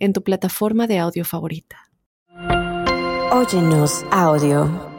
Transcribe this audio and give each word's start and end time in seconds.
en 0.00 0.12
tu 0.12 0.22
plataforma 0.24 0.86
de 0.86 0.98
audio 0.98 1.24
favorita. 1.24 1.76
Óyenos 3.32 4.04
audio. 4.10 4.90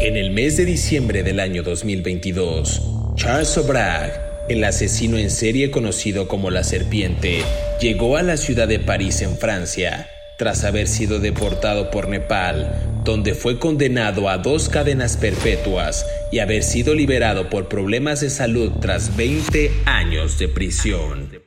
En 0.00 0.16
el 0.16 0.32
mes 0.32 0.58
de 0.58 0.66
diciembre 0.66 1.22
del 1.22 1.40
año 1.40 1.62
2022, 1.62 3.14
Charles 3.14 3.48
Sobrag, 3.48 4.44
el 4.50 4.62
asesino 4.64 5.16
en 5.16 5.30
serie 5.30 5.70
conocido 5.70 6.28
como 6.28 6.50
la 6.50 6.64
Serpiente, 6.64 7.42
llegó 7.80 8.18
a 8.18 8.22
la 8.22 8.36
ciudad 8.36 8.68
de 8.68 8.80
París 8.80 9.22
en 9.22 9.38
Francia 9.38 10.06
tras 10.36 10.64
haber 10.64 10.88
sido 10.88 11.20
deportado 11.20 11.90
por 11.90 12.08
Nepal, 12.08 12.74
donde 13.04 13.34
fue 13.34 13.58
condenado 13.58 14.28
a 14.28 14.38
dos 14.38 14.68
cadenas 14.68 15.16
perpetuas 15.16 16.04
y 16.32 16.40
haber 16.40 16.64
sido 16.64 16.94
liberado 16.94 17.48
por 17.48 17.68
problemas 17.68 18.20
de 18.20 18.30
salud 18.30 18.72
tras 18.80 19.16
20 19.16 19.70
años 19.86 20.38
de 20.38 20.48
prisión. 20.48 21.43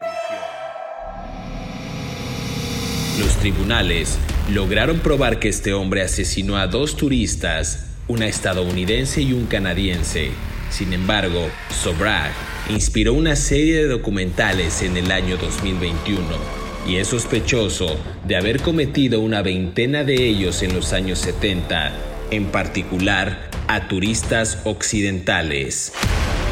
Los 3.20 3.36
tribunales 3.38 4.20
lograron 4.54 5.00
probar 5.00 5.40
que 5.40 5.50
este 5.50 5.74
hombre 5.74 6.04
asesinó 6.04 6.58
a 6.58 6.68
dos 6.68 6.96
turistas, 6.98 7.88
una 8.08 8.28
estadounidense 8.28 9.24
y 9.24 9.34
un 9.34 9.48
canadiense. 9.48 10.30
Sin 10.70 10.94
embargo, 10.94 11.50
Sobrag 11.72 12.32
inspiró 12.70 13.14
una 13.14 13.36
serie 13.36 13.78
de 13.78 13.88
documentales 13.88 14.84
en 14.84 14.98
el 14.98 15.12
año 15.12 15.38
2021 15.38 16.22
y 16.88 16.98
es 16.98 17.08
sospechoso 17.08 17.98
de 18.28 18.36
haber 18.36 18.62
cometido 18.62 19.20
una 19.20 19.42
veintena 19.42 20.04
de 20.04 20.14
ellos 20.14 20.62
en 20.62 20.76
los 20.76 20.94
años 20.94 21.18
70, 21.20 21.94
en 22.30 22.46
particular 22.46 23.50
a 23.68 23.88
turistas 23.88 24.60
occidentales. 24.64 25.92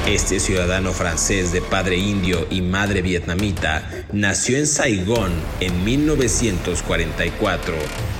Este 0.07 0.39
ciudadano 0.39 0.93
francés 0.93 1.51
de 1.51 1.63
padre 1.63 1.97
indio 1.97 2.45
y 2.51 2.61
madre 2.61 3.01
vietnamita 3.01 3.89
nació 4.13 4.59
en 4.59 4.67
Saigón 4.67 5.31
en 5.59 5.83
1944 5.83 7.75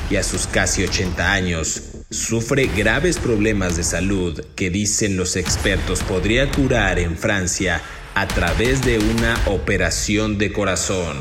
y 0.09 0.15
a 0.15 0.23
sus 0.23 0.47
casi 0.47 0.83
80 0.83 1.31
años 1.31 1.83
sufre 2.09 2.71
graves 2.75 3.19
problemas 3.19 3.77
de 3.77 3.83
salud 3.83 4.43
que 4.55 4.71
dicen 4.71 5.15
los 5.15 5.35
expertos 5.35 6.01
podría 6.01 6.49
curar 6.49 6.97
en 6.97 7.15
Francia 7.15 7.83
a 8.15 8.27
través 8.27 8.83
de 8.83 8.97
una 8.97 9.39
operación 9.45 10.39
de 10.39 10.51
corazón. 10.51 11.17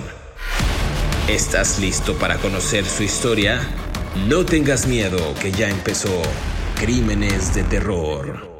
¿Estás 1.28 1.78
listo 1.78 2.16
para 2.16 2.38
conocer 2.38 2.86
su 2.86 3.02
historia? 3.02 3.60
No 4.28 4.46
tengas 4.46 4.86
miedo 4.86 5.34
que 5.42 5.52
ya 5.52 5.68
empezó 5.68 6.22
Crímenes 6.76 7.54
de 7.54 7.64
Terror. 7.64 8.53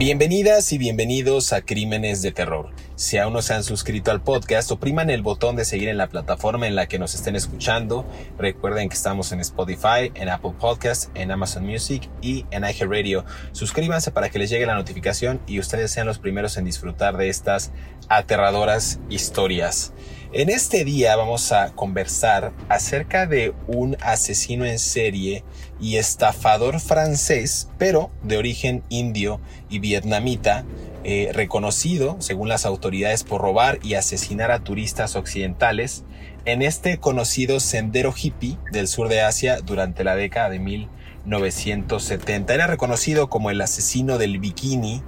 Bienvenidas 0.00 0.72
y 0.72 0.78
bienvenidos 0.78 1.52
a 1.52 1.60
Crímenes 1.60 2.22
de 2.22 2.32
Terror. 2.32 2.70
Si 2.94 3.18
aún 3.18 3.34
no 3.34 3.42
se 3.42 3.52
han 3.52 3.62
suscrito 3.62 4.10
al 4.10 4.22
podcast, 4.22 4.70
opriman 4.70 5.10
el 5.10 5.20
botón 5.20 5.56
de 5.56 5.66
seguir 5.66 5.90
en 5.90 5.98
la 5.98 6.08
plataforma 6.08 6.66
en 6.66 6.74
la 6.74 6.86
que 6.86 6.98
nos 6.98 7.14
estén 7.14 7.36
escuchando. 7.36 8.06
Recuerden 8.38 8.88
que 8.88 8.94
estamos 8.94 9.30
en 9.32 9.40
Spotify, 9.40 10.10
en 10.14 10.30
Apple 10.30 10.54
Podcasts, 10.58 11.10
en 11.12 11.30
Amazon 11.30 11.66
Music 11.66 12.08
y 12.22 12.46
en 12.50 12.64
iHeartRadio. 12.64 13.26
Suscríbanse 13.52 14.10
para 14.10 14.30
que 14.30 14.38
les 14.38 14.48
llegue 14.48 14.64
la 14.64 14.74
notificación 14.74 15.38
y 15.46 15.58
ustedes 15.58 15.90
sean 15.90 16.06
los 16.06 16.18
primeros 16.18 16.56
en 16.56 16.64
disfrutar 16.64 17.18
de 17.18 17.28
estas 17.28 17.70
aterradoras 18.08 19.00
historias. 19.10 19.92
En 20.32 20.48
este 20.48 20.84
día 20.84 21.16
vamos 21.16 21.50
a 21.50 21.72
conversar 21.74 22.52
acerca 22.68 23.26
de 23.26 23.52
un 23.66 23.96
asesino 24.00 24.64
en 24.64 24.78
serie 24.78 25.42
y 25.80 25.96
estafador 25.96 26.78
francés, 26.78 27.68
pero 27.78 28.12
de 28.22 28.36
origen 28.36 28.84
indio 28.90 29.40
y 29.68 29.80
vietnamita, 29.80 30.64
eh, 31.02 31.32
reconocido, 31.34 32.14
según 32.20 32.48
las 32.48 32.64
autoridades, 32.64 33.24
por 33.24 33.40
robar 33.40 33.80
y 33.82 33.94
asesinar 33.94 34.52
a 34.52 34.62
turistas 34.62 35.16
occidentales 35.16 36.04
en 36.44 36.62
este 36.62 36.98
conocido 36.98 37.58
sendero 37.58 38.14
hippie 38.16 38.56
del 38.70 38.86
sur 38.86 39.08
de 39.08 39.22
Asia 39.22 39.60
durante 39.60 40.04
la 40.04 40.14
década 40.14 40.48
de 40.48 40.60
1970. 40.60 42.54
Era 42.54 42.68
reconocido 42.68 43.28
como 43.28 43.50
el 43.50 43.60
asesino 43.60 44.16
del 44.16 44.38
bikini 44.38 45.02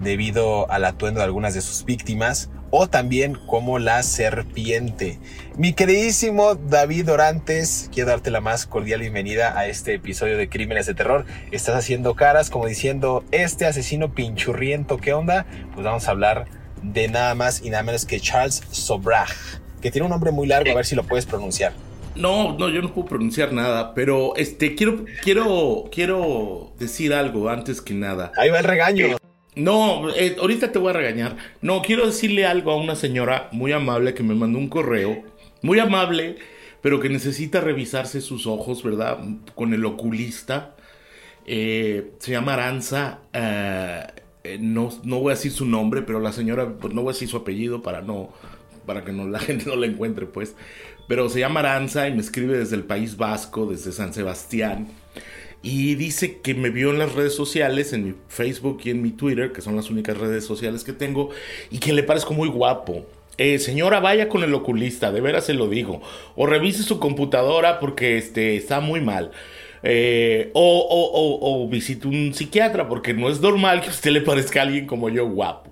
debido 0.00 0.70
al 0.70 0.84
atuendo 0.84 1.20
de 1.20 1.24
algunas 1.24 1.54
de 1.54 1.60
sus 1.60 1.84
víctimas, 1.84 2.50
o 2.70 2.88
también 2.88 3.34
como 3.46 3.78
la 3.78 4.02
serpiente. 4.02 5.18
Mi 5.56 5.72
queridísimo 5.72 6.54
David 6.54 7.10
Orantes, 7.10 7.90
quiero 7.92 8.10
darte 8.10 8.30
la 8.30 8.40
más 8.40 8.66
cordial 8.66 9.00
bienvenida 9.00 9.58
a 9.58 9.66
este 9.66 9.94
episodio 9.94 10.36
de 10.36 10.48
Crímenes 10.48 10.86
de 10.86 10.94
Terror. 10.94 11.24
Estás 11.50 11.76
haciendo 11.76 12.14
caras 12.14 12.50
como 12.50 12.66
diciendo, 12.66 13.24
este 13.30 13.66
asesino 13.66 14.12
pinchurriento, 14.12 14.98
¿qué 14.98 15.12
onda? 15.12 15.46
Pues 15.74 15.84
vamos 15.84 16.08
a 16.08 16.10
hablar 16.10 16.46
de 16.82 17.08
nada 17.08 17.34
más 17.34 17.62
y 17.62 17.70
nada 17.70 17.82
menos 17.82 18.04
que 18.04 18.20
Charles 18.20 18.62
Sobrag, 18.70 19.28
que 19.80 19.90
tiene 19.90 20.04
un 20.04 20.10
nombre 20.10 20.30
muy 20.30 20.46
largo, 20.46 20.70
a 20.70 20.74
ver 20.74 20.86
si 20.86 20.94
lo 20.94 21.04
puedes 21.04 21.26
pronunciar. 21.26 21.72
No, 22.14 22.56
no, 22.58 22.68
yo 22.68 22.82
no 22.82 22.92
puedo 22.92 23.06
pronunciar 23.06 23.52
nada, 23.52 23.94
pero 23.94 24.34
este 24.36 24.74
quiero 24.74 25.04
quiero 25.22 25.88
quiero 25.92 26.72
decir 26.78 27.14
algo 27.14 27.48
antes 27.48 27.80
que 27.80 27.94
nada. 27.94 28.32
Ahí 28.36 28.50
va 28.50 28.58
el 28.58 28.64
regaño. 28.64 29.16
No, 29.58 30.08
eh, 30.14 30.36
ahorita 30.38 30.70
te 30.70 30.78
voy 30.78 30.90
a 30.90 30.92
regañar. 30.92 31.36
No, 31.60 31.82
quiero 31.82 32.06
decirle 32.06 32.46
algo 32.46 32.70
a 32.70 32.76
una 32.76 32.94
señora 32.94 33.48
muy 33.50 33.72
amable 33.72 34.14
que 34.14 34.22
me 34.22 34.36
mandó 34.36 34.56
un 34.56 34.68
correo. 34.68 35.24
Muy 35.62 35.80
amable, 35.80 36.36
pero 36.80 37.00
que 37.00 37.08
necesita 37.08 37.60
revisarse 37.60 38.20
sus 38.20 38.46
ojos, 38.46 38.84
¿verdad? 38.84 39.18
Con 39.56 39.74
el 39.74 39.84
oculista. 39.84 40.76
Eh, 41.44 42.12
se 42.20 42.30
llama 42.30 42.54
Aranza. 42.54 43.18
Eh, 43.32 44.58
no, 44.60 44.90
no 45.02 45.18
voy 45.18 45.32
a 45.32 45.34
decir 45.34 45.50
su 45.50 45.66
nombre, 45.66 46.02
pero 46.02 46.20
la 46.20 46.30
señora, 46.30 46.68
pues 46.78 46.94
no 46.94 47.02
voy 47.02 47.10
a 47.10 47.14
decir 47.14 47.28
su 47.28 47.38
apellido 47.38 47.82
para 47.82 48.00
no. 48.00 48.32
para 48.86 49.04
que 49.04 49.12
no, 49.12 49.26
la 49.26 49.38
gente 49.40 49.64
no 49.66 49.74
la 49.74 49.86
encuentre, 49.86 50.26
pues. 50.26 50.54
Pero 51.08 51.28
se 51.28 51.40
llama 51.40 51.60
Aranza 51.60 52.06
y 52.06 52.14
me 52.14 52.20
escribe 52.20 52.56
desde 52.56 52.76
el 52.76 52.84
País 52.84 53.16
Vasco, 53.16 53.66
desde 53.66 53.90
San 53.90 54.14
Sebastián 54.14 54.86
y 55.62 55.96
dice 55.96 56.38
que 56.38 56.54
me 56.54 56.70
vio 56.70 56.90
en 56.90 56.98
las 56.98 57.14
redes 57.14 57.34
sociales, 57.34 57.92
en 57.92 58.06
mi 58.06 58.14
Facebook 58.28 58.80
y 58.84 58.90
en 58.90 59.02
mi 59.02 59.10
Twitter, 59.10 59.52
que 59.52 59.60
son 59.60 59.76
las 59.76 59.90
únicas 59.90 60.16
redes 60.16 60.44
sociales 60.44 60.84
que 60.84 60.92
tengo, 60.92 61.30
y 61.70 61.78
que 61.78 61.92
le 61.92 62.02
parezco 62.02 62.34
muy 62.34 62.48
guapo. 62.48 63.04
Eh, 63.38 63.58
señora, 63.58 64.00
vaya 64.00 64.28
con 64.28 64.42
el 64.42 64.52
oculista, 64.54 65.12
de 65.12 65.20
veras 65.20 65.46
se 65.46 65.54
lo 65.54 65.68
digo. 65.68 66.02
O 66.36 66.46
revise 66.46 66.82
su 66.82 66.98
computadora 66.98 67.78
porque 67.80 68.18
este, 68.18 68.56
está 68.56 68.80
muy 68.80 69.00
mal. 69.00 69.30
Eh, 69.82 70.50
o, 70.54 70.80
o, 70.90 71.64
o 71.64 71.68
visite 71.68 72.08
un 72.08 72.34
psiquiatra 72.34 72.88
porque 72.88 73.14
no 73.14 73.28
es 73.28 73.40
normal 73.40 73.80
que 73.80 73.90
usted 73.90 74.10
le 74.10 74.22
parezca 74.22 74.60
a 74.60 74.62
alguien 74.64 74.86
como 74.86 75.08
yo 75.08 75.28
guapo. 75.28 75.67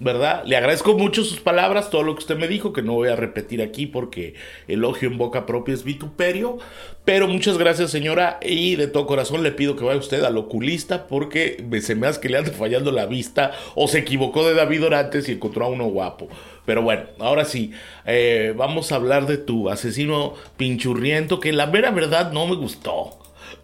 ¿Verdad? 0.00 0.42
Le 0.46 0.56
agradezco 0.56 0.96
mucho 0.96 1.22
sus 1.24 1.40
palabras, 1.40 1.90
todo 1.90 2.02
lo 2.02 2.14
que 2.14 2.20
usted 2.20 2.36
me 2.36 2.48
dijo, 2.48 2.72
que 2.72 2.82
no 2.82 2.94
voy 2.94 3.08
a 3.08 3.16
repetir 3.16 3.60
aquí 3.60 3.86
porque 3.86 4.34
elogio 4.66 5.08
en 5.08 5.18
boca 5.18 5.44
propia 5.44 5.74
es 5.74 5.84
vituperio. 5.84 6.58
Pero 7.04 7.28
muchas 7.28 7.58
gracias, 7.58 7.90
señora, 7.90 8.40
y 8.42 8.76
de 8.76 8.86
todo 8.86 9.06
corazón 9.06 9.42
le 9.42 9.52
pido 9.52 9.76
que 9.76 9.84
vaya 9.84 9.98
usted 9.98 10.24
al 10.24 10.38
oculista 10.38 11.06
porque 11.06 11.62
se 11.82 11.94
me 11.94 12.06
hace 12.06 12.20
que 12.20 12.30
le 12.30 12.38
ande 12.38 12.50
fallando 12.50 12.92
la 12.92 13.06
vista 13.06 13.52
o 13.74 13.88
se 13.88 13.98
equivocó 13.98 14.46
de 14.46 14.54
David 14.54 14.86
Orantes 14.86 15.28
y 15.28 15.32
encontró 15.32 15.66
a 15.66 15.68
uno 15.68 15.84
guapo. 15.84 16.28
Pero 16.64 16.82
bueno, 16.82 17.04
ahora 17.18 17.44
sí, 17.44 17.72
eh, 18.06 18.54
vamos 18.56 18.92
a 18.92 18.96
hablar 18.96 19.26
de 19.26 19.36
tu 19.36 19.68
asesino 19.68 20.34
pinchurriento 20.56 21.40
que 21.40 21.52
la 21.52 21.66
mera 21.66 21.90
verdad 21.90 22.32
no 22.32 22.46
me 22.46 22.56
gustó. 22.56 23.19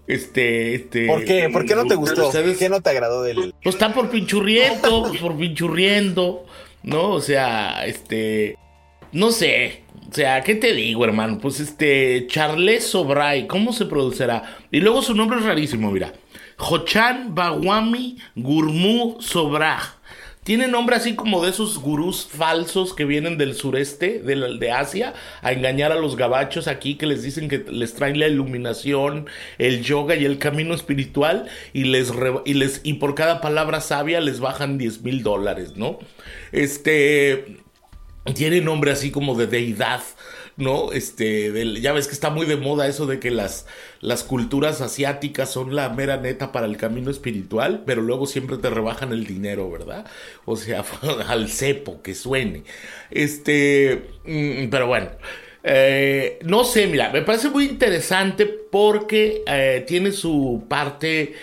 Este, 0.07 0.75
este. 0.75 1.07
¿Por 1.07 1.25
qué? 1.25 1.49
¿Por 1.53 1.67
qué 1.67 1.75
no 1.75 1.85
te 1.85 1.95
gustó? 1.97 2.31
¿Qué 2.59 2.69
no 2.69 2.81
te 2.81 2.91
agradó 2.91 3.23
del.? 3.23 3.55
Pues 3.63 3.75
está 3.75 3.93
por 3.93 4.11
pinchurriendo, 4.11 5.03
pues 5.09 5.21
por 5.21 5.37
pinchurriendo, 5.37 6.47
¿no? 6.83 7.11
O 7.11 7.21
sea, 7.21 7.85
este. 7.87 8.57
No 9.13 9.31
sé. 9.31 9.83
O 10.09 10.15
sea, 10.15 10.43
¿qué 10.43 10.55
te 10.55 10.73
digo, 10.73 11.05
hermano? 11.05 11.39
Pues 11.39 11.61
este. 11.61 12.27
Charles 12.29 12.87
Sobray, 12.87 13.47
¿cómo 13.47 13.73
se 13.73 13.87
producerá? 13.87 14.59
Y 14.71 14.81
luego 14.81 15.03
su 15.03 15.15
nombre 15.15 15.39
es 15.39 15.45
rarísimo, 15.45 15.91
mira. 15.91 16.13
Jochan 16.57 17.35
Bawami 17.35 18.19
Gurmu 18.35 19.21
Sobraj. 19.21 19.97
Tiene 20.47 20.69
nombre 20.69 20.95
así 20.95 21.17
como 21.17 21.43
de 21.43 21.51
esos 21.51 21.77
gurús 21.81 22.29
falsos 22.31 22.95
que 22.95 23.05
vienen 23.05 23.37
del 23.37 23.57
sureste, 23.57 24.21
de, 24.21 24.59
de, 24.61 24.71
Asia, 24.71 25.13
a 25.43 25.51
engañar 25.51 25.91
a 25.91 25.97
los 25.97 26.15
gabachos 26.15 26.69
aquí 26.69 26.95
que 26.95 27.07
les 27.07 27.25
dicen 27.25 27.49
que 27.49 27.65
les 27.69 27.95
traen 27.95 28.21
la 28.21 28.29
iluminación, 28.29 29.27
el 29.59 29.83
yoga 29.83 30.15
y 30.15 30.25
el 30.25 30.39
camino 30.39 30.73
espiritual 30.73 31.49
y 31.73 31.83
les, 31.83 32.13
y 32.45 32.55
les 32.55 32.81
y 32.85 32.93
por 32.93 33.17
cada 33.17 33.41
palabra 33.41 33.81
sabia 33.81 34.21
les 34.21 34.39
bajan 34.39 34.79
10 34.79 35.03
mil 35.03 35.25
dólares, 35.25 35.73
¿no? 35.75 35.99
Este 36.53 37.57
tiene 38.33 38.61
nombre 38.61 38.93
así 38.93 39.11
como 39.11 39.35
de 39.35 39.49
deidad, 39.49 40.01
¿no? 40.57 40.93
Este, 40.93 41.81
ya 41.81 41.93
ves 41.93 42.07
que 42.07 42.15
está 42.15 42.31
muy 42.31 42.47
de 42.47 42.57
moda 42.57 42.87
eso 42.87 43.07
de 43.07 43.21
que 43.21 43.31
las, 43.31 43.67
las 44.01 44.25
culturas 44.25 44.81
asiáticas 44.81 45.51
son 45.51 45.75
la 45.75 45.89
mera 45.91 46.17
neta 46.17 46.53
para 46.53 46.67
el 46.67 46.77
camino 46.77 47.11
espiritual, 47.11 47.83
pero 47.87 48.03
luego 48.03 48.27
siempre 48.27 48.57
te 48.59 48.71
rebajan 48.71 49.13
el 49.13 49.27
dinero, 49.27 49.71
¿verdad? 49.71 50.07
O 50.45 50.57
sea, 50.57 50.85
al 51.29 51.49
cepo 51.49 52.03
que 52.03 52.15
suene. 52.15 52.65
Este, 53.11 54.09
mm, 54.25 54.69
pero 54.71 54.87
bueno. 54.87 55.11
Eh, 55.69 56.39
no 56.45 56.63
sé, 56.63 56.87
mira, 56.87 57.11
me 57.11 57.23
parece 57.23 57.51
muy 57.51 57.65
interesante 57.65 58.47
porque 58.47 59.43
eh, 59.49 59.85
tiene 59.85 60.13
su 60.13 60.65
parte 60.69 61.35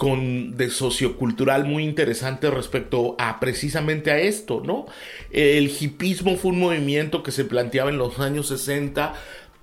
con, 0.00 0.56
de 0.56 0.70
sociocultural 0.70 1.66
muy 1.66 1.84
interesante 1.84 2.50
respecto 2.50 3.16
a 3.18 3.38
precisamente 3.38 4.10
a 4.10 4.18
esto, 4.18 4.62
¿no? 4.64 4.86
El 5.30 5.70
hipismo 5.78 6.38
fue 6.38 6.52
un 6.52 6.58
movimiento 6.58 7.22
que 7.22 7.32
se 7.32 7.44
planteaba 7.44 7.90
en 7.90 7.98
los 7.98 8.18
años 8.18 8.48
60 8.48 9.12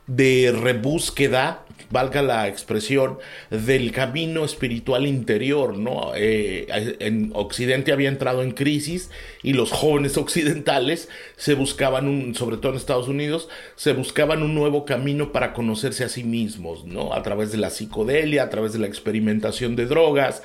de 0.08 0.54
rebúsqueda, 0.58 1.66
valga 1.90 2.22
la 2.22 2.48
expresión, 2.48 3.18
del 3.50 3.92
camino 3.92 4.46
espiritual 4.46 5.06
interior, 5.06 5.78
¿no? 5.78 6.12
Eh, 6.16 6.96
en 7.00 7.32
Occidente 7.34 7.92
había 7.92 8.10
entrado 8.10 8.42
en 8.42 8.52
crisis 8.52 9.10
y 9.44 9.54
los 9.54 9.72
jóvenes 9.72 10.18
occidentales 10.18 11.10
se 11.36 11.54
buscaban 11.54 12.08
un, 12.08 12.36
sobre 12.36 12.58
todo 12.58 12.72
en 12.72 12.78
Estados 12.78 13.08
Unidos, 13.08 13.50
se 13.76 13.94
buscaban 13.94 14.44
un 14.44 14.56
nuevo 14.56 14.86
camino 14.86 15.32
para 15.32 15.54
conocerse 15.54 16.04
a 16.04 16.10
sí 16.10 16.24
mismos, 16.24 16.86
¿no? 16.86 17.14
A 17.14 17.22
través 17.22 17.52
de 17.52 17.58
la 17.58 17.70
psicodelia, 17.70 18.44
a 18.44 18.50
través 18.50 18.74
de 18.74 18.80
la 18.80 18.88
experimentación 18.88 19.76
de 19.76 19.86
drogas, 19.86 20.42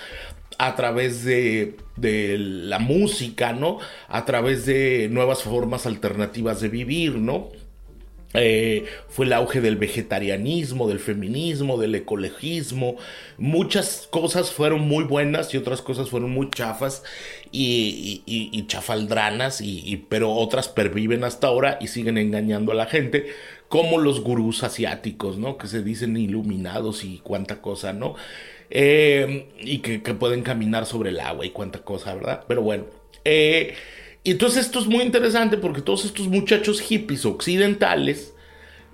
a 0.59 0.77
través 0.77 1.25
de, 1.25 1.77
de, 1.97 2.37
la 2.39 2.79
música, 2.79 3.53
¿no? 3.53 3.79
A 4.09 4.25
través 4.25 4.67
de 4.67 5.09
nuevas 5.11 5.43
formas 5.43 5.87
alternativas 5.87 6.61
de 6.61 6.69
vivir, 6.69 7.17
¿no? 7.17 7.51
Eh, 8.35 8.87
fue 9.09 9.27
el 9.27 9.33
auge 9.35 9.61
del 9.61 9.77
vegetarianismo, 9.77 10.89
del 10.89 11.01
feminismo, 11.01 11.79
del 11.79 11.95
ecologismo. 11.95 12.97
Muchas 13.37 14.09
cosas 14.11 14.51
fueron 14.51 14.81
muy 14.81 15.05
buenas 15.05 15.53
y 15.53 15.59
otras 15.59 15.83
cosas 15.83 16.09
fueron 16.09 16.31
muy 16.31 16.51
chafas 16.51 17.03
y, 17.51 18.65
chafaldranas, 18.67 19.61
y, 19.61 20.05
pero 20.09 20.33
otras 20.33 20.69
perviven 20.69 21.25
hasta 21.25 21.49
ahora 21.49 21.79
y 21.81 21.89
siguen 21.89 22.19
engañando 22.19 22.73
a 22.73 22.75
la 22.75 22.87
gente, 22.87 23.27
como 23.69 23.99
los 23.99 24.21
gurús 24.21 24.63
asiáticos, 24.63 25.39
¿no? 25.39 25.59
Que 25.59 25.67
se 25.67 25.83
dicen 25.83 26.17
iluminados 26.17 27.05
y 27.05 27.19
cuánta 27.23 27.61
cosa, 27.61 27.93
¿no? 27.93 28.15
Eh, 28.71 29.49
y 29.61 29.79
que, 29.81 29.99
pueden 30.15 30.43
caminar 30.43 30.87
sobre 30.87 31.11
el 31.11 31.21
agua 31.21 31.45
y 31.45 31.51
cuánta 31.51 31.81
cosa, 31.81 32.15
¿verdad? 32.15 32.45
Pero 32.49 32.63
bueno. 32.63 32.85
Eh, 33.25 33.75
y 34.25 34.33
entonces 34.33 34.67
esto 34.67 34.79
es 34.79 34.87
muy 34.87 35.03
interesante 35.03 35.57
porque 35.57 35.83
todos 35.83 36.05
estos 36.05 36.29
muchachos 36.29 36.81
hippies 36.81 37.25
occidentales 37.25 38.35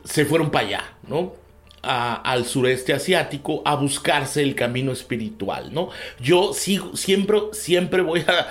se 0.04 0.24
fueron 0.24 0.50
para 0.50 0.66
allá, 0.66 0.84
¿no? 1.06 1.34
al 1.80 2.44
sureste 2.44 2.92
asiático 2.92 3.62
a 3.64 3.76
buscarse 3.76 4.42
el 4.42 4.56
camino 4.56 4.90
espiritual, 4.90 5.72
¿no? 5.72 5.90
Yo 6.20 6.52
sigo, 6.52 6.96
siempre, 6.96 7.38
siempre 7.52 8.02
voy 8.02 8.20
a 8.26 8.48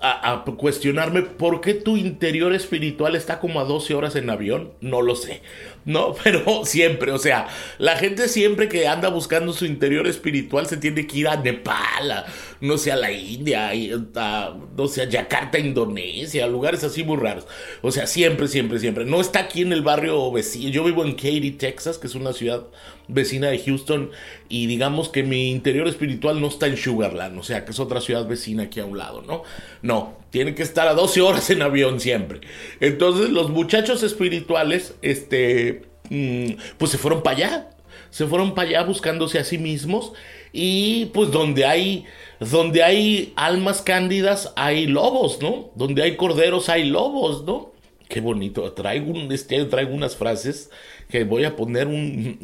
a, 0.00 0.44
cuestionarme 0.56 1.22
por 1.22 1.60
qué 1.60 1.74
tu 1.74 1.96
interior 1.96 2.54
espiritual 2.54 3.16
está 3.16 3.40
como 3.40 3.60
a 3.60 3.64
12 3.64 3.94
horas 3.94 4.16
en 4.16 4.30
avión, 4.30 4.72
no 4.80 5.02
lo 5.02 5.16
sé, 5.16 5.42
¿no? 5.88 6.14
Pero 6.22 6.64
siempre, 6.64 7.10
o 7.12 7.18
sea, 7.18 7.48
la 7.78 7.96
gente 7.96 8.28
siempre 8.28 8.68
que 8.68 8.86
anda 8.86 9.08
buscando 9.08 9.52
su 9.52 9.64
interior 9.64 10.06
espiritual 10.06 10.66
se 10.66 10.76
tiene 10.76 11.06
que 11.06 11.18
ir 11.18 11.28
a 11.28 11.36
Nepal, 11.36 12.26
no 12.60 12.76
sé, 12.76 12.92
a 12.92 12.96
la 12.96 13.10
India, 13.10 13.70
a, 14.14 14.54
no 14.76 14.86
sé, 14.86 15.02
a 15.02 15.08
Yakarta, 15.08 15.58
Indonesia, 15.58 16.46
lugares 16.46 16.84
así 16.84 17.02
muy 17.02 17.16
raros. 17.16 17.46
O 17.80 17.90
sea, 17.90 18.06
siempre, 18.06 18.48
siempre, 18.48 18.78
siempre. 18.78 19.06
No 19.06 19.20
está 19.20 19.40
aquí 19.40 19.62
en 19.62 19.72
el 19.72 19.82
barrio 19.82 20.30
vecino. 20.30 20.70
Yo 20.70 20.84
vivo 20.84 21.04
en 21.04 21.12
Katy, 21.12 21.52
Texas, 21.52 21.96
que 21.96 22.06
es 22.06 22.14
una 22.14 22.34
ciudad 22.34 22.66
vecina 23.08 23.48
de 23.48 23.58
Houston 23.58 24.10
y 24.50 24.66
digamos 24.66 25.08
que 25.08 25.22
mi 25.22 25.50
interior 25.50 25.88
espiritual 25.88 26.40
no 26.40 26.48
está 26.48 26.66
en 26.66 26.76
Sugarland, 26.76 27.38
o 27.38 27.42
sea, 27.42 27.64
que 27.64 27.70
es 27.70 27.80
otra 27.80 28.02
ciudad 28.02 28.26
vecina 28.28 28.64
aquí 28.64 28.80
a 28.80 28.84
un 28.84 28.98
lado, 28.98 29.22
¿no? 29.22 29.42
No, 29.80 30.18
tiene 30.30 30.54
que 30.54 30.62
estar 30.62 30.88
a 30.88 30.94
12 30.94 31.20
horas 31.20 31.50
en 31.50 31.62
avión 31.62 32.00
siempre. 32.00 32.40
Entonces 32.80 33.30
los 33.30 33.50
muchachos 33.50 34.02
espirituales, 34.02 34.94
este, 35.02 35.82
mm, 36.10 36.52
pues 36.76 36.90
se 36.90 36.98
fueron 36.98 37.22
para 37.22 37.36
allá, 37.36 37.70
se 38.10 38.26
fueron 38.26 38.54
para 38.54 38.68
allá 38.68 38.82
buscándose 38.84 39.38
a 39.38 39.44
sí 39.44 39.58
mismos 39.58 40.12
y 40.52 41.06
pues 41.06 41.30
donde 41.30 41.66
hay 41.66 42.06
donde 42.40 42.82
hay 42.82 43.32
almas 43.36 43.82
cándidas 43.82 44.52
hay 44.56 44.86
lobos, 44.86 45.40
¿no? 45.42 45.70
Donde 45.74 46.02
hay 46.02 46.16
corderos 46.16 46.68
hay 46.68 46.84
lobos, 46.84 47.44
¿no? 47.44 47.72
Qué 48.08 48.20
bonito. 48.20 48.72
Traigo 48.72 49.12
un, 49.12 49.30
este, 49.32 49.62
traigo 49.66 49.92
unas 49.92 50.16
frases 50.16 50.70
que 51.08 51.24
voy 51.24 51.44
a 51.44 51.56
poner 51.56 51.86
un, 51.86 52.38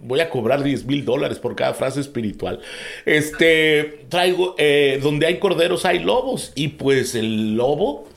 voy 0.02 0.20
a 0.20 0.30
cobrar 0.30 0.62
10 0.62 0.84
mil 0.86 1.04
dólares 1.04 1.38
por 1.38 1.56
cada 1.56 1.74
frase 1.74 2.00
espiritual. 2.00 2.60
Este, 3.04 4.06
traigo, 4.08 4.54
eh, 4.58 5.00
donde 5.02 5.26
hay 5.26 5.38
corderos 5.38 5.84
hay 5.84 5.98
lobos. 5.98 6.52
Y 6.54 6.68
pues 6.68 7.14
el 7.14 7.56
lobo 7.56 8.08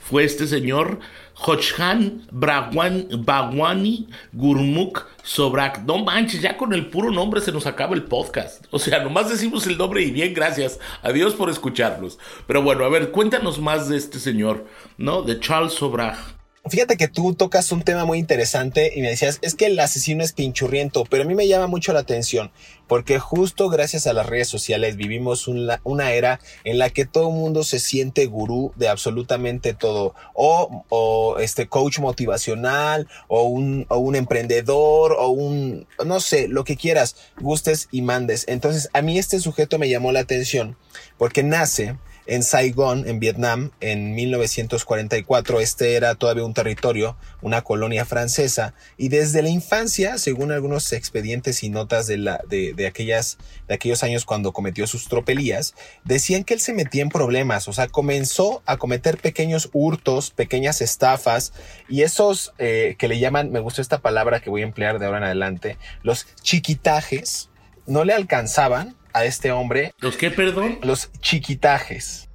fue 0.00 0.24
este 0.24 0.46
señor 0.46 0.98
Hochhan 1.46 2.26
Bagwani 2.32 4.08
Gurmuk 4.32 5.06
Sobrak. 5.22 5.84
No 5.84 5.98
manches, 5.98 6.42
ya 6.42 6.56
con 6.56 6.72
el 6.72 6.86
puro 6.86 7.10
nombre 7.10 7.40
se 7.40 7.52
nos 7.52 7.66
acaba 7.66 7.94
el 7.94 8.04
podcast. 8.04 8.64
O 8.70 8.78
sea, 8.78 9.02
nomás 9.02 9.30
decimos 9.30 9.66
el 9.66 9.78
nombre 9.78 10.02
y 10.02 10.10
bien, 10.10 10.34
gracias. 10.34 10.80
Adiós 11.02 11.34
por 11.34 11.48
escucharnos. 11.48 12.18
Pero 12.46 12.62
bueno, 12.62 12.84
a 12.84 12.88
ver, 12.88 13.10
cuéntanos 13.10 13.60
más 13.60 13.88
de 13.88 13.96
este 13.96 14.18
señor, 14.18 14.66
¿no? 14.96 15.22
De 15.22 15.38
Charles 15.38 15.74
Sobrak. 15.74 16.37
Fíjate 16.66 16.96
que 16.96 17.08
tú 17.08 17.34
tocas 17.34 17.72
un 17.72 17.82
tema 17.82 18.04
muy 18.04 18.18
interesante 18.18 18.92
y 18.94 19.00
me 19.00 19.08
decías, 19.08 19.38
es 19.42 19.54
que 19.54 19.66
el 19.66 19.78
asesino 19.78 20.22
es 20.22 20.32
pinchurriento, 20.32 21.04
pero 21.04 21.22
a 21.22 21.26
mí 21.26 21.34
me 21.34 21.46
llama 21.46 21.66
mucho 21.66 21.92
la 21.92 22.00
atención 22.00 22.50
porque 22.88 23.18
justo 23.18 23.68
gracias 23.68 24.06
a 24.06 24.12
las 24.12 24.26
redes 24.26 24.48
sociales 24.48 24.96
vivimos 24.96 25.46
una, 25.46 26.12
era 26.12 26.40
en 26.64 26.78
la 26.78 26.90
que 26.90 27.04
todo 27.04 27.28
el 27.28 27.34
mundo 27.34 27.62
se 27.62 27.78
siente 27.78 28.26
gurú 28.26 28.72
de 28.76 28.88
absolutamente 28.88 29.74
todo, 29.74 30.14
o, 30.34 30.84
o 30.88 31.38
este 31.38 31.68
coach 31.68 32.00
motivacional, 32.00 33.06
o 33.28 33.42
un, 33.42 33.86
o 33.88 33.98
un 33.98 34.16
emprendedor, 34.16 35.14
o 35.18 35.28
un, 35.28 35.86
no 36.04 36.18
sé, 36.20 36.48
lo 36.48 36.64
que 36.64 36.76
quieras, 36.76 37.16
gustes 37.38 37.88
y 37.92 38.02
mandes. 38.02 38.46
Entonces 38.48 38.88
a 38.94 39.02
mí 39.02 39.18
este 39.18 39.38
sujeto 39.38 39.78
me 39.78 39.90
llamó 39.90 40.10
la 40.10 40.20
atención 40.20 40.76
porque 41.18 41.42
nace 41.42 41.96
en 42.28 42.42
Saigón, 42.42 43.08
en 43.08 43.18
Vietnam, 43.20 43.72
en 43.80 44.14
1944. 44.14 45.60
Este 45.60 45.94
era 45.94 46.14
todavía 46.14 46.44
un 46.44 46.52
territorio, 46.52 47.16
una 47.40 47.62
colonia 47.62 48.04
francesa, 48.04 48.74
y 48.96 49.08
desde 49.08 49.42
la 49.42 49.48
infancia, 49.48 50.18
según 50.18 50.52
algunos 50.52 50.92
expedientes 50.92 51.62
y 51.62 51.70
notas 51.70 52.06
de, 52.06 52.18
la, 52.18 52.40
de, 52.48 52.86
aquellas, 52.86 53.38
de 53.66 53.74
aquellos 53.74 54.02
años 54.02 54.26
cuando 54.26 54.52
cometió 54.52 54.86
sus 54.86 55.08
tropelías, 55.08 55.74
decían 56.04 56.44
que 56.44 56.54
él 56.54 56.60
se 56.60 56.74
metía 56.74 57.02
en 57.02 57.08
problemas, 57.08 57.66
o 57.66 57.72
sea, 57.72 57.88
comenzó 57.88 58.62
a 58.66 58.76
cometer 58.76 59.16
pequeños 59.16 59.70
hurtos, 59.72 60.30
pequeñas 60.30 60.82
estafas, 60.82 61.54
y 61.88 62.02
esos 62.02 62.52
eh, 62.58 62.96
que 62.98 63.08
le 63.08 63.18
llaman, 63.18 63.50
me 63.50 63.60
gusta 63.60 63.80
esta 63.80 64.00
palabra 64.00 64.40
que 64.40 64.50
voy 64.50 64.60
a 64.60 64.66
emplear 64.66 64.98
de 64.98 65.06
ahora 65.06 65.18
en 65.18 65.24
adelante, 65.24 65.78
los 66.02 66.26
chiquitajes, 66.42 67.48
no 67.86 68.04
le 68.04 68.12
alcanzaban 68.12 68.98
a 69.12 69.24
este 69.24 69.50
hombre. 69.50 69.92
¿Los 69.98 70.16
qué, 70.16 70.30
perdón? 70.30 70.78
Los 70.82 71.10
chiquitajes. 71.20 72.27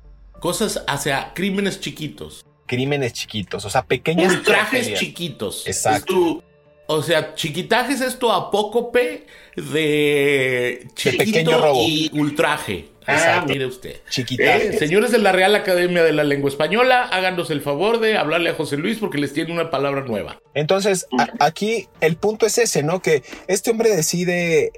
Cosas 0.44 0.84
hacia 0.88 1.32
crímenes 1.34 1.80
chiquitos. 1.80 2.46
Crímenes 2.66 3.14
chiquitos, 3.14 3.64
o 3.64 3.70
sea, 3.70 3.86
pequeños 3.86 4.44
trajes 4.44 4.94
chiquitos. 4.96 5.66
Exacto. 5.66 6.44
o 6.86 7.02
sea, 7.02 7.34
chiquitajes 7.34 8.02
es 8.02 8.20
tu 8.20 8.30
apócope 8.30 9.26
de 9.56 10.86
chiquito 10.96 11.74
y 11.88 12.12
ultraje. 12.12 12.90
Ah, 13.08 13.46
mire 13.48 13.66
usted. 13.66 14.02
Chiquitajes. 14.10 14.76
Eh, 14.76 14.80
señores 14.80 15.14
de 15.14 15.20
la 15.20 15.32
Real 15.32 15.56
Academia 15.56 16.04
de 16.04 16.12
la 16.12 16.26
Lengua 16.26 16.50
Española, 16.50 17.04
háganos 17.04 17.50
el 17.50 17.62
favor 17.62 18.02
de 18.02 18.18
hablarle 18.18 18.50
a 18.50 18.54
José 18.54 18.76
Luis 18.76 18.98
porque 18.98 19.20
les 19.20 19.32
tiene 19.32 19.54
una 19.54 19.70
palabra 19.70 20.02
nueva. 20.02 20.42
Entonces, 20.56 21.08
aquí 21.40 21.88
el 22.02 22.18
punto 22.18 22.46
es 22.46 22.58
ese, 22.58 22.84
¿no? 22.84 23.02
Que 23.02 23.24
este 23.48 23.72
hombre 23.72 23.96
decide 23.96 24.74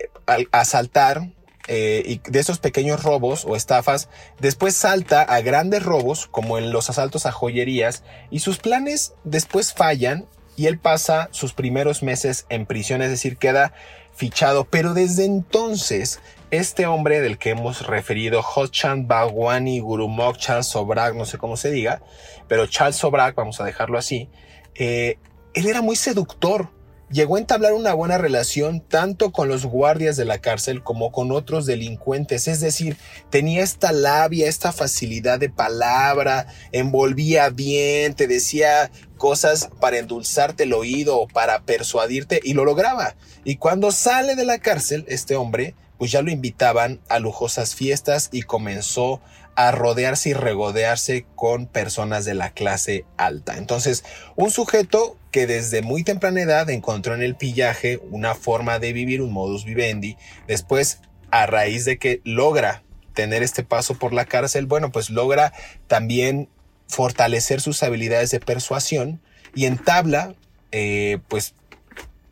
asaltar 0.51 1.23
eh, 1.67 2.03
y 2.05 2.21
de 2.29 2.39
esos 2.39 2.59
pequeños 2.59 3.03
robos 3.03 3.45
o 3.45 3.55
estafas, 3.55 4.09
después 4.39 4.75
salta 4.75 5.21
a 5.21 5.41
grandes 5.41 5.83
robos, 5.83 6.27
como 6.27 6.57
en 6.57 6.71
los 6.71 6.89
asaltos 6.89 7.25
a 7.25 7.31
joyerías, 7.31 8.03
y 8.29 8.39
sus 8.39 8.57
planes 8.57 9.13
después 9.23 9.73
fallan 9.73 10.27
y 10.55 10.67
él 10.67 10.77
pasa 10.77 11.27
sus 11.31 11.53
primeros 11.53 12.03
meses 12.03 12.45
en 12.49 12.65
prisión, 12.65 13.01
es 13.01 13.09
decir, 13.09 13.37
queda 13.37 13.73
fichado. 14.13 14.65
Pero 14.65 14.93
desde 14.93 15.25
entonces, 15.25 16.19
este 16.51 16.85
hombre 16.85 17.21
del 17.21 17.37
que 17.37 17.49
hemos 17.49 17.85
referido, 17.87 18.41
Hochan 18.41 19.07
Bagwani 19.07 19.79
Gurumok 19.79 20.37
Charles 20.37 20.67
Sobrak, 20.67 21.15
no 21.15 21.25
sé 21.25 21.37
cómo 21.37 21.57
se 21.57 21.71
diga, 21.71 22.01
pero 22.47 22.67
Charles 22.67 22.95
Sobrak, 22.95 23.35
vamos 23.35 23.59
a 23.59 23.65
dejarlo 23.65 23.97
así, 23.97 24.29
eh, 24.75 25.17
él 25.53 25.67
era 25.67 25.81
muy 25.81 25.95
seductor 25.95 26.69
llegó 27.09 27.35
a 27.35 27.39
entablar 27.39 27.73
una 27.73 27.93
buena 27.93 28.17
relación 28.17 28.81
tanto 28.81 29.31
con 29.31 29.47
los 29.47 29.65
guardias 29.65 30.17
de 30.17 30.25
la 30.25 30.39
cárcel 30.39 30.83
como 30.83 31.11
con 31.11 31.31
otros 31.31 31.65
delincuentes, 31.65 32.47
es 32.47 32.59
decir, 32.59 32.97
tenía 33.29 33.63
esta 33.63 33.91
labia, 33.91 34.47
esta 34.47 34.71
facilidad 34.71 35.39
de 35.39 35.49
palabra, 35.49 36.47
envolvía 36.71 37.49
bien, 37.49 38.13
te 38.13 38.27
decía 38.27 38.91
cosas 39.17 39.69
para 39.79 39.97
endulzarte 39.97 40.63
el 40.63 40.73
oído 40.73 41.19
o 41.19 41.27
para 41.27 41.61
persuadirte 41.61 42.39
y 42.43 42.53
lo 42.53 42.65
lograba. 42.65 43.15
Y 43.43 43.57
cuando 43.57 43.91
sale 43.91 44.35
de 44.35 44.45
la 44.45 44.59
cárcel, 44.59 45.05
este 45.07 45.35
hombre, 45.35 45.75
pues 45.97 46.11
ya 46.11 46.21
lo 46.21 46.31
invitaban 46.31 46.99
a 47.07 47.19
lujosas 47.19 47.75
fiestas 47.75 48.29
y 48.31 48.41
comenzó 48.41 49.21
a 49.55 49.71
rodearse 49.71 50.29
y 50.29 50.33
regodearse 50.33 51.25
con 51.35 51.67
personas 51.67 52.25
de 52.25 52.33
la 52.33 52.51
clase 52.51 53.05
alta. 53.17 53.57
Entonces, 53.57 54.03
un 54.35 54.51
sujeto 54.51 55.17
que 55.31 55.47
desde 55.47 55.81
muy 55.81 56.03
temprana 56.03 56.41
edad 56.41 56.69
encontró 56.69 57.15
en 57.15 57.21
el 57.21 57.35
pillaje 57.35 57.99
una 58.11 58.35
forma 58.35 58.79
de 58.79 58.93
vivir, 58.93 59.21
un 59.21 59.33
modus 59.33 59.65
vivendi, 59.65 60.17
después, 60.47 60.99
a 61.31 61.45
raíz 61.45 61.85
de 61.85 61.97
que 61.97 62.21
logra 62.23 62.83
tener 63.13 63.43
este 63.43 63.63
paso 63.63 63.95
por 63.95 64.13
la 64.13 64.25
cárcel, 64.25 64.65
bueno, 64.65 64.91
pues 64.91 65.09
logra 65.09 65.53
también 65.87 66.49
fortalecer 66.87 67.61
sus 67.61 67.81
habilidades 67.81 68.31
de 68.31 68.39
persuasión 68.39 69.21
y 69.55 69.65
entabla, 69.65 70.35
eh, 70.71 71.19
pues, 71.29 71.55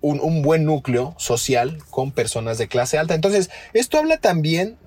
un, 0.01 0.19
un, 0.19 0.41
buen 0.41 0.65
núcleo 0.65 1.15
social 1.17 1.77
con 1.89 2.11
personas 2.11 2.57
de 2.57 2.67
clase 2.67 2.97
alta. 2.97 3.15
Entonces, 3.15 3.49
esto 3.73 3.97
habla 3.97 4.17
también 4.17 4.77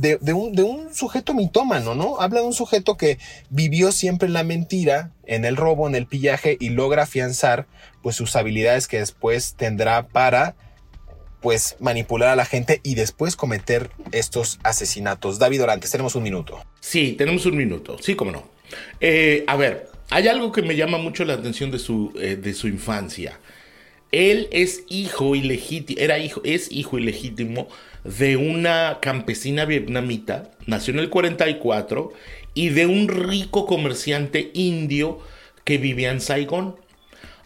de, 0.00 0.32
un, 0.32 0.52
de, 0.52 0.62
un, 0.62 0.94
sujeto 0.94 1.34
mitómano, 1.34 1.94
¿no? 1.94 2.20
Habla 2.20 2.40
de 2.40 2.46
un 2.46 2.52
sujeto 2.52 2.96
que 2.96 3.18
vivió 3.50 3.92
siempre 3.92 4.26
en 4.26 4.32
la 4.32 4.44
mentira, 4.44 5.12
en 5.26 5.44
el 5.44 5.56
robo, 5.56 5.88
en 5.88 5.94
el 5.94 6.06
pillaje 6.06 6.56
y 6.58 6.70
logra 6.70 7.04
afianzar 7.04 7.66
pues 8.02 8.16
sus 8.16 8.36
habilidades 8.36 8.88
que 8.88 8.98
después 8.98 9.54
tendrá 9.56 10.08
para 10.08 10.56
pues 11.40 11.76
manipular 11.80 12.28
a 12.28 12.36
la 12.36 12.44
gente 12.44 12.80
y 12.82 12.94
después 12.94 13.36
cometer 13.36 13.90
estos 14.12 14.58
asesinatos. 14.62 15.38
David 15.38 15.62
Orantes, 15.62 15.90
tenemos 15.90 16.14
un 16.14 16.22
minuto. 16.22 16.62
Sí, 16.80 17.14
tenemos 17.16 17.46
un 17.46 17.56
minuto, 17.56 17.96
sí, 18.00 18.14
cómo 18.14 18.30
no. 18.30 18.44
Eh, 19.00 19.44
a 19.46 19.56
ver, 19.56 19.88
hay 20.10 20.28
algo 20.28 20.52
que 20.52 20.62
me 20.62 20.76
llama 20.76 20.98
mucho 20.98 21.24
la 21.24 21.34
atención 21.34 21.70
de 21.70 21.78
su, 21.78 22.12
eh, 22.20 22.36
de 22.36 22.52
su 22.52 22.68
infancia. 22.68 23.38
Él 24.12 24.48
es 24.50 24.84
hijo 24.88 25.36
ilegítimo, 25.36 26.00
era 26.00 26.18
hijo, 26.18 26.40
es 26.44 26.70
hijo 26.72 26.98
ilegítimo 26.98 27.68
de 28.04 28.36
una 28.36 28.98
campesina 29.00 29.64
vietnamita, 29.64 30.50
nació 30.66 30.94
en 30.94 31.00
el 31.00 31.10
44, 31.10 32.12
y 32.54 32.70
de 32.70 32.86
un 32.86 33.08
rico 33.08 33.66
comerciante 33.66 34.50
indio 34.54 35.20
que 35.64 35.78
vivía 35.78 36.10
en 36.10 36.20
Saigón. 36.20 36.76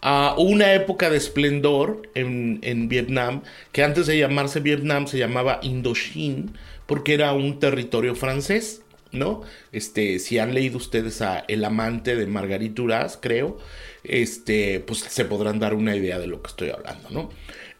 a 0.06 0.35
una 0.37 0.75
época 0.75 1.09
de 1.09 1.16
esplendor 1.16 2.02
en, 2.14 2.59
en, 2.62 2.88
Vietnam, 2.88 3.42
que 3.73 3.83
antes 3.83 4.06
de 4.06 4.18
llamarse 4.18 4.61
Vietnam 4.61 5.06
se 5.06 5.16
llamaba 5.16 5.61
Indochine, 5.62 6.50
porque 6.85 7.14
era 7.14 7.33
un 7.33 7.59
territorio 7.59 8.14
francés, 8.14 8.83
¿no? 9.12 9.42
Este, 9.73 10.18
si 10.18 10.38
han 10.38 10.52
leído 10.52 10.76
ustedes 10.76 11.23
a 11.23 11.44
El 11.49 11.64
amante 11.64 12.16
de 12.16 12.26
Marguerite 12.26 12.75
Duras, 12.75 13.18
creo, 13.21 13.59
este, 14.04 14.80
pues 14.80 15.00
se 15.00 15.25
podrán 15.25 15.58
dar 15.58 15.75
una 15.75 15.96
idea 15.96 16.18
de 16.18 16.26
lo 16.26 16.42
que 16.42 16.49
estoy 16.49 16.70
hablando, 16.70 17.11
¿no? 17.11 17.30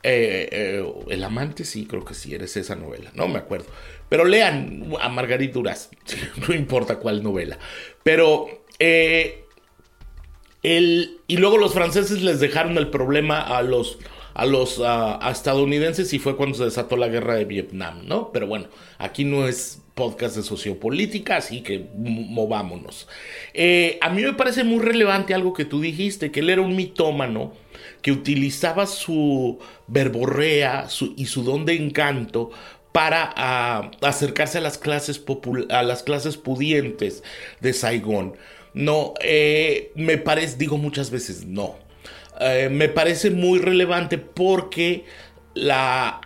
Eh, 0.02 0.48
eh, 0.52 0.92
el 1.08 1.24
amante, 1.24 1.64
sí, 1.64 1.86
creo 1.86 2.04
que 2.04 2.14
sí, 2.14 2.34
eres 2.34 2.56
esa 2.56 2.74
novela, 2.76 3.10
no 3.14 3.28
me 3.28 3.38
acuerdo. 3.38 3.66
Pero 4.08 4.24
lean 4.24 4.92
a 5.00 5.08
Margarita 5.08 5.54
Duras, 5.54 5.90
no 6.48 6.54
importa 6.54 6.96
cuál 6.96 7.22
novela. 7.22 7.58
Pero, 8.02 8.64
eh, 8.78 9.44
el, 10.62 11.20
y 11.26 11.36
luego 11.36 11.58
los 11.58 11.72
franceses 11.72 12.22
les 12.22 12.40
dejaron 12.40 12.76
el 12.76 12.88
problema 12.88 13.40
a 13.40 13.62
los, 13.62 13.98
a 14.34 14.46
los 14.46 14.82
estadounidenses 15.30 16.12
y 16.12 16.18
fue 16.18 16.36
cuando 16.36 16.56
se 16.56 16.64
desató 16.64 16.96
la 16.96 17.08
guerra 17.08 17.34
de 17.34 17.44
Vietnam, 17.44 18.02
¿no? 18.06 18.30
Pero 18.32 18.46
bueno, 18.46 18.66
aquí 18.98 19.24
no 19.24 19.46
es 19.48 19.80
podcast 19.94 20.36
de 20.36 20.42
sociopolítica, 20.42 21.36
así 21.36 21.62
que 21.62 21.86
movámonos. 21.94 23.08
a 24.00 24.10
mí 24.10 24.22
me 24.22 24.32
parece 24.32 24.64
muy 24.64 24.80
relevante 24.80 25.34
algo 25.34 25.52
que 25.52 25.64
tú 25.64 25.80
dijiste, 25.80 26.32
que 26.32 26.40
él 26.40 26.50
era 26.50 26.62
un 26.62 26.74
mitómano 26.74 27.52
que 28.02 28.12
utilizaba 28.12 28.86
su 28.86 29.58
verborrea 29.86 30.88
y 31.16 31.26
su 31.26 31.42
don 31.42 31.64
de 31.64 31.74
encanto 31.74 32.50
para 32.92 33.90
acercarse 34.02 34.58
a 34.58 34.60
las 34.60 34.78
clases 34.78 35.24
a 35.70 35.82
las 35.82 36.02
clases 36.02 36.36
pudientes 36.36 37.24
de 37.60 37.72
Saigón. 37.72 38.36
No, 38.72 39.14
eh, 39.20 39.90
me 39.94 40.18
parece, 40.18 40.56
digo 40.58 40.76
muchas 40.78 41.10
veces 41.10 41.46
no. 41.46 41.76
Eh, 42.40 42.68
me 42.70 42.88
parece 42.88 43.30
muy 43.30 43.58
relevante 43.58 44.18
porque 44.18 45.04
la, 45.54 46.20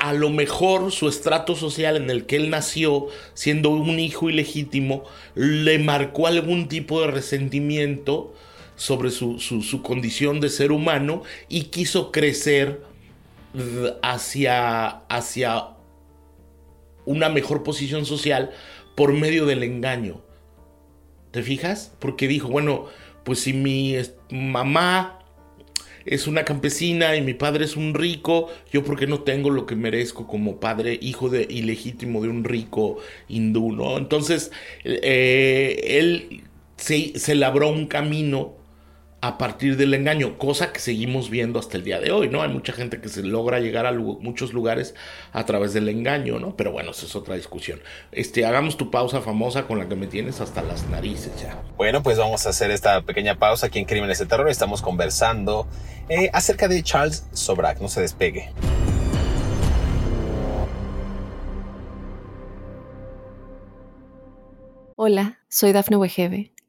a 0.00 0.12
lo 0.12 0.30
mejor 0.30 0.92
su 0.92 1.08
estrato 1.08 1.56
social 1.56 1.96
en 1.96 2.10
el 2.10 2.26
que 2.26 2.36
él 2.36 2.50
nació, 2.50 3.06
siendo 3.34 3.70
un 3.70 3.98
hijo 3.98 4.28
ilegítimo, 4.28 5.04
le 5.34 5.78
marcó 5.78 6.26
algún 6.26 6.68
tipo 6.68 7.00
de 7.00 7.08
resentimiento 7.08 8.34
sobre 8.76 9.10
su, 9.10 9.80
condición 9.82 10.40
de 10.40 10.48
ser 10.48 10.72
humano 10.72 11.22
y 11.48 11.64
quiso 11.64 12.10
crecer 12.10 12.82
hacia, 14.02 14.88
hacia 15.08 15.68
una 17.04 17.28
mejor 17.28 17.62
posición 17.62 18.04
social 18.06 18.50
por 18.94 19.12
medio 19.12 19.46
del 19.46 19.62
engaño. 19.62 20.20
¿Te 21.30 21.42
fijas? 21.42 21.94
Porque 21.98 22.28
dijo, 22.28 22.48
bueno, 22.48 22.86
pues 23.24 23.40
si 23.40 23.52
mi 23.52 23.96
mamá 24.30 25.18
es 26.04 26.26
una 26.26 26.44
campesina 26.44 27.16
y 27.16 27.22
mi 27.22 27.34
padre 27.34 27.64
es 27.64 27.76
un 27.76 27.94
rico, 27.94 28.48
yo 28.72 28.82
porque 28.82 29.06
no 29.06 29.20
tengo 29.20 29.50
lo 29.50 29.66
que 29.66 29.76
merezco 29.76 30.26
como 30.26 30.58
padre, 30.58 30.98
hijo 31.00 31.28
de 31.28 31.46
ilegítimo 31.48 32.22
de 32.22 32.28
un 32.28 32.44
rico 32.44 32.98
hindú, 33.28 33.72
¿no? 33.72 33.98
Entonces, 33.98 34.50
eh, 34.84 35.98
él 35.98 36.42
se, 36.76 37.18
se 37.18 37.34
labró 37.34 37.68
un 37.70 37.86
camino 37.86 38.54
a 39.22 39.38
partir 39.38 39.76
del 39.76 39.94
engaño, 39.94 40.36
cosa 40.36 40.72
que 40.72 40.80
seguimos 40.80 41.30
viendo 41.30 41.60
hasta 41.60 41.76
el 41.76 41.84
día 41.84 42.00
de 42.00 42.10
hoy, 42.10 42.28
¿no? 42.28 42.42
Hay 42.42 42.48
mucha 42.48 42.72
gente 42.72 43.00
que 43.00 43.08
se 43.08 43.22
logra 43.22 43.60
llegar 43.60 43.86
a 43.86 43.92
muchos 43.92 44.52
lugares 44.52 44.96
a 45.32 45.46
través 45.46 45.72
del 45.72 45.88
engaño, 45.88 46.40
¿no? 46.40 46.56
Pero 46.56 46.72
bueno, 46.72 46.90
esa 46.90 47.06
es 47.06 47.14
otra 47.14 47.36
discusión. 47.36 47.80
Este, 48.10 48.44
hagamos 48.44 48.76
tu 48.76 48.90
pausa 48.90 49.20
famosa 49.20 49.68
con 49.68 49.78
la 49.78 49.88
que 49.88 49.94
me 49.94 50.08
tienes 50.08 50.40
hasta 50.40 50.60
las 50.62 50.88
narices 50.88 51.40
ya. 51.40 51.62
Bueno, 51.76 52.02
pues 52.02 52.18
vamos 52.18 52.46
a 52.46 52.48
hacer 52.48 52.72
esta 52.72 53.00
pequeña 53.02 53.38
pausa 53.38 53.66
aquí 53.68 53.78
en 53.78 53.84
Crímenes 53.84 54.18
de 54.18 54.26
Terror. 54.26 54.48
Estamos 54.48 54.82
conversando 54.82 55.68
eh, 56.08 56.28
acerca 56.32 56.66
de 56.66 56.82
Charles 56.82 57.24
Sobrak. 57.32 57.80
No 57.80 57.86
se 57.86 58.00
despegue. 58.00 58.50
Hola, 64.96 65.38
soy 65.48 65.70
Dafne 65.70 65.96
Wegebe 65.96 66.51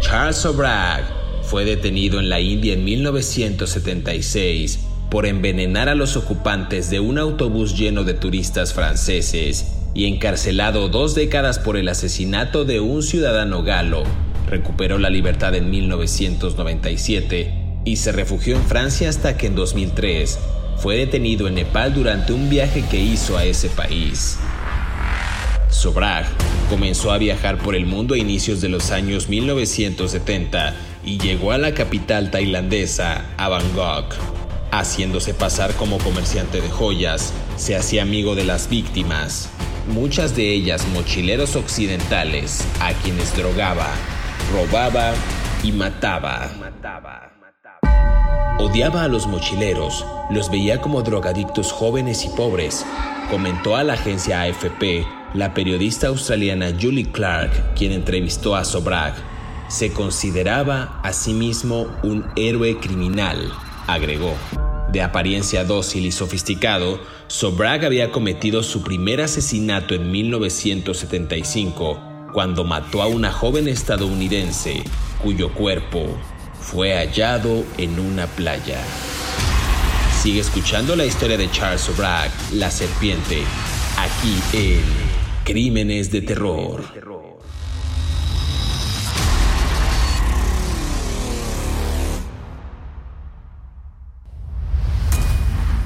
Charles 0.00 0.44
O'Brien 0.46 1.04
fue 1.42 1.64
detenido 1.64 2.20
en 2.20 2.28
la 2.28 2.40
India 2.40 2.72
en 2.72 2.84
1976 2.84 4.80
por 5.10 5.26
envenenar 5.26 5.88
a 5.88 5.94
los 5.94 6.16
ocupantes 6.16 6.90
de 6.90 7.00
un 7.00 7.18
autobús 7.18 7.76
lleno 7.76 8.04
de 8.04 8.14
turistas 8.14 8.72
franceses 8.72 9.72
y 9.92 10.06
encarcelado 10.06 10.88
dos 10.88 11.14
décadas 11.14 11.58
por 11.58 11.76
el 11.76 11.88
asesinato 11.88 12.64
de 12.64 12.80
un 12.80 13.02
ciudadano 13.02 13.62
galo. 13.62 14.04
Recuperó 14.48 14.98
la 14.98 15.10
libertad 15.10 15.54
en 15.54 15.70
1997 15.70 17.54
y 17.84 17.96
se 17.96 18.12
refugió 18.12 18.56
en 18.56 18.62
Francia 18.62 19.08
hasta 19.08 19.36
que 19.36 19.48
en 19.48 19.54
2003 19.54 20.38
fue 20.76 20.96
detenido 20.96 21.46
en 21.46 21.56
Nepal 21.56 21.92
durante 21.92 22.32
un 22.32 22.48
viaje 22.48 22.84
que 22.90 22.98
hizo 22.98 23.36
a 23.36 23.44
ese 23.44 23.68
país. 23.68 24.38
Sobrag 25.70 26.26
comenzó 26.68 27.10
a 27.12 27.18
viajar 27.18 27.58
por 27.58 27.74
el 27.74 27.86
mundo 27.86 28.14
a 28.14 28.18
inicios 28.18 28.60
de 28.60 28.68
los 28.68 28.90
años 28.90 29.28
1970 29.28 30.74
y 31.04 31.18
llegó 31.18 31.52
a 31.52 31.58
la 31.58 31.74
capital 31.74 32.30
tailandesa, 32.30 33.24
a 33.36 33.48
Bangkok. 33.48 34.14
Haciéndose 34.72 35.34
pasar 35.34 35.74
como 35.74 35.98
comerciante 35.98 36.60
de 36.60 36.68
joyas, 36.68 37.32
se 37.56 37.76
hacía 37.76 38.02
amigo 38.02 38.34
de 38.34 38.44
las 38.44 38.68
víctimas, 38.68 39.48
muchas 39.88 40.36
de 40.36 40.52
ellas 40.52 40.86
mochileros 40.92 41.56
occidentales, 41.56 42.64
a 42.80 42.92
quienes 42.92 43.36
drogaba, 43.36 43.88
robaba 44.52 45.12
y 45.64 45.72
mataba. 45.72 46.50
Odiaba 48.60 49.04
a 49.04 49.08
los 49.08 49.26
mochileros, 49.26 50.04
los 50.28 50.50
veía 50.50 50.82
como 50.82 51.00
drogadictos 51.00 51.72
jóvenes 51.72 52.26
y 52.26 52.28
pobres, 52.28 52.84
comentó 53.30 53.74
a 53.74 53.82
la 53.84 53.94
agencia 53.94 54.42
AFP 54.42 55.06
la 55.32 55.54
periodista 55.54 56.08
australiana 56.08 56.70
Julie 56.78 57.10
Clark, 57.10 57.72
quien 57.74 57.92
entrevistó 57.92 58.54
a 58.54 58.64
Sobrag. 58.64 59.14
Se 59.68 59.94
consideraba 59.94 61.00
a 61.02 61.14
sí 61.14 61.32
mismo 61.32 61.86
un 62.02 62.26
héroe 62.36 62.78
criminal, 62.78 63.50
agregó. 63.86 64.34
De 64.92 65.00
apariencia 65.00 65.64
dócil 65.64 66.04
y 66.04 66.12
sofisticado, 66.12 67.00
Sobrag 67.28 67.86
había 67.86 68.12
cometido 68.12 68.62
su 68.62 68.82
primer 68.82 69.22
asesinato 69.22 69.94
en 69.94 70.10
1975, 70.10 71.98
cuando 72.34 72.64
mató 72.64 73.00
a 73.00 73.06
una 73.06 73.32
joven 73.32 73.68
estadounidense 73.68 74.84
cuyo 75.22 75.50
cuerpo 75.54 76.18
fue 76.60 76.94
hallado 76.94 77.64
en 77.78 77.98
una 77.98 78.26
playa. 78.26 78.78
Sigue 80.22 80.40
escuchando 80.40 80.96
la 80.96 81.04
historia 81.04 81.36
de 81.36 81.50
Charles 81.50 81.80
Sobrag, 81.80 82.30
la 82.52 82.70
serpiente, 82.70 83.42
aquí 83.98 84.38
en 84.52 84.82
Crímenes 85.44 86.10
de 86.10 86.22
Terror. 86.22 87.29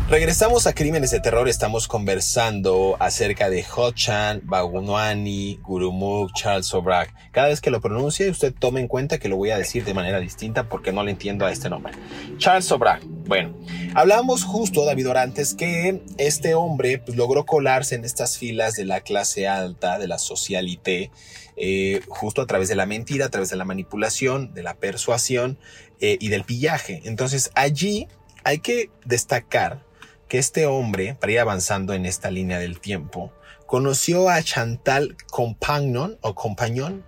Regresamos 0.06 0.66
a 0.66 0.74
Crímenes 0.74 1.12
de 1.12 1.20
Terror, 1.20 1.48
estamos 1.48 1.88
conversando 1.88 2.94
acerca 3.00 3.48
de 3.48 3.64
Hochan, 3.64 4.42
Bagunwani, 4.44 5.58
Gurumuk, 5.62 6.30
Charles 6.34 6.66
Sobrak. 6.66 7.14
Cada 7.32 7.48
vez 7.48 7.62
que 7.62 7.70
lo 7.70 7.80
pronuncie, 7.80 8.28
usted 8.28 8.52
tome 8.52 8.80
en 8.80 8.86
cuenta 8.86 9.18
que 9.18 9.30
lo 9.30 9.38
voy 9.38 9.48
a 9.48 9.56
decir 9.56 9.82
de 9.82 9.94
manera 9.94 10.20
distinta 10.20 10.68
porque 10.68 10.92
no 10.92 11.02
le 11.04 11.10
entiendo 11.10 11.46
a 11.46 11.52
este 11.52 11.70
nombre. 11.70 11.94
Charles 12.36 12.66
Sobrak. 12.66 13.02
Bueno, 13.02 13.56
hablamos 13.94 14.44
justo, 14.44 14.84
David 14.84 15.08
Orantes, 15.08 15.54
que 15.54 16.02
este 16.18 16.54
hombre 16.54 16.98
pues, 16.98 17.16
logró 17.16 17.46
colarse 17.46 17.94
en 17.94 18.04
estas 18.04 18.36
filas 18.36 18.74
de 18.74 18.84
la 18.84 19.00
clase 19.00 19.48
alta, 19.48 19.98
de 19.98 20.06
la 20.06 20.18
socialité, 20.18 21.12
eh, 21.56 22.02
justo 22.08 22.42
a 22.42 22.46
través 22.46 22.68
de 22.68 22.76
la 22.76 22.84
mentira, 22.84 23.24
a 23.24 23.30
través 23.30 23.48
de 23.48 23.56
la 23.56 23.64
manipulación, 23.64 24.52
de 24.52 24.64
la 24.64 24.74
persuasión 24.74 25.58
eh, 25.98 26.18
y 26.20 26.28
del 26.28 26.44
pillaje. 26.44 27.00
Entonces 27.06 27.50
allí 27.54 28.06
hay 28.44 28.58
que 28.58 28.90
destacar 29.06 29.93
este 30.38 30.66
hombre, 30.66 31.14
para 31.14 31.32
ir 31.32 31.40
avanzando 31.40 31.94
en 31.94 32.06
esta 32.06 32.30
línea 32.30 32.58
del 32.58 32.80
tiempo, 32.80 33.32
conoció 33.66 34.28
a 34.28 34.42
Chantal 34.42 35.16
Compagnon 35.30 36.18
o 36.20 36.34
Compañón, 36.34 37.04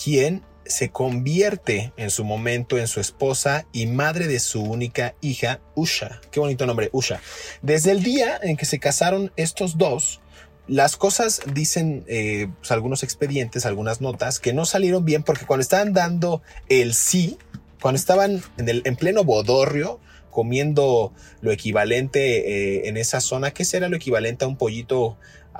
quien 0.00 0.42
se 0.64 0.90
convierte 0.90 1.92
en 1.96 2.10
su 2.10 2.24
momento 2.24 2.78
en 2.78 2.88
su 2.88 3.00
esposa 3.00 3.66
y 3.72 3.86
madre 3.86 4.26
de 4.26 4.38
su 4.38 4.62
única 4.62 5.14
hija, 5.20 5.60
Usha. 5.74 6.20
Qué 6.30 6.40
bonito 6.40 6.66
nombre, 6.66 6.90
Usha. 6.92 7.20
Desde 7.62 7.90
el 7.90 8.02
día 8.02 8.38
en 8.42 8.56
que 8.56 8.66
se 8.66 8.78
casaron 8.78 9.32
estos 9.36 9.78
dos, 9.78 10.20
las 10.66 10.96
cosas 10.96 11.40
dicen 11.52 12.04
eh, 12.06 12.48
pues, 12.58 12.70
algunos 12.70 13.02
expedientes, 13.02 13.64
algunas 13.64 14.00
notas, 14.00 14.38
que 14.38 14.52
no 14.52 14.66
salieron 14.66 15.04
bien 15.04 15.22
porque 15.22 15.46
cuando 15.46 15.62
estaban 15.62 15.94
dando 15.94 16.42
el 16.68 16.92
sí, 16.94 17.38
cuando 17.80 17.98
estaban 17.98 18.42
en, 18.58 18.68
el, 18.68 18.82
en 18.84 18.96
pleno 18.96 19.24
bodorrio, 19.24 19.98
comiendo 20.38 21.12
lo 21.40 21.50
equivalente 21.50 22.20
eh, 22.76 22.88
en 22.88 22.96
esa 22.96 23.20
zona, 23.20 23.50
¿qué 23.50 23.64
será 23.64 23.88
lo 23.88 23.96
equivalente 23.96 24.44
a 24.44 24.48
un 24.48 24.56
pollito 24.56 25.16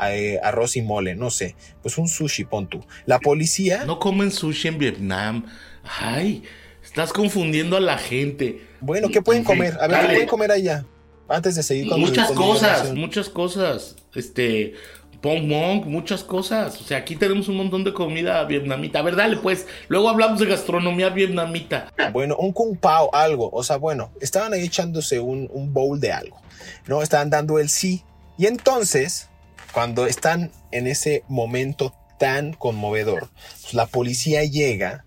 eh, 0.09 0.39
arroz 0.45 0.77
y 0.77 0.83
mole? 0.83 1.17
No 1.17 1.31
sé, 1.31 1.57
pues 1.83 1.99
un 1.99 2.07
sushi, 2.07 2.45
pon 2.45 2.69
tú. 2.69 2.85
La 3.05 3.19
policía... 3.19 3.83
No 3.87 3.99
comen 3.99 4.31
sushi 4.31 4.69
en 4.69 4.79
Vietnam. 4.79 5.47
Ay, 5.83 6.45
estás 6.85 7.13
confundiendo 7.13 7.77
a 7.77 7.81
la 7.81 7.99
gente. 7.99 8.69
Bueno, 8.81 9.09
¿qué 9.09 9.21
pueden 9.21 9.43
comer? 9.43 9.77
A 9.81 9.89
ver, 9.89 10.01
¿qué 10.03 10.07
pueden 10.07 10.29
comer 10.29 10.53
allá? 10.53 10.85
Antes 11.29 11.57
de 11.57 11.65
seguir 11.65 11.89
con 11.89 11.99
Muchas 11.99 12.31
cosas, 12.31 12.95
muchas 12.95 13.29
cosas. 13.29 13.97
Este, 14.15 14.75
Pong 15.21 15.45
Mong, 15.47 15.87
muchas 15.87 16.23
cosas. 16.23 16.81
O 16.81 16.85
sea, 16.85 16.99
aquí 16.99 17.17
tenemos 17.17 17.49
un 17.49 17.57
montón 17.57 17.85
de 17.85 17.93
comida 17.93 18.45
vietnamita. 18.45 19.01
A 19.01 19.03
ver, 19.03 19.17
dale, 19.17 19.37
pues. 19.37 19.67
Luego 19.89 20.09
hablamos 20.09 20.39
de 20.39 20.47
gastronomía 20.47 21.11
vietnamita. 21.11 21.93
Bueno, 22.13 22.37
un 22.37 22.53
kung 22.53 22.77
pao, 22.77 23.15
algo. 23.15 23.51
O 23.53 23.63
sea, 23.63 23.77
bueno, 23.77 24.11
estaban 24.21 24.53
ahí 24.53 24.65
echándose 24.65 25.21
un, 25.21 25.49
bowl 25.73 26.01
de 26.01 26.13
algo. 26.13 26.41
¿No? 26.87 27.03
Estaban 27.03 27.31
dando 27.31 27.59
el 27.59 27.69
sí. 27.69 28.05
Y 28.37 28.47
entonces, 28.47 29.29
cuando 29.73 30.07
están 30.07 30.53
en 30.71 30.87
ese 30.87 31.25
momento 31.29 31.95
tan 32.19 32.53
conmovedor, 32.53 33.29
pues 33.63 33.75
la 33.75 33.87
policía 33.87 34.45
llega, 34.45 35.05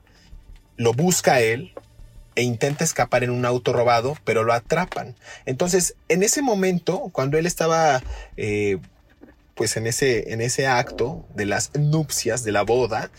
lo 0.75 0.93
busca 0.93 1.39
él, 1.41 1.73
e 2.35 2.43
intenta 2.43 2.83
escapar 2.83 3.23
en 3.23 3.29
un 3.29 3.45
auto 3.45 3.73
robado, 3.73 4.17
pero 4.23 4.43
lo 4.43 4.53
atrapan. 4.53 5.15
Entonces, 5.45 5.95
en 6.07 6.23
ese 6.23 6.41
momento, 6.41 7.09
cuando 7.11 7.37
él 7.37 7.45
estaba 7.45 8.01
eh, 8.37 8.77
pues 9.55 9.77
en 9.77 9.87
ese, 9.87 10.33
en 10.33 10.41
ese 10.41 10.67
acto 10.67 11.25
de 11.35 11.45
las 11.45 11.71
nupcias, 11.75 12.43
de 12.43 12.51
la 12.51 12.63
boda, 12.63 13.11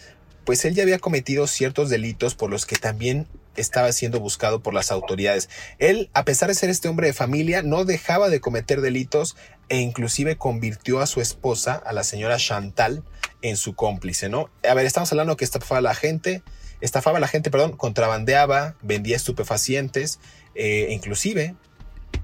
pues 0.45 0.65
él 0.65 0.75
ya 0.75 0.83
había 0.83 0.99
cometido 0.99 1.47
ciertos 1.47 1.89
delitos 1.89 2.35
por 2.35 2.51
los 2.51 2.67
que 2.67 2.77
también 2.77 3.29
estaba 3.57 3.93
siendo 3.93 4.19
buscado 4.19 4.63
por 4.63 4.75
las 4.75 4.91
autoridades. 4.91 5.49
Él, 5.79 6.11
a 6.15 6.25
pesar 6.25 6.49
de 6.49 6.55
ser 6.55 6.71
este 6.71 6.89
hombre 6.89 7.07
de 7.07 7.13
familia, 7.13 7.63
no 7.63 7.85
dejaba 7.85 8.29
de 8.29 8.41
cometer 8.41 8.81
delitos 8.81 9.37
e 9.69 9.79
inclusive 9.79 10.37
convirtió 10.37 11.01
a 11.01 11.07
su 11.07 11.21
esposa, 11.21 11.75
a 11.75 11.93
la 11.93 12.05
señora 12.05 12.39
Chantal, 12.39 13.05
en 13.43 13.57
su 13.57 13.75
cómplice, 13.75 14.29
¿no? 14.29 14.51
A 14.69 14.75
ver, 14.75 14.87
estamos 14.87 15.13
hablando 15.13 15.37
que 15.37 15.45
estafaba 15.45 15.79
a 15.79 15.83
la 15.83 15.95
gente, 15.95 16.43
estafaba 16.81 17.19
a 17.19 17.21
la 17.21 17.29
gente, 17.29 17.51
perdón, 17.51 17.77
contrabandeaba, 17.77 18.77
vendía 18.83 19.17
estupefacientes, 19.17 20.19
eh, 20.55 20.89
inclusive 20.91 21.55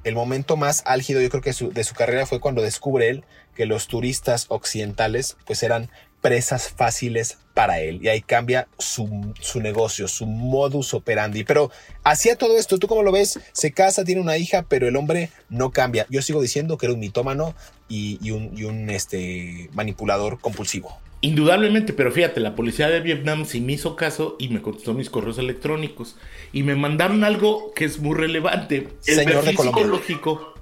el 0.05 0.15
momento 0.15 0.57
más 0.57 0.83
álgido 0.87 1.21
yo 1.21 1.29
creo 1.31 1.43
que 1.43 1.53
de 1.53 1.85
su 1.85 1.95
carrera 1.95 2.27
fue 2.27 2.41
cuando 2.41 2.63
descubre 2.63 3.09
él 3.09 3.25
que 3.55 3.67
los 3.67 3.89
turistas 3.89 4.47
occidentales 4.49 5.37
pues 5.45 5.63
eran 5.63 5.91
presas 6.21 6.69
fáciles 6.69 7.39
para 7.55 7.81
él. 7.81 8.01
Y 8.03 8.09
ahí 8.09 8.21
cambia 8.21 8.69
su, 8.79 9.35
su, 9.41 9.61
negocio, 9.61 10.09
su 10.09 10.27
modus 10.27 10.95
operandi. 10.95 11.45
Pero 11.45 11.71
hacía 12.05 12.37
todo 12.37 12.57
esto, 12.57 12.79
¿tú 12.79 12.89
cómo 12.89 13.03
lo 13.03 13.13
ves? 13.13 13.41
Se 13.53 13.73
casa, 13.73 14.05
tiene 14.05 14.21
una 14.21 14.37
hija, 14.37 14.65
pero 14.69 14.89
el 14.89 14.97
hombre 14.97 15.31
no 15.49 15.71
cambia. 15.71 16.07
Yo 16.09 16.23
sigo 16.23 16.41
diciendo 16.41 16.79
que 16.79 16.87
era 16.87 16.95
un 16.95 17.01
mitómano 17.01 17.55
y, 17.89 18.31
un, 18.31 18.57
y 18.57 18.65
un 18.65 18.91
este, 18.91 19.71
manipulador 19.73 20.41
compulsivo. 20.41 20.99
Indudablemente, 21.21 21.93
pero 21.93 22.13
fíjate, 22.13 22.41
la 22.41 22.55
policía 22.55 22.89
de 22.89 23.01
Vietnam 23.01 23.45
sí 23.45 23.61
me 23.61 23.73
hizo 23.73 23.97
caso 23.97 24.37
y 24.39 24.49
me 24.51 24.63
contestó 24.63 24.95
mis 24.95 25.11
correos 25.11 25.39
electrónicos. 25.39 26.17
Y 26.53 26.63
me 26.63 26.77
mandaron 26.77 27.25
algo 27.25 27.73
que 27.75 27.85
es 27.85 27.99
muy 27.99 28.17
relevante. 28.17 28.89
El 29.07 29.15
Señor 29.15 29.45
perfil 29.45 29.59
psicológico 29.59 30.55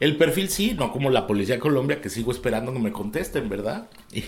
el 0.00 0.16
perfil 0.16 0.50
sí, 0.50 0.74
no 0.74 0.92
como 0.92 1.10
la 1.10 1.26
policía 1.26 1.54
de 1.54 1.60
Colombia 1.60 2.00
que 2.00 2.10
sigo 2.10 2.32
esperando 2.32 2.72
que 2.72 2.78
me 2.78 2.92
contesten, 2.92 3.48
¿verdad? 3.48 3.88
Y, 4.12 4.22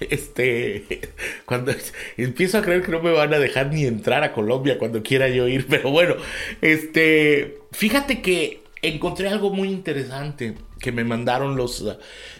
este, 0.00 1.00
cuando 1.44 1.72
empiezo 2.16 2.58
a 2.58 2.62
creer 2.62 2.82
que 2.82 2.92
no 2.92 3.00
me 3.00 3.10
van 3.10 3.32
a 3.32 3.38
dejar 3.38 3.72
ni 3.72 3.84
entrar 3.84 4.22
a 4.22 4.32
Colombia 4.32 4.78
cuando 4.78 5.02
quiera 5.02 5.28
yo 5.28 5.48
ir, 5.48 5.66
pero 5.66 5.90
bueno, 5.90 6.16
este, 6.60 7.58
fíjate 7.72 8.20
que 8.20 8.62
encontré 8.82 9.28
algo 9.28 9.50
muy 9.50 9.68
interesante 9.68 10.54
que 10.80 10.92
me 10.92 11.04
mandaron 11.04 11.56
los, 11.56 11.84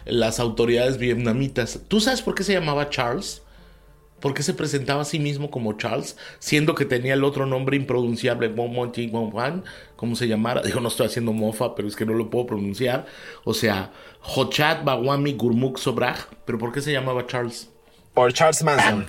las 0.05 0.41
autoridades 0.41 0.99
vietnamitas. 0.99 1.81
¿Tú 1.89 2.01
sabes 2.01 2.23
por 2.23 2.35
qué 2.35 2.45
se 2.45 2.53
llamaba 2.55 2.91
Charles? 2.91 3.43
¿Por 4.21 4.35
qué 4.35 4.43
se 4.43 4.55
presentaba 4.55 5.03
a 5.03 5.05
sí 5.05 5.21
mismo 5.21 5.49
como 5.51 5.75
Charles, 5.75 6.17
siendo 6.41 6.75
que 6.75 6.85
tenía 6.85 7.15
el 7.15 7.23
otro 7.23 7.47
nombre 7.47 7.77
impronunciable, 7.77 8.53
como 9.95 10.17
se 10.17 10.27
llamara? 10.27 10.61
Digo, 10.63 10.81
no 10.81 10.89
estoy 10.89 11.07
haciendo 11.07 11.33
mofa, 11.33 11.77
pero 11.77 11.87
es 11.87 11.95
que 11.95 12.05
no 12.05 12.15
lo 12.15 12.29
puedo 12.29 12.47
pronunciar. 12.47 13.07
O 13.45 13.55
sea, 13.55 13.93
Hochat 14.21 14.83
Bawami 14.83 15.35
Gurmuk 15.35 15.79
Sobraj. 15.79 16.27
¿Pero 16.45 16.59
por 16.59 16.73
qué 16.73 16.81
se 16.81 16.93
llamaba 16.93 17.27
Charles? 17.27 17.71
Por 18.13 18.33
Charles 18.33 18.63
Manson. 18.65 19.07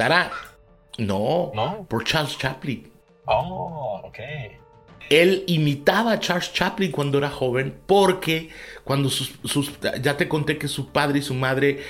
No, 0.99 1.51
no, 1.55 1.87
por 1.89 2.03
Charles 2.03 2.37
Chaplin. 2.37 2.91
Oh, 3.25 4.01
ok. 4.03 4.19
Él 5.09 5.43
imitaba 5.47 6.11
a 6.13 6.19
Charles 6.19 6.53
Chaplin 6.53 6.91
cuando 6.91 7.17
era 7.17 7.29
joven 7.29 7.75
porque 7.87 8.49
cuando 8.83 9.09
sus, 9.09 9.31
ya 10.01 10.17
te 10.17 10.27
conté 10.27 10.57
que 10.57 10.67
su 10.67 10.89
padre 10.89 11.19
y 11.19 11.23
su 11.23 11.33
madre 11.33 11.83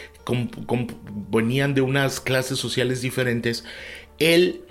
venían 1.29 1.73
de 1.73 1.81
unas 1.81 2.19
clases 2.19 2.59
sociales 2.59 3.01
diferentes, 3.01 3.65
el 4.19 4.61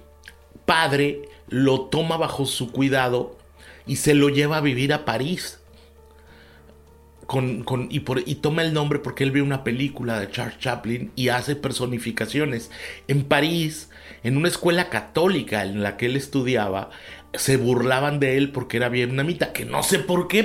padre 0.65 1.29
lo 1.49 1.83
toma 1.83 2.17
bajo 2.17 2.47
su 2.47 2.71
cuidado 2.73 3.39
y 3.87 3.97
se 3.97 4.15
lo 4.15 4.29
lleva 4.29 4.59
a 4.59 4.63
vivir 4.63 4.93
a 4.93 5.05
París. 5.05 5.61
Y, 7.91 8.03
y, 8.27 8.35
toma 8.37 8.63
el 8.63 8.73
nombre 8.73 9.01
porque 9.01 9.23
él 9.23 9.33
ve 9.33 9.43
una 9.43 9.63
película 9.63 10.19
de 10.19 10.31
Charles 10.31 10.59
Chaplin 10.59 11.13
y 11.15 11.29
hace 11.29 11.57
personificaciones. 11.57 12.71
En 13.07 13.25
París, 13.25 13.91
en 14.23 14.39
una 14.39 14.49
escuela 14.49 14.89
católica 14.89 15.63
en 15.63 15.83
la 15.83 15.99
que 15.99 16.07
él 16.07 16.17
estudiaba, 16.17 16.89
se 17.35 17.57
burlaban 17.57 18.21
de 18.21 18.37
él 18.37 18.53
porque 18.53 18.79
era 18.79 18.89
vietnamita, 18.89 19.53
que 19.53 19.65
no 19.65 19.83
sé 19.83 19.99
por 19.99 20.29
qué, 20.29 20.45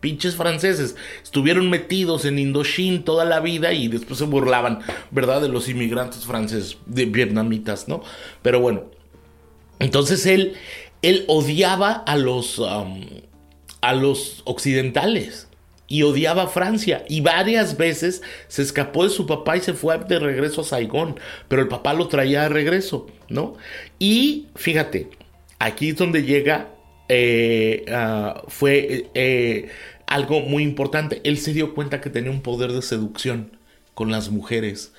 pinches 0.00 0.36
franceses, 0.36 0.96
estuvieron 1.22 1.68
metidos 1.70 2.24
en 2.24 2.38
Indochine 2.38 3.00
toda 3.00 3.24
la 3.24 3.40
vida 3.40 3.72
y 3.72 3.88
después 3.88 4.18
se 4.18 4.24
burlaban, 4.24 4.80
¿verdad? 5.10 5.42
De 5.42 5.48
los 5.48 5.68
inmigrantes 5.68 6.24
franceses, 6.24 6.78
de 6.86 7.06
vietnamitas, 7.06 7.88
¿no? 7.88 8.02
Pero 8.42 8.60
bueno, 8.60 8.84
entonces 9.80 10.24
él, 10.26 10.54
él 11.02 11.24
odiaba 11.26 11.92
a 11.92 12.16
los, 12.16 12.62
a 13.80 13.94
los 13.94 14.42
occidentales 14.44 15.48
y 15.88 16.02
odiaba 16.02 16.44
a 16.44 16.48
Francia 16.48 17.04
y 17.08 17.20
varias 17.20 17.76
veces 17.76 18.22
se 18.48 18.62
escapó 18.62 19.04
de 19.04 19.10
su 19.10 19.26
papá 19.26 19.56
y 19.56 19.60
se 19.60 19.74
fue 19.74 19.98
de 19.98 20.18
regreso 20.18 20.60
a 20.60 20.64
Saigón, 20.64 21.18
pero 21.48 21.60
el 21.60 21.68
papá 21.68 21.92
lo 21.92 22.08
traía 22.08 22.42
de 22.42 22.48
regreso, 22.50 23.06
¿no? 23.28 23.56
Y 23.98 24.46
fíjate, 24.54 25.10
aquí 25.64 25.90
es 25.90 25.96
donde 25.96 26.22
llega, 26.22 26.68
eh, 27.08 27.84
ah, 27.90 28.42
fue 28.48 29.10
eh, 29.14 29.68
algo 30.06 30.40
muy 30.40 30.62
importante, 30.62 31.20
él 31.24 31.38
se 31.38 31.52
dio 31.52 31.74
cuenta 31.74 32.00
que 32.00 32.10
tenía 32.10 32.30
un 32.30 32.42
poder 32.42 32.72
de 32.72 32.82
seducción 32.82 33.56
con 33.94 34.10
las 34.10 34.30
mujeres. 34.30 34.92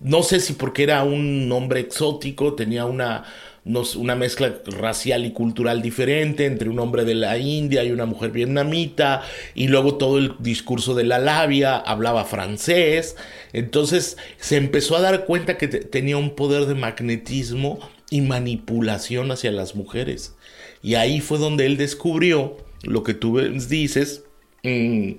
No 0.00 0.22
sé 0.22 0.40
si 0.40 0.54
porque 0.54 0.82
era 0.82 1.04
un 1.04 1.50
hombre 1.52 1.80
exótico, 1.80 2.54
tenía 2.54 2.84
una 2.86 3.24
una 3.64 4.14
mezcla 4.14 4.54
racial 4.64 5.26
y 5.26 5.32
cultural 5.32 5.82
diferente 5.82 6.46
entre 6.46 6.70
un 6.70 6.78
hombre 6.78 7.04
de 7.04 7.14
la 7.14 7.36
India 7.38 7.84
y 7.84 7.92
una 7.92 8.06
mujer 8.06 8.30
vietnamita, 8.30 9.22
y 9.54 9.68
luego 9.68 9.96
todo 9.96 10.18
el 10.18 10.34
discurso 10.38 10.94
de 10.94 11.04
la 11.04 11.18
labia, 11.18 11.76
hablaba 11.76 12.24
francés, 12.24 13.16
entonces 13.52 14.16
se 14.38 14.56
empezó 14.56 14.96
a 14.96 15.02
dar 15.02 15.26
cuenta 15.26 15.58
que 15.58 15.68
tenía 15.68 16.16
un 16.16 16.34
poder 16.34 16.66
de 16.66 16.74
magnetismo 16.74 17.80
y 18.10 18.20
manipulación 18.20 19.30
hacia 19.30 19.52
las 19.52 19.74
mujeres. 19.74 20.34
Y 20.82 20.94
ahí 20.94 21.20
fue 21.20 21.38
donde 21.38 21.66
él 21.66 21.76
descubrió 21.76 22.58
lo 22.82 23.02
que 23.02 23.14
tú 23.14 23.38
dices, 23.38 24.24
mm, 24.64 25.12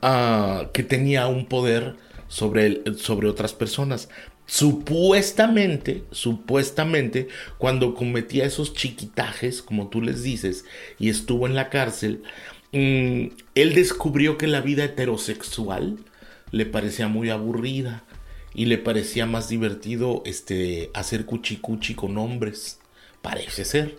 ah, 0.00 0.70
que 0.72 0.82
tenía 0.82 1.26
un 1.28 1.46
poder 1.46 1.96
sobre, 2.28 2.82
sobre 2.96 3.28
otras 3.28 3.52
personas. 3.52 4.08
Supuestamente, 4.46 6.04
supuestamente, 6.10 7.28
cuando 7.58 7.94
cometía 7.94 8.44
esos 8.44 8.74
chiquitajes, 8.74 9.62
como 9.62 9.88
tú 9.88 10.02
les 10.02 10.22
dices, 10.22 10.64
y 10.98 11.10
estuvo 11.10 11.46
en 11.46 11.54
la 11.54 11.70
cárcel, 11.70 12.22
mm, 12.72 13.26
él 13.54 13.74
descubrió 13.74 14.38
que 14.38 14.46
la 14.46 14.60
vida 14.60 14.84
heterosexual 14.84 15.98
le 16.50 16.66
parecía 16.66 17.08
muy 17.08 17.30
aburrida 17.30 18.04
y 18.54 18.66
le 18.66 18.78
parecía 18.78 19.26
más 19.26 19.48
divertido 19.48 20.22
este, 20.26 20.90
hacer 20.94 21.24
cuchicuchi 21.24 21.94
con 21.94 22.18
hombres. 22.18 22.78
Parece 23.20 23.64
ser, 23.64 23.96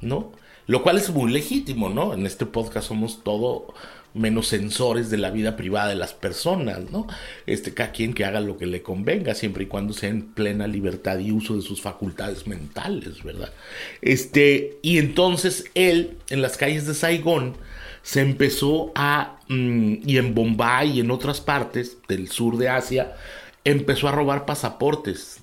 ¿no? 0.00 0.32
Lo 0.66 0.82
cual 0.82 0.98
es 0.98 1.10
muy 1.10 1.32
legítimo, 1.32 1.88
¿no? 1.88 2.14
En 2.14 2.24
este 2.24 2.46
podcast 2.46 2.88
somos 2.88 3.22
todo 3.24 3.74
menos 4.14 4.48
censores 4.48 5.10
de 5.10 5.16
la 5.16 5.30
vida 5.30 5.56
privada 5.56 5.88
de 5.88 5.94
las 5.94 6.12
personas, 6.12 6.90
¿no? 6.90 7.06
Este, 7.46 7.72
cada 7.74 7.92
quien 7.92 8.12
que 8.12 8.24
haga 8.24 8.40
lo 8.40 8.58
que 8.58 8.66
le 8.66 8.82
convenga, 8.82 9.34
siempre 9.34 9.64
y 9.64 9.66
cuando 9.66 9.92
sea 9.92 10.10
en 10.10 10.32
plena 10.34 10.66
libertad 10.66 11.18
y 11.18 11.32
uso 11.32 11.56
de 11.56 11.62
sus 11.62 11.80
facultades 11.80 12.46
mentales, 12.46 13.22
¿verdad? 13.22 13.52
Este, 14.02 14.78
y 14.82 14.98
entonces 14.98 15.64
él, 15.74 16.18
en 16.28 16.42
las 16.42 16.56
calles 16.56 16.86
de 16.86 16.94
Saigón, 16.94 17.56
se 18.02 18.20
empezó 18.20 18.92
a, 18.94 19.38
mm, 19.48 19.94
y 20.06 20.18
en 20.18 20.34
Bombay 20.34 20.90
y 20.90 21.00
en 21.00 21.10
otras 21.10 21.40
partes 21.40 21.98
del 22.08 22.28
sur 22.28 22.58
de 22.58 22.68
Asia, 22.68 23.16
empezó 23.64 24.08
a 24.08 24.12
robar 24.12 24.46
pasaportes 24.46 25.40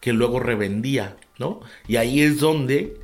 que 0.00 0.12
luego 0.12 0.40
revendía, 0.40 1.16
¿no? 1.38 1.60
Y 1.88 1.96
ahí 1.96 2.20
es 2.20 2.38
donde 2.38 3.00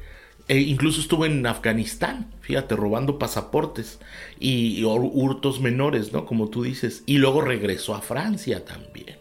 e 0.49 0.59
incluso 0.59 1.01
estuvo 1.01 1.25
en 1.25 1.47
Afganistán, 1.47 2.35
fíjate, 2.41 2.75
robando 2.75 3.19
pasaportes 3.19 4.01
y, 4.41 4.85
hurtos 4.85 5.61
menores, 5.61 6.13
¿no? 6.13 6.27
Como 6.27 6.51
tú 6.51 6.63
dices. 6.63 7.05
Y 7.07 7.19
luego 7.19 7.41
regresó 7.41 7.95
a 7.95 8.03
Francia 8.03 8.65
también, 8.65 9.19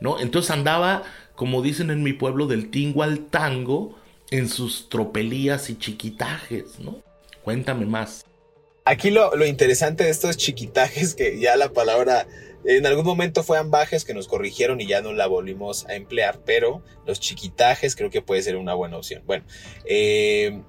¿no? 0.00 0.20
Entonces 0.20 0.50
andaba, 0.50 1.04
como 1.36 1.62
dicen 1.62 1.90
en 1.90 2.02
mi 2.02 2.12
pueblo, 2.12 2.46
del 2.46 2.70
tingo 2.70 3.02
al 3.02 3.26
tango 3.26 3.96
en 4.30 4.48
sus 4.48 4.88
tropelías 4.88 5.70
y 5.70 5.78
chiquitajes, 5.78 6.80
¿no? 6.80 6.98
Cuéntame 7.42 7.86
más. 7.86 8.24
Aquí 8.84 9.10
lo, 9.10 9.34
lo 9.36 9.46
interesante 9.46 10.04
de 10.04 10.10
estos 10.10 10.36
chiquitajes, 10.36 11.14
que 11.14 11.38
ya 11.38 11.56
la 11.56 11.72
palabra 11.72 12.26
en 12.64 12.86
algún 12.86 13.04
momento 13.04 13.42
fue 13.42 13.58
ambajes 13.58 14.04
que 14.04 14.14
nos 14.14 14.28
corrigieron 14.28 14.80
y 14.80 14.86
ya 14.86 15.02
no 15.02 15.12
la 15.12 15.26
volvimos 15.26 15.86
a 15.86 15.94
emplear, 15.94 16.40
pero 16.44 16.82
los 17.06 17.20
chiquitajes 17.20 17.96
creo 17.96 18.10
que 18.10 18.22
puede 18.22 18.42
ser 18.42 18.56
una 18.56 18.74
buena 18.74 18.96
opción. 18.96 19.22
Bueno, 19.26 19.44
eh, 19.84 20.62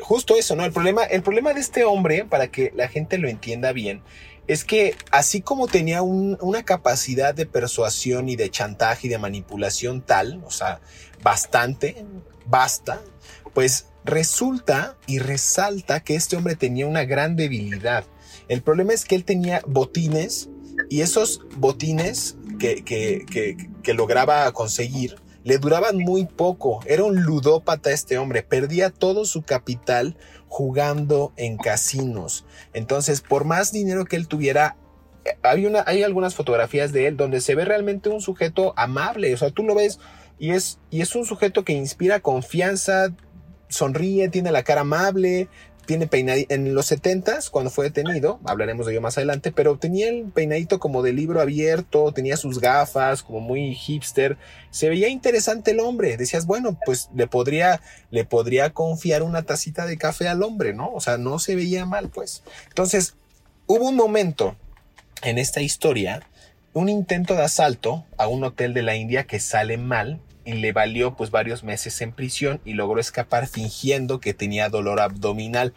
justo 0.00 0.36
eso, 0.36 0.56
¿no? 0.56 0.64
El 0.64 0.72
problema, 0.72 1.04
el 1.04 1.22
problema 1.22 1.52
de 1.52 1.60
este 1.60 1.84
hombre, 1.84 2.24
para 2.24 2.48
que 2.48 2.72
la 2.74 2.88
gente 2.88 3.18
lo 3.18 3.28
entienda 3.28 3.72
bien, 3.72 4.02
es 4.46 4.64
que 4.64 4.96
así 5.10 5.40
como 5.40 5.68
tenía 5.68 6.02
una 6.02 6.64
capacidad 6.64 7.34
de 7.34 7.46
persuasión 7.46 8.28
y 8.28 8.36
de 8.36 8.50
chantaje 8.50 9.06
y 9.06 9.10
de 9.10 9.18
manipulación 9.18 10.02
tal, 10.02 10.42
o 10.44 10.50
sea, 10.50 10.80
bastante, 11.22 12.04
basta, 12.46 13.00
pues 13.54 13.86
resulta 14.04 14.96
y 15.06 15.20
resalta 15.20 16.00
que 16.00 16.16
este 16.16 16.36
hombre 16.36 16.56
tenía 16.56 16.86
una 16.86 17.04
gran 17.04 17.36
debilidad. 17.36 18.04
El 18.48 18.62
problema 18.62 18.92
es 18.92 19.04
que 19.04 19.14
él 19.14 19.24
tenía 19.24 19.62
botines 19.66 20.48
y 20.88 21.00
esos 21.00 21.40
botines 21.56 22.36
que, 22.58 22.82
que, 22.84 23.94
lograba 23.94 24.50
conseguir 24.52 25.16
le 25.44 25.58
duraban 25.58 25.98
muy 25.98 26.26
poco. 26.26 26.80
Era 26.86 27.04
un 27.04 27.22
ludópata 27.22 27.90
este 27.90 28.18
hombre. 28.18 28.42
Perdía 28.42 28.90
todo 28.90 29.24
su 29.24 29.42
capital 29.42 30.16
jugando 30.46 31.32
en 31.36 31.56
casinos. 31.56 32.44
Entonces, 32.72 33.22
por 33.22 33.44
más 33.44 33.72
dinero 33.72 34.04
que 34.04 34.16
él 34.16 34.28
tuviera, 34.28 34.76
hay, 35.42 35.66
una, 35.66 35.82
hay 35.86 36.04
algunas 36.04 36.34
fotografías 36.34 36.92
de 36.92 37.08
él 37.08 37.16
donde 37.16 37.40
se 37.40 37.56
ve 37.56 37.64
realmente 37.64 38.08
un 38.08 38.20
sujeto 38.20 38.72
amable. 38.76 39.34
O 39.34 39.36
sea, 39.36 39.50
tú 39.50 39.64
lo 39.64 39.74
ves 39.74 39.98
y 40.38 40.50
es, 40.50 40.78
y 40.90 41.00
es 41.00 41.14
un 41.16 41.24
sujeto 41.24 41.64
que 41.64 41.72
inspira 41.72 42.20
confianza, 42.20 43.12
sonríe, 43.68 44.28
tiene 44.28 44.52
la 44.52 44.62
cara 44.62 44.82
amable, 44.82 45.48
tiene 45.86 46.06
peinadito, 46.06 46.54
en 46.54 46.74
los 46.74 46.86
70 46.86 47.40
cuando 47.50 47.70
fue 47.70 47.86
detenido, 47.86 48.40
hablaremos 48.44 48.86
de 48.86 48.92
ello 48.92 49.00
más 49.00 49.16
adelante, 49.16 49.52
pero 49.52 49.76
tenía 49.78 50.08
el 50.08 50.24
peinadito 50.24 50.78
como 50.78 51.02
de 51.02 51.12
libro 51.12 51.40
abierto, 51.40 52.12
tenía 52.12 52.36
sus 52.36 52.60
gafas, 52.60 53.22
como 53.22 53.40
muy 53.40 53.74
hipster, 53.74 54.36
se 54.70 54.88
veía 54.88 55.08
interesante 55.08 55.72
el 55.72 55.80
hombre, 55.80 56.16
decías, 56.16 56.46
bueno, 56.46 56.78
pues 56.84 57.08
le 57.14 57.26
podría, 57.26 57.80
le 58.10 58.24
podría 58.24 58.70
confiar 58.70 59.22
una 59.22 59.42
tacita 59.42 59.86
de 59.86 59.98
café 59.98 60.28
al 60.28 60.42
hombre, 60.42 60.74
¿no? 60.74 60.92
O 60.92 61.00
sea, 61.00 61.18
no 61.18 61.38
se 61.38 61.56
veía 61.56 61.84
mal, 61.84 62.08
pues. 62.08 62.42
Entonces, 62.68 63.14
hubo 63.66 63.88
un 63.88 63.96
momento 63.96 64.56
en 65.22 65.38
esta 65.38 65.60
historia, 65.60 66.22
un 66.72 66.88
intento 66.88 67.34
de 67.34 67.42
asalto 67.42 68.04
a 68.16 68.28
un 68.28 68.44
hotel 68.44 68.74
de 68.74 68.82
la 68.82 68.96
India 68.96 69.24
que 69.24 69.40
sale 69.40 69.76
mal, 69.76 70.20
le 70.44 70.72
valió 70.72 71.14
pues 71.14 71.30
varios 71.30 71.64
meses 71.64 72.00
en 72.00 72.12
prisión 72.12 72.60
y 72.64 72.74
logró 72.74 73.00
escapar 73.00 73.46
fingiendo 73.46 74.20
que 74.20 74.34
tenía 74.34 74.68
dolor 74.68 75.00
abdominal. 75.00 75.74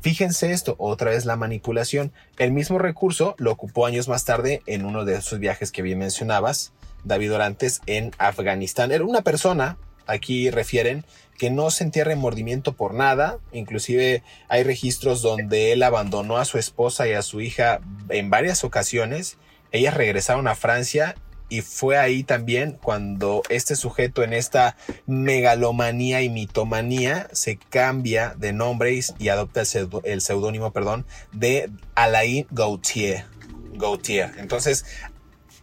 Fíjense 0.00 0.50
esto, 0.52 0.74
otra 0.78 1.10
vez 1.10 1.24
la 1.24 1.36
manipulación. 1.36 2.12
El 2.36 2.52
mismo 2.52 2.78
recurso 2.78 3.34
lo 3.38 3.52
ocupó 3.52 3.86
años 3.86 4.08
más 4.08 4.24
tarde 4.24 4.62
en 4.66 4.84
uno 4.84 5.04
de 5.04 5.14
esos 5.14 5.38
viajes 5.38 5.70
que 5.70 5.82
bien 5.82 5.98
mencionabas, 5.98 6.72
David 7.04 7.34
Orantes, 7.34 7.80
en 7.86 8.10
Afganistán. 8.18 8.90
Era 8.90 9.04
una 9.04 9.22
persona, 9.22 9.78
aquí 10.06 10.50
refieren, 10.50 11.04
que 11.38 11.50
no 11.50 11.70
sentía 11.70 12.04
remordimiento 12.04 12.72
por 12.72 12.94
nada, 12.94 13.38
inclusive 13.52 14.22
hay 14.48 14.62
registros 14.64 15.22
donde 15.22 15.72
él 15.72 15.82
abandonó 15.82 16.36
a 16.36 16.44
su 16.44 16.58
esposa 16.58 17.06
y 17.08 17.12
a 17.12 17.22
su 17.22 17.40
hija 17.40 17.80
en 18.08 18.28
varias 18.28 18.64
ocasiones, 18.64 19.38
ellas 19.72 19.94
regresaron 19.94 20.48
a 20.48 20.54
Francia 20.54 21.14
y 21.52 21.60
fue 21.60 21.98
ahí 21.98 22.24
también 22.24 22.78
cuando 22.82 23.42
este 23.50 23.76
sujeto 23.76 24.22
en 24.22 24.32
esta 24.32 24.74
megalomanía 25.04 26.22
y 26.22 26.30
mitomanía 26.30 27.28
se 27.32 27.58
cambia 27.58 28.34
de 28.38 28.54
nombre 28.54 28.98
y, 29.18 29.28
adopta 29.28 29.60
el 30.04 30.22
seudónimo, 30.22 30.72
perdón, 30.72 31.04
de 31.30 31.70
Alain 31.94 32.46
Gautier. 32.52 33.26
Gautier. 33.74 34.32
Entonces, 34.38 34.86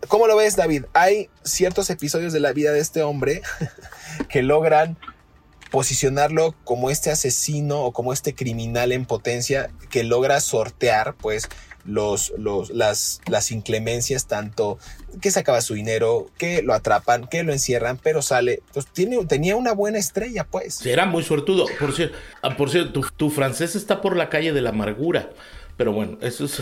¿cómo 0.08 0.28
lo 0.28 0.36
ves, 0.36 0.56
David? 0.56 0.86
Hay 0.93 1.32
ciertos 1.43 1.89
episodios 1.89 2.34
de 2.34 2.39
la 2.39 2.54
vida 2.54 2.71
de 2.71 2.82
este 2.82 3.02
hombre 3.02 3.41
que 4.30 4.43
logran 4.43 4.95
posicionarlo 5.71 6.54
como 6.65 6.91
este 6.91 7.10
asesino 7.10 7.82
o 7.82 7.93
como 7.93 8.13
este 8.13 8.36
criminal 8.36 8.91
en 8.91 9.08
potencia 9.08 9.71
que 9.89 10.04
logra 10.04 10.39
sortear, 10.39 11.15
pues, 11.15 11.49
los, 11.84 12.32
los, 12.38 12.69
las, 12.69 13.21
las 13.28 13.52
inclemencias, 13.52 14.28
tanto 14.28 14.78
que 15.22 15.32
sacaba 15.32 15.62
su 15.62 15.74
dinero, 15.74 16.28
que 16.38 16.62
lo 16.62 16.74
atrapan, 16.74 17.28
que 17.28 17.43
lo 17.43 17.54
encierran, 17.54 17.98
pero 18.02 18.22
sale. 18.22 18.62
Pues 18.74 18.88
tiene, 18.88 19.24
tenía 19.26 19.56
una 19.56 19.74
buena 19.74 19.98
estrella, 19.98 20.45
pues. 20.50 20.86
Era 20.86 21.06
muy 21.06 21.24
suertudo. 21.24 21.65
Por 21.80 21.93
cierto, 21.93 22.17
ah, 22.41 22.56
por 22.56 22.69
cierto 22.69 23.02
tu, 23.15 23.30
francés 23.30 23.76
está 23.76 24.02
por 24.02 24.15
la 24.15 24.30
calle 24.30 24.54
de 24.54 24.62
la 24.62 24.69
amargura. 24.69 25.30
Pero 25.78 25.93
bueno, 25.93 26.17
eso 26.22 26.43
es. 26.43 26.62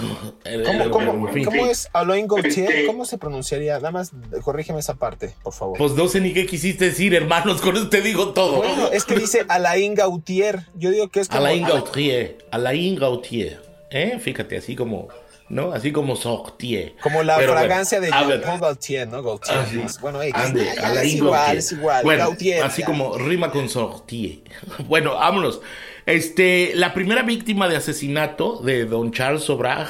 ¿Cómo, 0.64 0.92
cómo, 0.92 1.28
¿cómo 1.44 1.66
es 1.66 1.90
Alain 1.92 2.28
Gauthier? 2.28 2.86
¿Cómo 2.86 3.04
se 3.04 3.18
pronunciaría? 3.18 3.74
Nada 3.78 3.90
más 3.90 4.12
corrígeme 4.44 4.80
esa 4.80 4.94
parte, 4.94 5.34
por 5.42 5.54
favor. 5.54 5.76
Pues 5.76 5.94
no 5.94 6.08
sé 6.08 6.22
ni 6.22 6.34
qué 6.34 6.46
quisiste 6.46 6.86
decir, 6.86 7.16
hermanos. 7.16 7.60
Con 7.60 7.76
eso 7.76 7.90
te 7.90 8.02
digo 8.02 8.34
todo. 8.34 8.58
Bueno, 8.58 8.92
es 8.92 9.06
que 9.06 9.16
dice 9.16 9.44
Alain 9.48 9.96
Gautier. 9.96 10.68
Yo 10.76 10.92
digo 10.92 11.10
que 11.10 11.22
es 11.22 11.30
como. 11.30 11.40
Alain 11.40 11.66
Gautier. 11.66 12.38
Alain 12.52 12.96
Gautier. 12.96 13.60
¿Eh? 13.90 14.20
Fíjate, 14.20 14.58
así 14.58 14.76
como, 14.76 15.08
¿no? 15.50 15.72
Así 15.72 15.92
como 15.92 16.16
sortier. 16.16 16.96
Como 17.02 17.24
la 17.24 17.38
fragancia 17.40 18.00
de 18.00 18.10
Jean 18.10 18.60
Gaultier, 18.60 19.08
¿no? 19.08 19.24
Gaultier. 19.24 19.58
Ah, 19.58 19.88
bueno, 20.02 20.22
es 20.22 21.14
igual, 21.14 21.58
es 21.58 21.72
igual. 21.72 22.04
Bueno, 22.04 22.36
así 22.64 22.84
como 22.84 23.18
rima 23.18 23.52
con 23.52 23.70
sortier. 23.70 24.40
Bueno, 24.88 25.16
vámonos. 25.16 25.62
Este, 26.06 26.72
la 26.76 26.94
primera 26.94 27.24
víctima 27.24 27.68
de 27.68 27.76
asesinato 27.76 28.62
de 28.62 28.86
don 28.86 29.12
Charles 29.12 29.44
Sobrag 29.44 29.90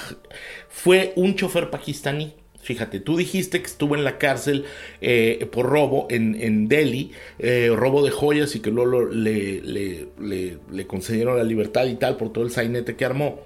fue 0.70 1.14
un 1.16 1.36
chofer 1.36 1.70
pakistaní. 1.70 2.34
Fíjate, 2.60 3.00
tú 3.00 3.16
dijiste 3.16 3.62
que 3.62 3.68
estuvo 3.68 3.96
en 3.96 4.04
la 4.04 4.18
cárcel 4.18 4.66
eh, 5.00 5.48
por 5.52 5.68
robo 5.68 6.08
en, 6.10 6.68
Delhi, 6.68 7.12
eh, 7.40 7.72
robo 7.74 8.04
de 8.04 8.12
joyas 8.12 8.56
y 8.56 8.60
que 8.60 8.72
luego 8.72 9.06
le, 9.06 9.62
le, 9.62 10.88
concedieron 10.88 11.38
la 11.38 11.46
libertad 11.46 11.86
y 11.86 11.96
tal 11.96 12.18
por 12.18 12.34
todo 12.34 12.44
el 12.44 12.52
sainete 12.52 12.98
que 12.98 13.06
armó. 13.06 13.40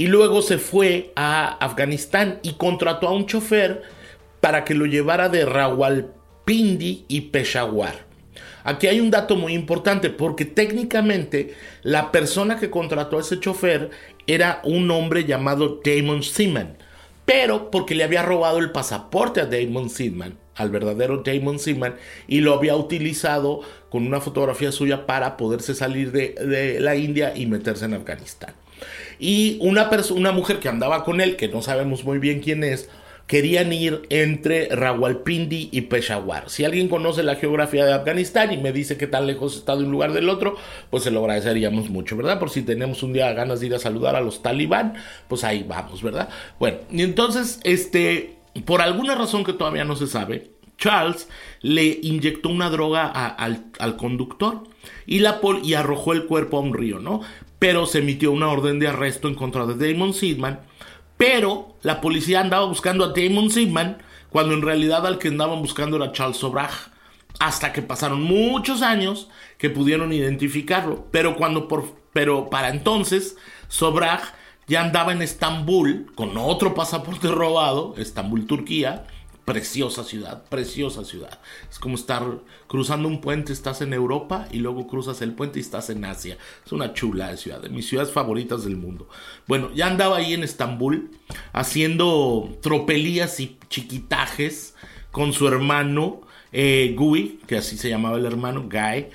Y 0.00 0.06
luego 0.06 0.40
se 0.40 0.56
fue 0.56 1.12
a 1.14 1.58
Afganistán 1.62 2.38
y 2.42 2.54
contrató 2.54 3.06
a 3.06 3.12
un 3.12 3.26
chofer 3.26 3.82
para 4.40 4.64
que 4.64 4.74
lo 4.74 4.86
llevara 4.86 5.28
de 5.28 5.44
Rawalpindi 5.44 7.04
y 7.06 7.20
Peshawar. 7.20 8.06
Aquí 8.64 8.86
hay 8.86 8.98
un 8.98 9.10
dato 9.10 9.36
muy 9.36 9.52
importante 9.52 10.08
porque 10.08 10.46
técnicamente 10.46 11.54
la 11.82 12.12
persona 12.12 12.58
que 12.58 12.70
contrató 12.70 13.18
a 13.18 13.20
ese 13.20 13.40
chofer 13.40 13.90
era 14.26 14.62
un 14.64 14.90
hombre 14.90 15.26
llamado 15.26 15.82
Damon 15.84 16.22
Seaman, 16.22 16.78
pero 17.26 17.70
porque 17.70 17.94
le 17.94 18.04
había 18.04 18.22
robado 18.22 18.56
el 18.56 18.72
pasaporte 18.72 19.42
a 19.42 19.44
Damon 19.44 19.90
Seaman, 19.90 20.38
al 20.56 20.70
verdadero 20.70 21.18
Damon 21.18 21.58
Seaman, 21.58 21.96
y 22.26 22.40
lo 22.40 22.54
había 22.54 22.74
utilizado 22.74 23.60
con 23.90 24.06
una 24.06 24.22
fotografía 24.22 24.72
suya 24.72 25.04
para 25.04 25.36
poderse 25.36 25.74
salir 25.74 26.10
de, 26.10 26.78
la 26.80 26.96
India 26.96 27.34
y 27.36 27.44
meterse 27.44 27.84
en 27.84 27.92
Afganistán. 27.92 28.54
Y 29.20 29.58
una, 29.60 29.90
una 30.14 30.32
mujer 30.32 30.58
que 30.58 30.68
andaba 30.68 31.04
con 31.04 31.20
él, 31.20 31.36
que 31.36 31.48
no 31.48 31.60
sabemos 31.62 32.04
muy 32.04 32.18
bien 32.18 32.40
quién 32.40 32.64
es, 32.64 32.88
querían 33.30 33.72
ir 33.72 34.02
entre 34.08 34.74
Rawalpindi 34.74 35.68
y 35.70 35.82
Peshawar. 35.82 36.50
Si 36.50 36.64
alguien 36.64 36.88
conoce 36.88 37.22
la 37.22 37.36
geografía 37.36 37.84
de 37.84 37.92
Afganistán 37.92 38.52
y 38.52 38.56
me 38.56 38.72
dice 38.72 38.96
qué 38.96 39.06
tan 39.06 39.28
lejos 39.28 39.56
está 39.56 39.76
de 39.76 39.84
un 39.84 39.92
lugar 39.92 40.12
del 40.12 40.28
otro, 40.28 40.56
pues 40.90 41.04
se 41.04 41.12
lo 41.12 41.20
agradeceríamos 41.20 41.90
mucho, 41.90 42.16
¿verdad? 42.16 42.40
Por 42.40 42.50
si 42.50 42.62
tenemos 42.62 43.04
un 43.04 43.12
día 43.12 43.32
ganas 43.32 43.60
de 43.60 43.66
ir 43.66 43.74
a 43.76 43.78
saludar 43.78 44.16
a 44.16 44.20
los 44.20 44.42
talibán, 44.42 44.94
pues 45.28 45.44
ahí 45.44 45.62
vamos, 45.62 46.02
¿verdad? 46.02 46.28
Bueno, 46.58 46.78
y 46.90 47.02
entonces, 47.02 47.60
este, 47.62 48.38
por 48.64 48.82
alguna 48.82 49.14
razón 49.14 49.44
que 49.44 49.52
todavía 49.52 49.84
no 49.84 49.94
se 49.94 50.08
sabe, 50.08 50.50
Charles 50.76 51.28
le 51.60 52.00
inyectó 52.02 52.48
una 52.48 52.68
droga 52.68 53.06
al, 53.06 53.96
conductor 53.96 54.64
y, 55.06 55.20
la 55.20 55.40
y 55.62 55.74
arrojó 55.74 56.14
el 56.14 56.26
cuerpo 56.26 56.56
a 56.56 56.62
un 56.62 56.74
río, 56.74 56.98
¿no? 56.98 57.20
Pero 57.60 57.86
se 57.86 58.00
emitió 58.00 58.32
una 58.32 58.48
orden 58.48 58.80
de 58.80 58.88
arresto 58.88 59.28
en 59.28 59.36
contra 59.36 59.66
de 59.66 59.92
Damon 59.92 60.12
Sidman 60.12 60.60
pero 61.20 61.76
la 61.82 62.00
policía 62.00 62.40
andaba 62.40 62.64
buscando 62.64 63.04
a 63.04 63.12
Damon 63.14 63.50
Sigman 63.50 63.98
cuando 64.30 64.54
en 64.54 64.62
realidad 64.62 65.06
al 65.06 65.18
que 65.18 65.28
andaban 65.28 65.60
buscando 65.60 65.98
era 65.98 66.12
Charles 66.12 66.38
Sobrag. 66.38 66.70
Hasta 67.38 67.74
que 67.74 67.82
pasaron 67.82 68.22
muchos 68.22 68.80
años 68.80 69.28
que 69.58 69.68
pudieron 69.68 70.14
identificarlo. 70.14 71.08
Pero 71.10 71.36
cuando 71.36 71.68
por, 71.68 71.94
pero 72.14 72.48
para 72.48 72.70
entonces 72.70 73.36
Sobrag 73.68 74.22
ya 74.66 74.80
andaba 74.80 75.12
en 75.12 75.20
Estambul 75.20 76.10
con 76.14 76.38
otro 76.38 76.72
pasaporte 76.72 77.28
robado, 77.30 77.94
Estambul, 77.98 78.46
Turquía, 78.46 79.06
preciosa 79.50 80.04
ciudad, 80.04 80.44
preciosa 80.44 81.04
ciudad. 81.04 81.40
Es 81.68 81.80
como 81.80 81.96
estar 81.96 82.22
cruzando 82.68 83.08
un 83.08 83.20
puente, 83.20 83.52
estás 83.52 83.80
en 83.80 83.92
Europa 83.92 84.46
y 84.52 84.58
luego 84.58 84.86
cruzas 84.86 85.22
el 85.22 85.32
puente 85.32 85.58
y 85.58 85.62
estás 85.62 85.90
en 85.90 86.04
Asia. 86.04 86.38
Es 86.64 86.70
una 86.70 86.92
chula 86.92 87.30
de 87.30 87.36
ciudad, 87.36 87.60
de 87.60 87.68
mis 87.68 87.88
ciudades 87.88 88.12
favoritas 88.12 88.62
del 88.62 88.76
mundo. 88.76 89.08
Bueno, 89.48 89.72
ya 89.74 89.88
andaba 89.88 90.18
ahí 90.18 90.34
en 90.34 90.44
Estambul 90.44 91.10
haciendo 91.52 92.56
tropelías 92.62 93.40
y 93.40 93.58
chiquitajes 93.68 94.76
con 95.10 95.32
su 95.32 95.48
hermano 95.48 96.20
eh, 96.52 96.94
Gui, 96.96 97.40
que 97.48 97.56
así 97.56 97.76
se 97.76 97.88
llamaba 97.88 98.18
el 98.18 98.26
hermano, 98.26 98.68
Guy 98.70 99.08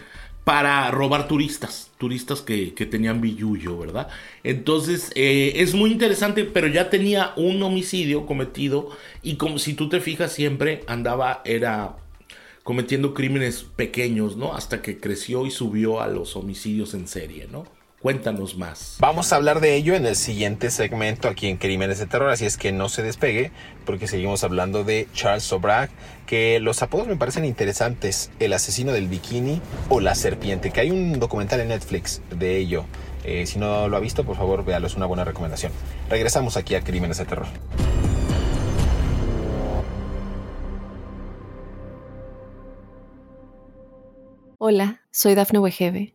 para 0.44 0.92
robar 0.92 1.28
turistas, 1.28 1.90
turistas 1.98 2.42
que, 2.42 2.72
tenían 2.90 3.22
billuyo, 3.22 3.78
¿verdad? 3.78 4.10
Entonces 4.44 5.12
eh, 5.16 5.54
es 5.56 5.74
muy 5.74 5.92
interesante, 5.92 6.44
pero 6.44 6.68
ya 6.68 6.90
tenía 6.90 7.34
un 7.36 7.62
homicidio 7.64 8.26
cometido 8.26 8.90
y 9.24 9.36
como 9.36 9.60
si 9.60 9.74
tú 9.74 9.90
te 9.90 10.02
fijas 10.02 10.34
siempre 10.34 10.84
andaba, 10.88 11.42
era 11.46 11.98
cometiendo 12.64 13.14
crímenes 13.14 13.64
pequeños, 13.64 14.38
¿no? 14.38 14.56
Hasta 14.56 14.82
que 14.82 15.00
creció 15.00 15.46
y 15.46 15.52
subió 15.52 16.02
a 16.02 16.08
los 16.08 16.36
homicidios 16.36 16.94
en 16.94 17.08
serie, 17.08 17.48
¿no? 17.50 17.66
Cuéntanos 18.02 18.56
más. 18.58 18.98
Vamos 19.00 19.34
a 19.34 19.38
hablar 19.38 19.62
de 19.62 19.76
ello 19.76 19.96
en 19.96 20.06
el 20.06 20.16
siguiente 20.16 20.70
segmento 20.70 21.28
aquí 21.28 21.48
en 21.48 21.58
Crímenes 21.58 21.98
de 21.98 22.06
Terror, 22.06 22.30
así 22.30 22.46
es 22.46 22.56
que 22.56 22.72
no 22.72 22.88
se 22.88 23.02
despegue 23.02 23.52
porque 23.86 24.08
seguimos 24.08 24.44
hablando 24.44 24.84
de 24.84 25.08
Charles 25.14 25.44
Sobrag, 25.44 25.90
que 26.28 26.60
los 26.60 26.84
apodos 26.84 27.08
me 27.08 27.16
parecen 27.16 27.46
interesantes, 27.46 28.30
el 28.40 28.54
asesino 28.54 28.92
del 28.92 29.08
bikini 29.08 29.60
o 29.90 30.02
la 30.02 30.14
serpiente, 30.14 30.72
que 30.72 30.82
hay 30.82 30.92
un 30.92 31.20
documental 31.20 31.62
en 31.62 31.70
Netflix 31.70 32.22
de 32.30 32.58
ello. 32.58 32.86
Eh, 33.24 33.48
si 33.48 33.58
no 33.58 33.88
lo 33.88 33.98
ha 33.98 34.02
visto, 34.02 34.24
por 34.24 34.38
favor, 34.38 34.64
véalo, 34.64 34.86
es 34.86 34.96
una 34.96 35.08
buena 35.08 35.24
recomendación. 35.24 35.72
Regresamos 36.10 36.58
aquí 36.58 36.76
a 36.76 36.82
Crímenes 36.82 37.18
de 37.18 37.26
Terror. 37.26 37.48
Hola, 44.60 45.02
soy 45.12 45.34
Dafne 45.34 45.60
Wegebe 45.60 46.15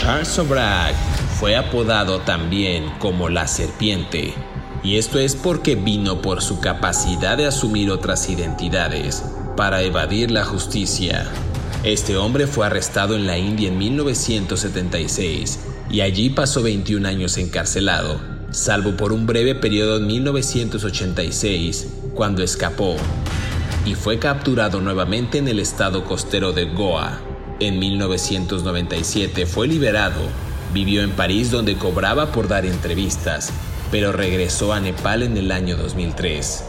Charles 0.00 0.28
Sobrag 0.28 0.94
fue 1.38 1.56
apodado 1.56 2.20
también 2.20 2.84
como 3.00 3.28
la 3.28 3.46
serpiente, 3.46 4.32
y 4.82 4.96
esto 4.96 5.18
es 5.18 5.36
porque 5.36 5.74
vino 5.74 6.22
por 6.22 6.40
su 6.40 6.58
capacidad 6.58 7.36
de 7.36 7.44
asumir 7.44 7.90
otras 7.90 8.30
identidades 8.30 9.22
para 9.58 9.82
evadir 9.82 10.30
la 10.30 10.46
justicia. 10.46 11.26
Este 11.84 12.16
hombre 12.16 12.46
fue 12.46 12.64
arrestado 12.64 13.14
en 13.14 13.26
la 13.26 13.36
India 13.36 13.68
en 13.68 13.76
1976 13.76 15.58
y 15.90 16.00
allí 16.00 16.30
pasó 16.30 16.62
21 16.62 17.06
años 17.06 17.36
encarcelado, 17.36 18.22
salvo 18.52 18.96
por 18.96 19.12
un 19.12 19.26
breve 19.26 19.54
periodo 19.54 19.98
en 19.98 20.06
1986, 20.06 21.88
cuando 22.14 22.42
escapó 22.42 22.96
y 23.84 23.94
fue 23.96 24.18
capturado 24.18 24.80
nuevamente 24.80 25.36
en 25.36 25.48
el 25.48 25.58
estado 25.58 26.04
costero 26.04 26.52
de 26.52 26.64
Goa 26.64 27.20
en 27.60 27.78
1997 27.78 29.46
fue 29.46 29.68
liberado, 29.68 30.20
vivió 30.72 31.02
en 31.02 31.10
París 31.10 31.50
donde 31.50 31.76
cobraba 31.76 32.32
por 32.32 32.48
dar 32.48 32.64
entrevistas, 32.64 33.52
pero 33.90 34.12
regresó 34.12 34.72
a 34.72 34.80
Nepal 34.80 35.22
en 35.22 35.36
el 35.36 35.52
año 35.52 35.76
2003. 35.76 36.64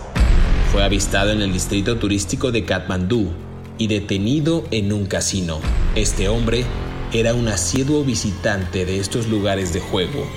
Fue 0.72 0.84
avistado 0.84 1.32
en 1.32 1.42
el 1.42 1.54
distrito 1.54 1.98
turístico 1.98 2.52
de 2.52 2.66
Katmandú 2.66 3.32
y 3.78 3.88
detenido 3.88 4.66
en 4.72 4.94
un 4.94 5.06
casino. 5.06 5.60
Este 5.96 6.30
hombre 6.30 6.66
era 7.14 7.34
un 7.34 7.48
asiduo 7.48 8.04
visitante 8.04 8.86
de 8.86 9.00
estos 9.00 9.28
lugares 9.28 9.74
de 9.74 9.80
juego. 9.80 10.28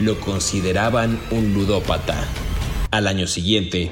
Lo 0.00 0.18
consideraban 0.20 1.20
un 1.30 1.54
ludópata. 1.54 2.16
Al 2.90 3.06
año 3.06 3.26
siguiente, 3.26 3.90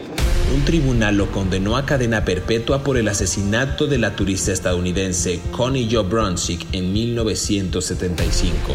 un 0.52 0.64
tribunal 0.64 1.16
lo 1.16 1.30
condenó 1.30 1.76
a 1.76 1.86
cadena 1.86 2.24
perpetua 2.24 2.84
por 2.84 2.96
el 2.96 3.08
asesinato 3.08 3.86
de 3.86 3.98
la 3.98 4.14
turista 4.14 4.52
estadounidense 4.52 5.40
Connie 5.50 5.88
Jo 5.90 6.04
Brunswick 6.04 6.66
en 6.72 6.92
1975. 6.92 8.74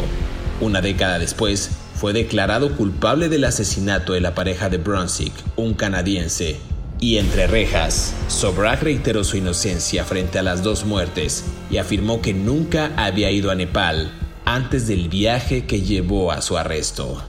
Una 0.60 0.80
década 0.80 1.18
después, 1.18 1.70
fue 1.94 2.12
declarado 2.12 2.76
culpable 2.76 3.28
del 3.28 3.44
asesinato 3.44 4.12
de 4.12 4.20
la 4.20 4.34
pareja 4.34 4.68
de 4.68 4.78
Brunswick, 4.78 5.32
un 5.56 5.74
canadiense. 5.74 6.58
Y 7.00 7.18
entre 7.18 7.46
rejas, 7.46 8.14
Sobrak 8.28 8.82
reiteró 8.82 9.24
su 9.24 9.36
inocencia 9.36 10.04
frente 10.04 10.38
a 10.38 10.42
las 10.42 10.62
dos 10.62 10.84
muertes 10.84 11.44
y 11.70 11.76
afirmó 11.76 12.20
que 12.22 12.34
nunca 12.34 12.92
había 12.96 13.30
ido 13.30 13.50
a 13.50 13.54
Nepal 13.54 14.12
antes 14.44 14.88
del 14.88 15.08
viaje 15.08 15.66
que 15.66 15.82
llevó 15.82 16.32
a 16.32 16.40
su 16.40 16.56
arresto. 16.56 17.27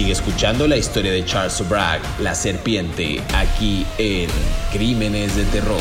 Sigue 0.00 0.12
escuchando 0.12 0.66
la 0.66 0.78
historia 0.78 1.12
de 1.12 1.22
Charles 1.26 1.68
Bragg, 1.68 2.00
la 2.20 2.34
serpiente, 2.34 3.20
aquí 3.34 3.86
en 3.98 4.30
Crímenes 4.72 5.36
de 5.36 5.44
Terror. 5.44 5.76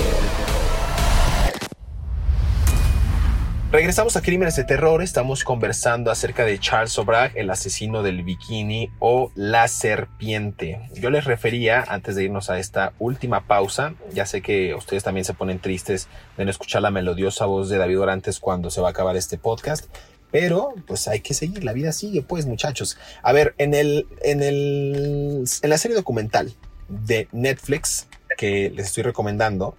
Regresamos 3.72 4.18
a 4.18 4.22
Crímenes 4.22 4.58
de 4.58 4.66
Terror, 4.66 5.02
estamos 5.04 5.46
conversando 5.46 6.12
acerca 6.12 6.44
de 6.44 6.60
Charles 6.60 6.98
O'Brien, 7.00 7.32
el 7.36 7.50
asesino 7.50 8.04
del 8.04 8.24
bikini 8.24 8.90
o 9.00 9.32
la 9.36 9.70
serpiente. 9.70 10.82
Yo 10.96 11.12
les 11.12 11.24
refería, 11.24 11.86
antes 11.88 12.16
de 12.16 12.26
irnos 12.26 12.50
a 12.50 12.60
esta 12.60 12.92
última 13.00 13.48
pausa, 13.48 13.94
ya 14.12 14.26
sé 14.26 14.42
que 14.42 14.76
ustedes 14.76 15.04
también 15.04 15.24
se 15.24 15.34
ponen 15.34 15.60
tristes 15.60 16.10
de 16.36 16.44
no 16.44 16.52
escuchar 16.52 16.82
la 16.82 16.92
melodiosa 16.92 17.46
voz 17.46 17.70
de 17.70 17.78
David 17.78 18.02
Orantes 18.02 18.42
cuando 18.42 18.70
se 18.70 18.82
va 18.82 18.88
a 18.88 18.92
acabar 18.92 19.16
este 19.16 19.38
podcast, 19.38 19.86
Pero 20.32 20.74
pues 20.86 21.08
hay 21.08 21.22
que 21.22 21.34
seguir, 21.34 21.64
la 21.64 21.74
vida 21.74 21.92
sigue, 21.92 22.22
pues 22.22 22.46
muchachos. 22.46 22.98
A 23.24 23.34
ver, 23.34 23.56
en 23.58 23.74
el, 23.74 24.08
en 24.22 24.44
el, 24.44 25.46
en 25.62 25.70
la 25.70 25.78
serie 25.78 25.96
documental 25.96 26.54
de 26.88 27.28
Netflix 27.32 28.08
que 28.38 28.70
les 28.70 28.88
estoy 28.88 29.04
recomendando, 29.04 29.76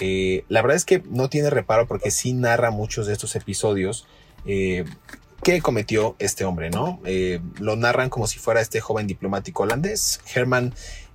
eh, 0.00 0.44
la 0.48 0.62
verdad 0.62 0.76
es 0.76 0.84
que 0.84 1.02
no 1.08 1.28
tiene 1.28 1.50
reparo 1.50 1.86
porque 1.86 2.10
sí 2.10 2.32
narra 2.32 2.70
muchos 2.70 3.06
de 3.06 3.12
estos 3.12 3.34
episodios 3.36 4.06
eh, 4.46 4.84
que 5.42 5.60
cometió 5.60 6.16
este 6.18 6.44
hombre, 6.44 6.70
¿no? 6.70 7.00
Eh, 7.04 7.40
lo 7.58 7.76
narran 7.76 8.10
como 8.10 8.26
si 8.26 8.38
fuera 8.38 8.60
este 8.60 8.80
joven 8.80 9.06
diplomático 9.06 9.62
holandés, 9.62 10.20
Herman 10.34 10.74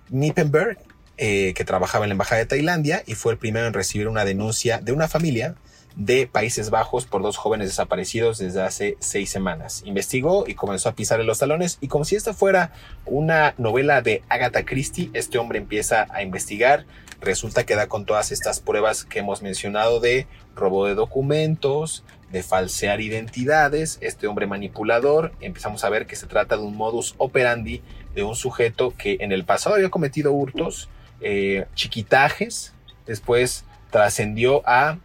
Nippenberg, 0.09 0.77
que 1.17 1.65
trabajaba 1.65 2.05
en 2.05 2.09
la 2.09 2.13
Embajada 2.13 2.39
de 2.39 2.45
Tailandia 2.45 3.03
y 3.05 3.13
fue 3.13 3.33
el 3.33 3.37
primero 3.37 3.67
en 3.67 3.73
recibir 3.73 4.07
una 4.07 4.23
denuncia 4.23 4.79
de 4.79 4.93
una 4.93 5.09
familia 5.09 5.55
de 5.95 6.27
Países 6.27 6.69
Bajos 6.69 7.05
por 7.05 7.21
dos 7.21 7.37
jóvenes 7.37 7.67
desaparecidos 7.67 8.37
desde 8.37 8.61
hace 8.61 8.97
seis 8.99 9.29
semanas. 9.29 9.81
Investigó 9.85 10.45
y 10.47 10.53
comenzó 10.53 10.89
a 10.89 10.95
pisarle 10.95 11.25
los 11.25 11.39
talones 11.39 11.77
y 11.81 11.87
como 11.87 12.05
si 12.05 12.15
esta 12.15 12.33
fuera 12.33 12.71
una 13.05 13.53
novela 13.57 14.01
de 14.01 14.23
Agatha 14.29 14.65
Christie, 14.65 15.09
este 15.13 15.37
hombre 15.37 15.59
empieza 15.59 16.07
a 16.11 16.23
investigar. 16.23 16.85
Resulta 17.21 17.65
que 17.65 17.75
da 17.75 17.87
con 17.87 18.05
todas 18.05 18.31
estas 18.31 18.61
pruebas 18.61 19.03
que 19.03 19.19
hemos 19.19 19.41
mencionado 19.41 19.99
de 19.99 20.25
robo 20.55 20.85
de 20.85 20.95
documentos, 20.95 22.03
de 22.31 22.43
falsear 22.43 23.01
identidades, 23.01 23.97
este 24.01 24.27
hombre 24.27 24.47
manipulador. 24.47 25.33
Empezamos 25.41 25.83
a 25.83 25.89
ver 25.89 26.05
que 26.05 26.15
se 26.15 26.27
trata 26.27 26.55
de 26.55 26.63
un 26.63 26.77
modus 26.77 27.15
operandi 27.17 27.81
de 28.15 28.23
un 28.23 28.35
sujeto 28.35 28.93
que 28.97 29.17
en 29.19 29.31
el 29.31 29.43
pasado 29.43 29.75
había 29.75 29.89
cometido 29.89 30.31
hurtos, 30.31 30.89
eh, 31.21 31.65
chiquitajes, 31.75 32.73
después 33.05 33.65
trascendió 33.89 34.61
a 34.65 34.97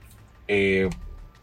eh, 0.48 0.90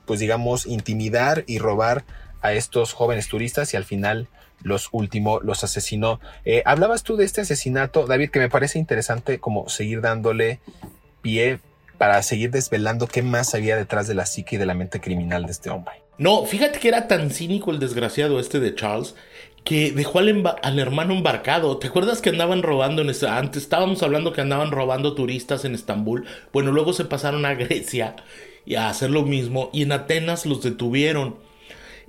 pues 0.06 0.20
digamos, 0.20 0.66
intimidar 0.66 1.44
y 1.48 1.60
robar 1.60 2.04
a 2.42 2.54
estos 2.54 2.94
jóvenes 2.94 3.28
turistas 3.28 3.74
y 3.74 3.78
al 3.78 3.86
final 3.86 4.28
los 4.64 4.90
últimos 4.92 5.44
los 5.44 5.64
asesinó. 5.64 6.20
Eh, 6.46 6.64
hablabas 6.66 7.04
tú 7.04 7.16
de 7.16 7.26
este 7.26 7.42
asesinato, 7.42 8.06
David, 8.06 8.30
que 8.30 8.40
me 8.40 8.50
parece 8.50 8.80
interesante 8.80 9.40
como 9.40 9.70
seguir 9.70 10.02
dándole 10.02 10.60
pie 11.22 11.60
para 11.98 12.22
seguir 12.24 12.52
desvelando 12.52 13.08
qué 13.08 13.22
más 13.22 13.54
había 13.54 13.76
detrás 13.76 14.08
de 14.08 14.16
la 14.16 14.26
psique 14.26 14.56
y 14.56 14.60
de 14.60 14.66
la 14.66 14.74
mente 14.74 15.00
criminal 15.00 15.46
de 15.46 15.52
este 15.52 15.70
hombre. 15.70 15.94
No, 16.18 16.46
fíjate 16.46 16.80
que 16.80 16.88
era 16.88 17.08
tan 17.08 17.30
cínico 17.32 17.72
el 17.72 17.80
desgraciado 17.80 18.40
este 18.40 18.60
de 18.60 18.76
Charles 18.76 19.16
que 19.64 19.92
dejó 19.92 20.20
al, 20.20 20.80
hermano 20.80 21.14
embarcado. 21.14 21.78
¿Te 21.78 21.88
acuerdas 21.88 22.22
que 22.22 22.30
andaban 22.30 22.64
robando 22.64 23.02
en 23.04 23.10
esta, 23.10 23.38
antes 23.38 23.64
estábamos 23.64 24.02
hablando 24.02 24.34
que 24.34 24.42
andaban 24.42 24.72
robando 24.72 25.14
turistas 25.14 25.66
en 25.66 25.76
Estambul? 25.76 26.26
Bueno, 26.52 26.72
luego 26.72 26.94
se 26.94 27.06
pasaron 27.06 27.46
a 27.46 27.54
Grecia 27.54 28.16
y 28.65 28.76
a 28.76 28.89
hacer 28.89 29.10
lo 29.10 29.24
mismo 29.24 29.69
y 29.74 29.84
en 29.84 29.91
Atenas 29.91 30.45
los 30.45 30.62
detuvieron. 30.62 31.36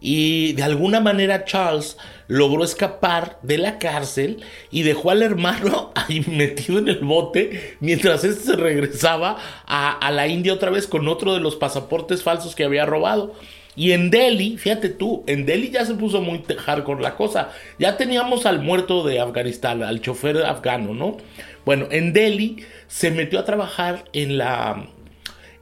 Y 0.04 0.54
de 0.54 0.64
alguna 0.64 0.98
manera 0.98 1.44
Charles 1.44 1.96
logró 2.26 2.64
escapar 2.64 3.38
de 3.42 3.58
la 3.58 3.78
cárcel 3.78 4.42
y 4.72 4.82
dejó 4.82 5.10
al 5.10 5.22
hermano 5.22 5.92
ahí 5.94 6.24
metido 6.26 6.80
en 6.80 6.88
el 6.88 6.98
bote 6.98 7.76
mientras 7.78 8.24
este 8.24 8.42
se 8.42 8.56
regresaba 8.56 9.38
a, 9.64 9.92
a 9.92 10.10
la 10.10 10.26
India 10.26 10.52
otra 10.52 10.70
vez 10.70 10.88
con 10.88 11.06
otro 11.06 11.34
de 11.34 11.40
los 11.40 11.54
pasaportes 11.54 12.24
falsos 12.24 12.56
que 12.56 12.64
había 12.64 12.84
robado. 12.84 13.34
Y 13.74 13.92
en 13.92 14.10
Delhi, 14.10 14.58
fíjate 14.58 14.90
tú, 14.90 15.24
en 15.26 15.46
Delhi 15.46 15.70
ya 15.70 15.86
se 15.86 15.94
puso 15.94 16.20
muy 16.20 16.42
hardcore 16.42 17.00
la 17.00 17.16
cosa. 17.16 17.52
Ya 17.78 17.96
teníamos 17.96 18.44
al 18.44 18.60
muerto 18.60 19.02
de 19.02 19.18
Afganistán, 19.18 19.82
al 19.82 20.02
chofer 20.02 20.44
afgano, 20.44 20.92
¿no? 20.92 21.16
Bueno, 21.64 21.86
en 21.90 22.12
Delhi 22.12 22.64
se 22.86 23.10
metió 23.10 23.38
a 23.38 23.44
trabajar 23.44 24.04
en 24.12 24.36
la 24.36 24.88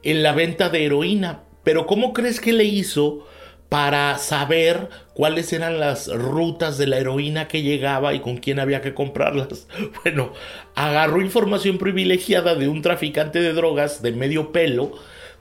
en 0.03 0.23
la 0.23 0.33
venta 0.33 0.69
de 0.69 0.85
heroína. 0.85 1.43
Pero 1.63 1.85
¿cómo 1.85 2.13
crees 2.13 2.39
que 2.39 2.53
le 2.53 2.63
hizo 2.63 3.27
para 3.69 4.17
saber 4.17 4.89
cuáles 5.13 5.53
eran 5.53 5.79
las 5.79 6.07
rutas 6.07 6.77
de 6.77 6.87
la 6.87 6.97
heroína 6.97 7.47
que 7.47 7.61
llegaba 7.61 8.13
y 8.13 8.19
con 8.19 8.37
quién 8.37 8.59
había 8.59 8.81
que 8.81 8.93
comprarlas? 8.93 9.67
Bueno, 10.03 10.33
agarró 10.75 11.21
información 11.21 11.77
privilegiada 11.77 12.55
de 12.55 12.67
un 12.67 12.81
traficante 12.81 13.39
de 13.39 13.53
drogas 13.53 14.01
de 14.01 14.11
medio 14.11 14.51
pelo. 14.51 14.93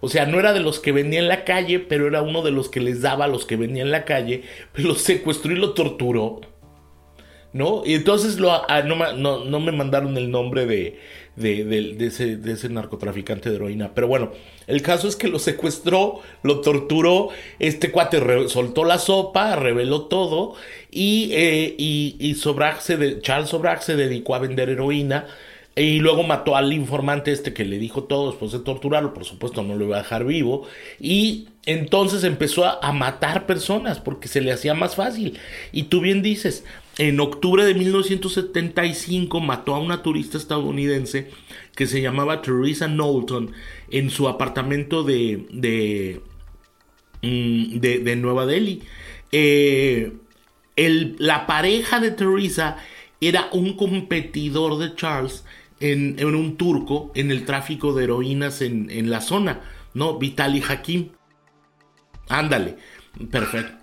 O 0.03 0.09
sea, 0.09 0.25
no 0.27 0.39
era 0.39 0.53
de 0.53 0.61
los 0.61 0.81
que 0.81 0.93
vendía 0.93 1.19
en 1.19 1.29
la 1.29 1.45
calle, 1.45 1.79
pero 1.79 2.07
era 2.07 2.23
uno 2.23 2.43
de 2.43 2.51
los 2.51 2.71
que 2.71 2.81
les 2.81 3.03
daba 3.03 3.27
a 3.27 3.29
los 3.29 3.45
que 3.45 3.57
vendían 3.57 3.89
en 3.89 3.93
la 3.93 4.05
calle. 4.05 4.45
Lo 4.75 4.95
secuestró 4.95 5.53
y 5.53 5.57
lo 5.57 5.75
torturó. 5.75 6.41
¿No? 7.53 7.83
Y 7.85 7.95
entonces 7.95 8.39
lo, 8.39 8.53
ah, 8.53 8.83
no 8.83 9.61
me 9.61 9.73
mandaron 9.73 10.17
el 10.17 10.31
nombre 10.31 10.67
de, 10.67 11.01
de, 11.37 11.97
ese, 12.01 12.69
narcotraficante 12.69 13.51
de 13.51 13.57
heroína. 13.57 13.93
Pero 13.95 14.09
bueno, 14.09 14.33
el 14.67 14.83
caso 14.83 15.09
es 15.09 15.17
que 15.17 15.29
lo 15.29 15.39
secuestró, 15.39 16.21
lo 16.43 16.61
torturó, 16.61 17.29
este 17.59 17.91
cuate 17.91 18.49
soltó 18.49 18.85
la 18.85 18.99
sopa, 18.99 19.57
reveló 19.57 20.03
todo 20.03 20.55
y, 20.91 21.31
eh, 21.33 21.75
y, 21.79 22.35
Charles 23.21 23.49
Sobrac 23.49 23.81
se 23.81 23.97
dedicó 23.97 24.35
a 24.35 24.41
vender 24.41 24.71
heroína. 24.71 25.27
Y 25.77 26.01
luego 26.01 26.25
mató 26.25 26.57
al 26.57 26.73
informante 26.73 27.31
este 27.31 27.55
que 27.55 27.65
le 27.65 27.79
dijo 27.79 28.05
todo 28.05 28.31
después 28.31 28.51
de 28.51 28.59
torturarlo, 28.59 29.15
por 29.15 29.25
supuesto 29.25 29.63
no 29.63 29.77
lo 29.77 29.87
iba 29.87 29.97
a 29.97 30.03
dejar 30.03 30.25
vivo. 30.25 30.67
Y 30.99 31.47
entonces 31.65 32.25
empezó 32.25 32.67
a 32.67 32.93
matar 32.93 33.47
personas 33.47 34.01
porque 34.01 34.27
se 34.27 34.41
le 34.41 34.53
hacía 34.53 34.75
más 34.75 34.97
fácil. 34.97 35.39
Y 35.71 35.85
tú 35.85 36.01
bien 36.01 36.23
dices, 36.23 36.65
en 36.99 37.21
octubre 37.21 37.65
de 37.65 37.75
1975 37.75 39.41
mató 39.41 39.75
a 39.75 39.79
una 39.79 40.03
turista 40.03 40.37
estadounidense 40.37 41.31
que 41.75 41.87
se 41.87 42.03
llamaba 42.03 42.43
Teresa 42.43 42.89
Knowlton 42.89 43.53
en 43.91 44.11
su 44.11 44.29
apartamento 44.29 45.03
de, 45.03 45.47
de, 45.51 46.21
mm, 47.23 47.79
de, 47.79 48.17
Nueva 48.17 48.47
Delhi. 48.47 48.83
Eh, 49.33 50.13
la 50.77 51.47
pareja 51.47 52.01
de 52.01 52.11
Teresa 52.11 52.79
era 53.21 53.49
un 53.53 53.77
competidor 53.77 54.79
de 54.79 54.95
Charles 54.95 55.45
en, 55.79 56.19
en, 56.19 56.35
un 56.35 56.57
turco 56.57 57.13
en 57.15 57.31
el 57.31 57.45
tráfico 57.45 57.95
de 57.95 58.05
heroínas 58.05 58.61
en, 58.63 58.91
en 58.91 59.11
la 59.11 59.21
zona, 59.21 59.63
¿no? 59.95 60.19
Vitali 60.19 60.63
Hakim. 60.67 61.11
Ándale, 62.29 62.77
perfecto 63.31 63.80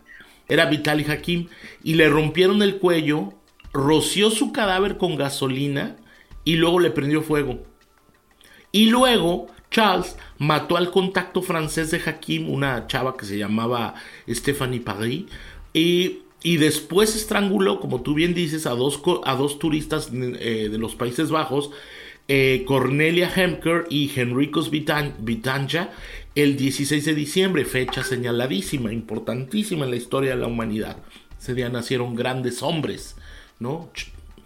era 0.49 0.65
Vitali 0.65 1.05
Hakim, 1.09 1.47
y 1.83 1.95
le 1.95 2.09
rompieron 2.09 2.61
el 2.61 2.77
cuello, 2.77 3.33
roció 3.73 4.29
su 4.29 4.51
cadáver 4.51 4.97
con 4.97 5.15
gasolina 5.15 5.97
y 6.43 6.55
luego 6.55 6.79
le 6.79 6.91
prendió 6.91 7.21
fuego. 7.21 7.63
Y 8.71 8.89
luego 8.89 9.47
Charles 9.71 10.17
mató 10.37 10.77
al 10.77 10.91
contacto 10.91 11.41
francés 11.41 11.91
de 11.91 12.01
Hakim, 12.05 12.49
una 12.49 12.87
chava 12.87 13.17
que 13.17 13.25
se 13.25 13.37
llamaba 13.37 13.95
Stephanie 14.29 14.79
Paris, 14.79 15.25
y, 15.73 16.19
y 16.43 16.57
después 16.57 17.15
estranguló, 17.15 17.79
como 17.79 18.01
tú 18.01 18.13
bien 18.13 18.33
dices, 18.33 18.65
a 18.65 18.71
dos, 18.71 19.01
a 19.25 19.35
dos 19.35 19.59
turistas 19.59 20.09
eh, 20.13 20.69
de 20.71 20.77
los 20.77 20.95
Países 20.95 21.29
Bajos, 21.29 21.71
eh, 22.29 22.63
Cornelia 22.65 23.31
Hemker 23.33 23.85
y 23.89 24.11
Henricos 24.13 24.69
Vitanja, 24.69 25.91
el 26.37 26.55
16 26.55 27.03
de 27.03 27.15
diciembre, 27.15 27.65
fecha 27.65 28.03
señaladísima, 28.03 28.93
importantísima 28.93 29.85
en 29.85 29.89
la 29.89 29.97
historia 29.97 30.35
de 30.35 30.41
la 30.41 30.45
humanidad. 30.45 30.97
Ese 31.41 31.55
día 31.55 31.67
nacieron 31.69 32.13
grandes 32.13 32.61
hombres, 32.61 33.15
¿no? 33.59 33.89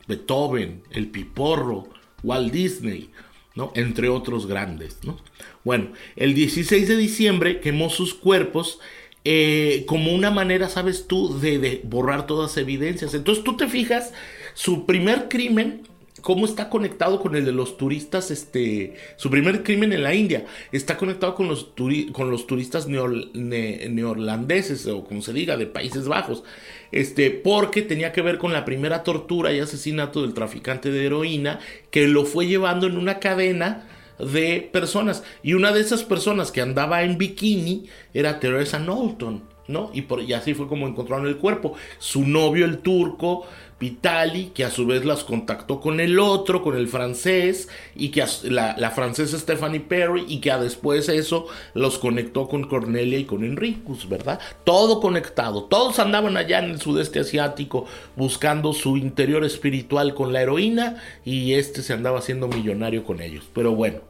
Beethoven, 0.07 0.83
el 0.91 1.07
Piporro, 1.07 1.89
Walt 2.23 2.53
Disney, 2.53 3.09
¿no? 3.55 3.73
Entre 3.75 4.07
otros 4.07 4.47
grandes, 4.47 4.99
¿no? 5.03 5.17
Bueno, 5.65 5.91
el 6.15 6.33
16 6.33 6.87
de 6.87 6.95
diciembre 6.95 7.59
quemó 7.59 7.89
sus 7.89 8.13
cuerpos 8.13 8.79
eh, 9.25 9.83
como 9.85 10.13
una 10.13 10.31
manera, 10.31 10.69
sabes 10.69 11.07
tú, 11.07 11.39
de, 11.41 11.59
de 11.59 11.81
borrar 11.83 12.25
todas 12.25 12.55
evidencias. 12.55 13.13
Entonces 13.13 13.43
tú 13.43 13.57
te 13.57 13.67
fijas, 13.67 14.13
su 14.53 14.85
primer 14.85 15.27
crimen 15.27 15.81
cómo 16.21 16.45
está 16.45 16.69
conectado 16.69 17.19
con 17.19 17.35
el 17.35 17.45
de 17.45 17.51
los 17.51 17.77
turistas, 17.77 18.31
este, 18.31 18.95
su 19.17 19.29
primer 19.29 19.63
crimen 19.63 19.93
en 19.93 20.03
la 20.03 20.13
India, 20.13 20.45
está 20.71 20.97
conectado 20.97 21.35
con 21.35 21.47
los, 21.47 21.71
con 22.11 22.31
los 22.31 22.47
turistas 22.47 22.87
neorlandeses, 22.87 24.85
o 24.87 25.03
como 25.03 25.21
se 25.21 25.33
diga, 25.33 25.57
de 25.57 25.67
Países 25.67 26.07
Bajos, 26.07 26.43
este, 26.91 27.31
porque 27.31 27.81
tenía 27.81 28.11
que 28.11 28.21
ver 28.21 28.37
con 28.37 28.53
la 28.53 28.65
primera 28.65 29.03
tortura 29.03 29.51
y 29.51 29.59
asesinato 29.59 30.21
del 30.21 30.33
traficante 30.33 30.91
de 30.91 31.05
heroína, 31.05 31.59
que 31.89 32.07
lo 32.07 32.25
fue 32.25 32.47
llevando 32.47 32.87
en 32.87 32.97
una 32.97 33.19
cadena 33.19 33.87
de 34.19 34.69
personas, 34.71 35.23
y 35.43 35.53
una 35.53 35.71
de 35.71 35.81
esas 35.81 36.03
personas 36.03 36.51
que 36.51 36.61
andaba 36.61 37.03
en 37.03 37.17
bikini 37.17 37.85
era 38.13 38.39
Teresa 38.39 38.79
Knowlton. 38.79 39.50
Y 39.93 40.33
así 40.33 40.53
fue 40.53 40.67
como 40.67 40.87
encontraron 40.87 41.27
el 41.27 41.37
cuerpo. 41.37 41.73
Su 41.99 42.25
novio, 42.25 42.65
el 42.65 42.79
turco, 42.79 43.45
Vitali, 43.81 44.51
que 44.53 44.63
a 44.63 44.69
su 44.69 44.85
vez 44.85 45.05
las 45.05 45.23
contactó 45.23 45.81
con 45.81 45.99
el 45.99 46.19
otro, 46.19 46.61
con 46.61 46.77
el 46.77 46.87
francés, 46.87 47.67
y 47.95 48.09
que 48.09 48.23
la, 48.43 48.91
francesa 48.91 49.39
Stephanie 49.39 49.79
Perry, 49.79 50.23
y 50.27 50.39
que 50.39 50.51
a 50.51 50.59
después 50.59 51.09
eso 51.09 51.47
los 51.73 51.97
conectó 51.97 52.47
con 52.47 52.65
Cornelia 52.65 53.17
y 53.17 53.25
con 53.25 53.43
Enricus, 53.43 54.07
¿verdad? 54.07 54.39
Todo 54.63 55.01
conectado. 55.01 55.63
Todos 55.63 55.97
andaban 55.97 56.37
allá 56.37 56.59
en 56.59 56.69
el 56.69 56.79
sudeste 56.79 57.21
asiático 57.21 57.87
buscando 58.15 58.73
su 58.73 58.97
interior 58.97 59.43
espiritual 59.43 60.13
con 60.13 60.31
la 60.31 60.43
heroína, 60.43 61.01
y 61.25 61.53
este 61.53 61.81
se 61.81 61.93
andaba 61.93 62.19
haciendo 62.19 62.47
millonario 62.47 63.03
con 63.03 63.19
ellos. 63.19 63.45
Pero 63.51 63.73
bueno, 63.73 64.01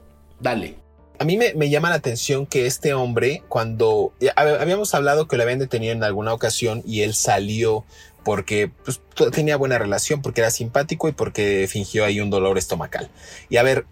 dale. 0.42 0.81
A 1.22 1.24
mí 1.24 1.38
me, 1.38 1.70
llama 1.70 1.92
la 1.92 1.98
atención 1.98 2.48
que 2.48 2.66
este 2.66 2.96
hombre, 2.96 3.44
cuando 3.48 4.12
habíamos 4.36 4.96
hablado 4.96 5.28
que 5.28 5.38
lo 5.38 5.44
habían 5.44 5.60
detenido 5.60 5.94
en 5.94 6.04
alguna 6.04 6.34
ocasión 6.34 6.82
y 6.84 7.02
él 7.02 7.14
salió 7.14 7.86
porque 8.24 8.72
pues, 8.84 9.02
tenía 9.32 9.56
buena 9.56 9.78
relación, 9.78 10.24
porque 10.24 10.42
era 10.42 10.50
simpático 10.50 11.08
y 11.10 11.12
porque 11.12 11.68
fingió 11.70 12.06
ahí 12.06 12.20
un 12.22 12.32
dolor 12.32 12.58
estomacal. 12.58 13.12
Y 13.50 13.58
a 13.58 13.64
ver, 13.64 13.86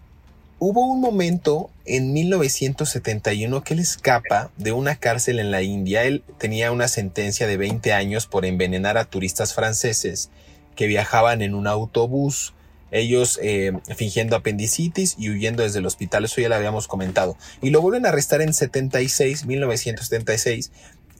hubo 0.58 0.84
un 0.84 1.00
momento 1.00 1.70
en 1.84 2.12
1971 2.12 3.62
que 3.62 3.74
él 3.74 3.78
escapa 3.78 4.50
de 4.56 4.72
una 4.72 4.96
cárcel 4.96 5.38
en 5.38 5.52
la 5.52 5.62
India. 5.62 6.02
Él 6.02 6.24
tenía 6.36 6.72
una 6.72 6.88
sentencia 6.88 7.46
de 7.46 7.56
20 7.56 7.92
años 7.92 8.26
por 8.26 8.44
envenenar 8.44 8.98
a 8.98 9.04
turistas 9.04 9.54
franceses 9.54 10.30
que 10.74 10.88
viajaban 10.88 11.42
en 11.42 11.54
un 11.54 11.68
autobús 11.68 12.54
ellos 12.90 13.38
eh, 13.42 13.72
fingiendo 13.96 14.36
apendicitis 14.36 15.16
y 15.18 15.30
huyendo 15.30 15.62
desde 15.62 15.78
el 15.78 15.86
hospital, 15.86 16.24
eso 16.24 16.40
ya 16.40 16.48
lo 16.48 16.54
habíamos 16.54 16.88
comentado. 16.88 17.36
Y 17.62 17.70
lo 17.70 17.80
vuelven 17.80 18.06
a 18.06 18.10
arrestar 18.10 18.42
en 18.42 18.54
76, 18.54 19.46
1976, 19.46 20.70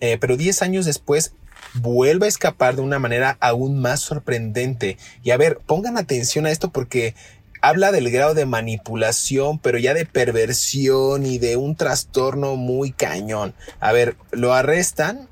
eh, 0.01 0.19
pero 0.21 0.37
10 0.37 0.63
años 0.63 0.85
después 0.85 1.33
vuelve 1.75 2.27
a 2.27 2.29
escapar 2.29 2.77
de 2.77 2.83
una 2.83 2.99
manera 2.99 3.37
aún 3.41 3.79
más 3.81 4.01
sorprendente. 4.01 4.99
Y 5.23 5.31
a 5.31 5.37
ver, 5.37 5.59
pongan 5.67 5.97
atención 5.97 6.47
a 6.47 6.51
esto 6.51 6.71
porque 6.71 7.15
habla 7.61 7.93
del 7.93 8.11
grado 8.11 8.35
de 8.35 8.47
manipulación, 8.47 9.59
pero 9.59 9.79
ya 9.79 9.95
de 9.95 10.07
perversión 10.07 11.27
y 11.27 11.39
de 11.39 11.57
un 11.57 11.77
trastorno 11.77 12.57
muy 12.57 12.93
cañón. 12.93 13.55
A 13.81 13.93
ver, 13.93 14.17
lo 14.33 14.55
arrestan 14.55 15.29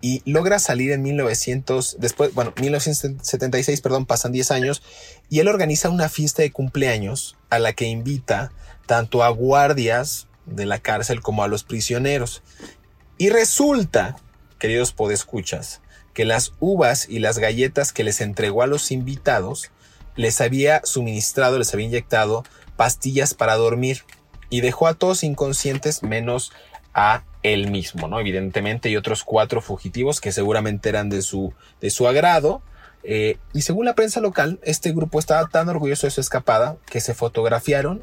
y 0.00 0.22
logra 0.24 0.58
salir 0.58 0.92
en 0.92 1.02
1900, 1.02 1.96
después, 1.98 2.32
bueno, 2.32 2.52
1976, 2.60 3.80
perdón, 3.80 4.06
pasan 4.06 4.32
10 4.32 4.50
años, 4.52 4.82
y 5.30 5.40
él 5.40 5.48
organiza 5.48 5.90
una 5.90 6.08
fiesta 6.08 6.42
de 6.42 6.52
cumpleaños 6.52 7.36
a 7.50 7.58
la 7.58 7.72
que 7.72 7.86
invita 7.86 8.52
tanto 8.86 9.22
a 9.22 9.28
guardias 9.28 10.26
de 10.46 10.66
la 10.66 10.78
cárcel 10.78 11.20
como 11.20 11.42
a 11.42 11.48
los 11.48 11.64
prisioneros. 11.64 12.42
Y 13.18 13.30
resulta, 13.30 14.16
queridos 14.58 14.92
podescuchas, 14.92 15.80
que 16.14 16.24
las 16.24 16.52
uvas 16.58 17.08
y 17.08 17.18
las 17.18 17.38
galletas 17.38 17.92
que 17.92 18.04
les 18.04 18.20
entregó 18.20 18.62
a 18.62 18.66
los 18.66 18.90
invitados 18.90 19.70
les 20.16 20.40
había 20.40 20.80
suministrado, 20.84 21.58
les 21.58 21.72
había 21.72 21.86
inyectado 21.86 22.44
pastillas 22.76 23.34
para 23.34 23.56
dormir 23.56 24.04
y 24.50 24.62
dejó 24.62 24.86
a 24.86 24.94
todos 24.94 25.22
inconscientes 25.22 26.02
menos 26.02 26.52
a 26.94 27.22
él 27.42 27.70
mismo, 27.70 28.08
¿no? 28.08 28.18
Evidentemente, 28.18 28.90
y 28.90 28.96
otros 28.96 29.22
cuatro 29.22 29.60
fugitivos 29.60 30.20
que 30.20 30.32
seguramente 30.32 30.88
eran 30.88 31.08
de 31.08 31.22
su, 31.22 31.52
de 31.80 31.90
su 31.90 32.08
agrado. 32.08 32.62
Eh, 33.02 33.38
y 33.52 33.62
según 33.62 33.86
la 33.86 33.94
prensa 33.94 34.20
local, 34.20 34.58
este 34.62 34.92
grupo 34.92 35.18
estaba 35.18 35.48
tan 35.48 35.68
orgulloso 35.68 36.06
de 36.06 36.10
su 36.10 36.20
escapada 36.20 36.76
que 36.86 37.00
se 37.00 37.14
fotografiaron 37.14 38.02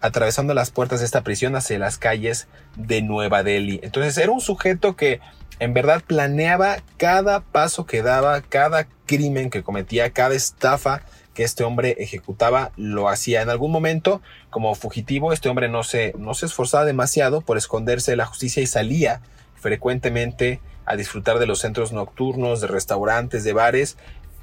atravesando 0.00 0.54
las 0.54 0.70
puertas 0.70 1.00
de 1.00 1.06
esta 1.06 1.22
prisión 1.22 1.56
hacia 1.56 1.78
las 1.78 1.98
calles 1.98 2.46
de 2.76 3.02
Nueva 3.02 3.42
Delhi. 3.42 3.80
Entonces 3.82 4.16
era 4.16 4.30
un 4.30 4.40
sujeto 4.40 4.96
que 4.96 5.20
en 5.58 5.74
verdad 5.74 6.02
planeaba 6.06 6.76
cada 6.96 7.40
paso 7.40 7.84
que 7.84 8.02
daba, 8.02 8.40
cada 8.42 8.86
crimen 9.06 9.50
que 9.50 9.62
cometía, 9.62 10.10
cada 10.10 10.34
estafa 10.34 11.02
que 11.34 11.44
este 11.44 11.64
hombre 11.64 11.96
ejecutaba 11.98 12.72
lo 12.76 13.08
hacía. 13.08 13.42
En 13.42 13.50
algún 13.50 13.72
momento, 13.72 14.22
como 14.50 14.74
fugitivo, 14.74 15.32
este 15.32 15.48
hombre 15.48 15.68
no 15.68 15.82
se, 15.82 16.14
no 16.18 16.34
se 16.34 16.46
esforzaba 16.46 16.84
demasiado 16.84 17.40
por 17.40 17.56
esconderse 17.58 18.12
de 18.12 18.16
la 18.16 18.26
justicia 18.26 18.62
y 18.62 18.66
salía 18.66 19.20
frecuentemente 19.56 20.60
a 20.84 20.96
disfrutar 20.96 21.38
de 21.38 21.46
los 21.46 21.58
centros 21.58 21.92
nocturnos, 21.92 22.60
de 22.60 22.66
restaurantes, 22.66 23.44
de 23.44 23.52
bares, 23.52 23.96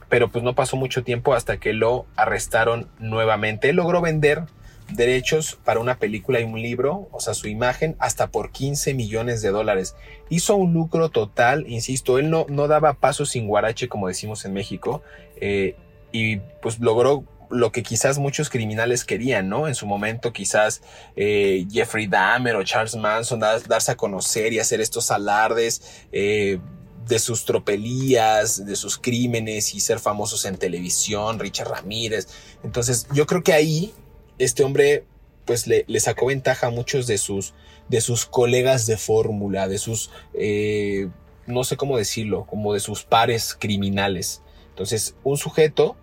pero 0.09 0.29
pues 0.29 0.43
no 0.43 0.55
pasó 0.55 0.77
mucho 0.77 1.03
tiempo 1.03 1.33
hasta 1.33 1.57
que 1.57 1.73
lo 1.73 2.05
arrestaron 2.15 2.87
nuevamente. 2.99 3.69
Él 3.69 3.77
logró 3.77 4.01
vender 4.01 4.43
derechos 4.91 5.57
para 5.63 5.79
una 5.79 5.97
película 5.97 6.39
y 6.39 6.43
un 6.43 6.61
libro, 6.61 7.07
o 7.11 7.19
sea, 7.19 7.33
su 7.33 7.47
imagen, 7.47 7.95
hasta 7.99 8.27
por 8.27 8.51
15 8.51 8.93
millones 8.93 9.41
de 9.41 9.49
dólares. 9.49 9.95
Hizo 10.29 10.55
un 10.55 10.73
lucro 10.73 11.09
total, 11.09 11.65
insisto, 11.67 12.19
él 12.19 12.29
no, 12.29 12.45
no 12.49 12.67
daba 12.67 12.93
paso 12.93 13.25
sin 13.25 13.47
guarache, 13.47 13.87
como 13.87 14.07
decimos 14.07 14.45
en 14.45 14.53
México, 14.53 15.01
eh, 15.41 15.75
y 16.11 16.37
pues 16.61 16.79
logró 16.79 17.25
lo 17.49 17.71
que 17.71 17.83
quizás 17.83 18.17
muchos 18.17 18.49
criminales 18.49 19.05
querían, 19.05 19.49
¿no? 19.49 19.67
En 19.67 19.75
su 19.75 19.85
momento 19.85 20.33
quizás 20.33 20.81
eh, 21.15 21.65
Jeffrey 21.71 22.07
Dahmer 22.07 22.55
o 22.55 22.63
Charles 22.63 22.95
Manson 22.95 23.39
darse 23.39 23.91
a 23.91 23.95
conocer 23.95 24.53
y 24.53 24.59
hacer 24.59 24.81
estos 24.81 25.11
alardes 25.11 26.05
eh, 26.11 26.59
de 27.07 27.19
sus 27.19 27.45
tropelías, 27.45 28.65
de 28.65 28.75
sus 28.75 28.97
crímenes 28.97 29.73
y 29.75 29.79
ser 29.79 29.99
famosos 29.99 30.45
en 30.45 30.57
televisión, 30.57 31.39
Richard 31.39 31.69
Ramírez. 31.69 32.27
Entonces 32.63 33.07
yo 33.13 33.25
creo 33.25 33.43
que 33.43 33.53
ahí 33.53 33.93
este 34.37 34.63
hombre 34.63 35.05
pues 35.45 35.67
le, 35.67 35.85
sacó 35.99 36.27
ventaja 36.27 36.67
a 36.67 36.71
muchos 36.71 37.05
de 37.05 37.17
sus, 37.17 37.53
de 37.87 38.01
sus 38.01 38.25
colegas 38.25 38.87
de 38.87 38.97
fórmula, 38.97 39.67
de 39.67 39.77
sus, 39.77 40.09
eh, 40.33 41.07
no 41.45 41.63
sé 41.63 41.77
cómo 41.77 41.97
decirlo, 41.97 42.45
como 42.47 42.73
de 42.73 42.79
sus 42.79 43.03
pares 43.03 43.55
criminales. 43.57 44.41
Entonces 44.69 45.15
un 45.23 45.37
sujeto 45.37 45.95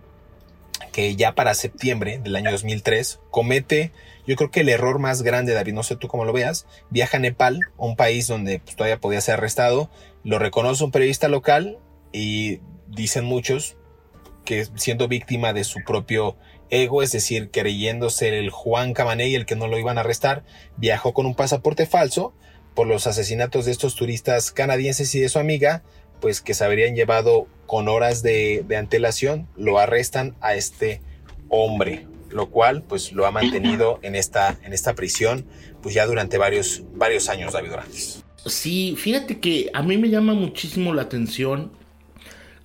que 0.92 1.16
ya 1.16 1.34
para 1.34 1.54
septiembre 1.54 2.20
del 2.22 2.36
año 2.36 2.50
2003 2.50 3.20
comete, 3.30 3.92
yo 4.26 4.36
creo 4.36 4.50
que 4.50 4.60
el 4.60 4.68
error 4.68 4.98
más 4.98 5.22
grande, 5.22 5.54
David, 5.54 5.72
no 5.72 5.82
sé 5.82 5.96
tú 5.96 6.06
cómo 6.06 6.24
lo 6.24 6.32
veas, 6.32 6.66
viaja 6.90 7.16
a 7.16 7.20
Nepal, 7.20 7.60
un 7.76 7.96
país 7.96 8.28
donde 8.28 8.60
pues, 8.60 8.76
todavía 8.76 9.00
podía 9.00 9.20
ser 9.20 9.34
arrestado, 9.34 9.90
lo 10.24 10.38
reconoce 10.38 10.84
un 10.84 10.90
periodista 10.90 11.28
local 11.28 11.78
y 12.12 12.60
dicen 12.88 13.24
muchos 13.24 13.76
que 14.44 14.66
siendo 14.76 15.08
víctima 15.08 15.52
de 15.52 15.64
su 15.64 15.80
propio 15.84 16.36
ego, 16.70 17.02
es 17.02 17.12
decir, 17.12 17.50
creyendo 17.50 18.10
ser 18.10 18.34
el 18.34 18.50
Juan 18.50 18.94
y 19.20 19.34
el 19.34 19.46
que 19.46 19.56
no 19.56 19.68
lo 19.68 19.78
iban 19.78 19.98
a 19.98 20.00
arrestar, 20.00 20.44
viajó 20.76 21.12
con 21.12 21.26
un 21.26 21.34
pasaporte 21.34 21.86
falso 21.86 22.34
por 22.74 22.86
los 22.86 23.06
asesinatos 23.06 23.66
de 23.66 23.72
estos 23.72 23.94
turistas 23.94 24.50
canadienses 24.50 25.14
y 25.14 25.20
de 25.20 25.28
su 25.28 25.38
amiga, 25.38 25.82
pues 26.20 26.40
que 26.40 26.54
se 26.54 26.64
habrían 26.64 26.94
llevado 26.94 27.46
con 27.66 27.88
horas 27.88 28.22
de, 28.22 28.64
antelación, 28.76 29.48
lo 29.56 29.78
arrestan 29.78 30.34
a 30.40 30.54
este 30.54 31.02
hombre, 31.48 32.06
lo 32.30 32.48
cual 32.50 32.82
pues 32.82 33.12
lo 33.12 33.26
ha 33.26 33.30
mantenido 33.30 33.98
en 34.02 34.14
esta, 34.14 34.58
en 34.62 34.72
esta 34.72 34.94
prisión 34.94 35.46
pues 35.82 35.94
ya 35.94 36.06
durante 36.06 36.38
varios, 36.38 36.82
varios 36.94 37.28
años, 37.28 37.52
David 37.52 37.70
Durantes. 37.70 38.21
Sí, 38.46 38.96
fíjate 38.96 39.40
que 39.40 39.70
a 39.72 39.82
mí 39.82 39.98
me 39.98 40.08
llama 40.08 40.34
muchísimo 40.34 40.92
la 40.94 41.02
atención 41.02 41.70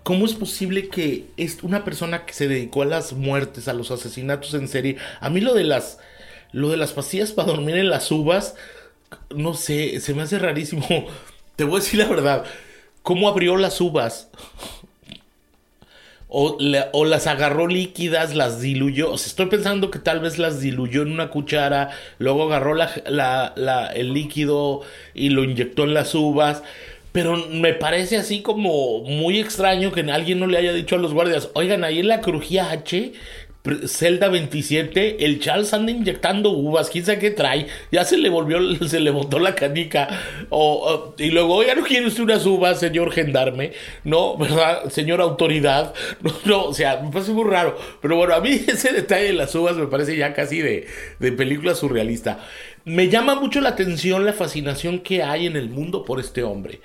cómo 0.08 0.26
es 0.26 0.36
posible 0.36 0.88
que 0.88 1.26
es 1.36 1.62
una 1.64 1.84
persona 1.84 2.26
que 2.26 2.32
se 2.34 2.48
dedicó 2.48 2.82
a 2.82 2.86
las 2.86 3.12
muertes, 3.12 3.68
a 3.68 3.74
los 3.74 3.92
asesinatos 3.92 4.54
en 4.54 4.70
serie, 4.70 4.96
a 5.20 5.30
mí 5.30 5.42
lo 5.42 5.54
de 5.54 5.66
las, 5.66 6.00
lo 6.54 6.70
de 6.70 6.78
las 6.78 6.94
pastillas 6.94 7.34
para 7.34 7.50
dormir 7.50 7.76
en 7.76 7.90
las 7.90 8.10
uvas, 8.10 8.56
no 9.36 9.54
sé, 9.54 10.00
se 10.00 10.14
me 10.14 10.22
hace 10.22 10.40
rarísimo. 10.40 10.88
Te 11.58 11.66
voy 11.66 11.76
a 11.76 11.84
decir 11.84 12.00
la 12.00 12.08
verdad, 12.08 12.46
cómo 13.04 13.28
abrió 13.28 13.58
las 13.58 13.82
uvas. 13.82 14.30
O, 16.40 17.06
las 17.06 17.26
agarró 17.26 17.68
líquidas, 17.68 18.36
las 18.36 18.62
diluyó. 18.62 19.12
O 19.12 19.18
sea, 19.18 19.26
estoy 19.26 19.48
pensando 19.48 19.90
que 19.90 19.98
tal 19.98 20.20
vez 20.20 20.38
las 20.38 20.62
diluyó 20.62 21.02
en 21.02 21.12
una 21.12 21.32
cuchara, 21.32 21.90
luego 22.20 22.44
agarró 22.44 22.76
el 22.76 24.14
líquido 24.14 24.82
y 25.16 25.30
lo 25.30 25.44
inyectó 25.44 25.86
en 25.86 25.96
las 25.96 26.14
uvas. 26.14 26.62
Pero 27.12 27.38
me 27.50 27.74
parece 27.74 28.18
así 28.18 28.44
como 28.44 29.02
muy 29.02 29.40
extraño 29.40 29.92
que 29.92 30.02
alguien 30.12 30.40
no 30.40 30.46
le 30.46 30.60
haya 30.60 30.74
dicho 30.74 30.94
a 30.94 31.00
los 31.00 31.12
guardias, 31.12 31.50
oigan, 31.56 31.84
ahí 31.84 31.98
en 31.98 32.08
la 32.08 32.22
crujía 32.22 32.70
H 32.70 33.14
Zelda 33.88 34.30
27, 34.30 35.26
el 35.26 35.40
Charles 35.40 35.74
anda 35.74 35.92
inyectando 35.92 36.52
uvas, 36.52 36.90
quién 36.90 37.06
sabe 37.06 37.20
qué 37.20 37.32
trae, 37.32 37.68
ya 37.92 38.04
se 38.04 38.18
le 38.18 38.30
volvió, 38.30 38.60
se 38.88 39.00
le 39.00 39.12
botó 39.12 39.40
la 39.40 39.56
canica, 39.56 40.08
y 41.18 41.32
luego, 41.32 41.64
ya 41.64 41.76
no 41.76 41.84
quiere 41.84 42.08
usted 42.08 42.24
unas 42.24 42.46
uvas, 42.46 42.80
señor 42.80 43.12
gendarme, 43.12 43.74
no, 44.04 44.38
¿verdad? 44.38 44.90
Señor 44.90 45.22
autoridad, 45.22 45.94
no, 46.22 46.34
no, 46.46 46.64
o 46.66 46.74
sea, 46.74 47.02
me 47.02 47.12
parece 47.12 47.32
muy 47.32 47.46
raro, 47.46 47.78
pero 48.02 48.16
bueno, 48.16 48.34
a 48.34 48.42
mí 48.42 48.52
ese 48.68 48.94
detalle 48.94 49.26
de 49.26 49.34
las 49.34 49.54
uvas 49.56 49.76
me 49.76 49.88
parece 49.88 50.16
ya 50.16 50.34
casi 50.34 50.62
de, 50.62 50.88
de 51.20 51.32
película 51.32 51.76
surrealista. 51.76 52.40
Me 52.86 53.10
llama 53.10 53.36
mucho 53.36 53.60
la 53.60 53.70
atención 53.70 54.26
la 54.26 54.32
fascinación 54.32 55.00
que 55.00 55.22
hay 55.22 55.46
en 55.46 55.58
el 55.58 55.70
mundo 55.70 56.06
por 56.06 56.22
este 56.22 56.44
hombre. 56.44 56.80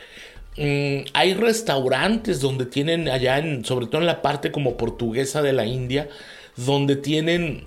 Mm, 0.57 1.05
hay 1.15 1.35
restaurantes 1.35 2.41
donde 2.41 2.67
tienen 2.67 3.09
allá, 3.09 3.43
sobre 3.65 3.87
todo 3.87 4.01
en 4.01 4.07
la 4.07 4.21
parte 4.21 4.53
como 4.53 4.77
portuguesa 4.77 5.41
de 5.41 5.53
la 5.53 5.65
India, 5.65 6.09
donde 6.57 6.97
tienen 6.97 7.65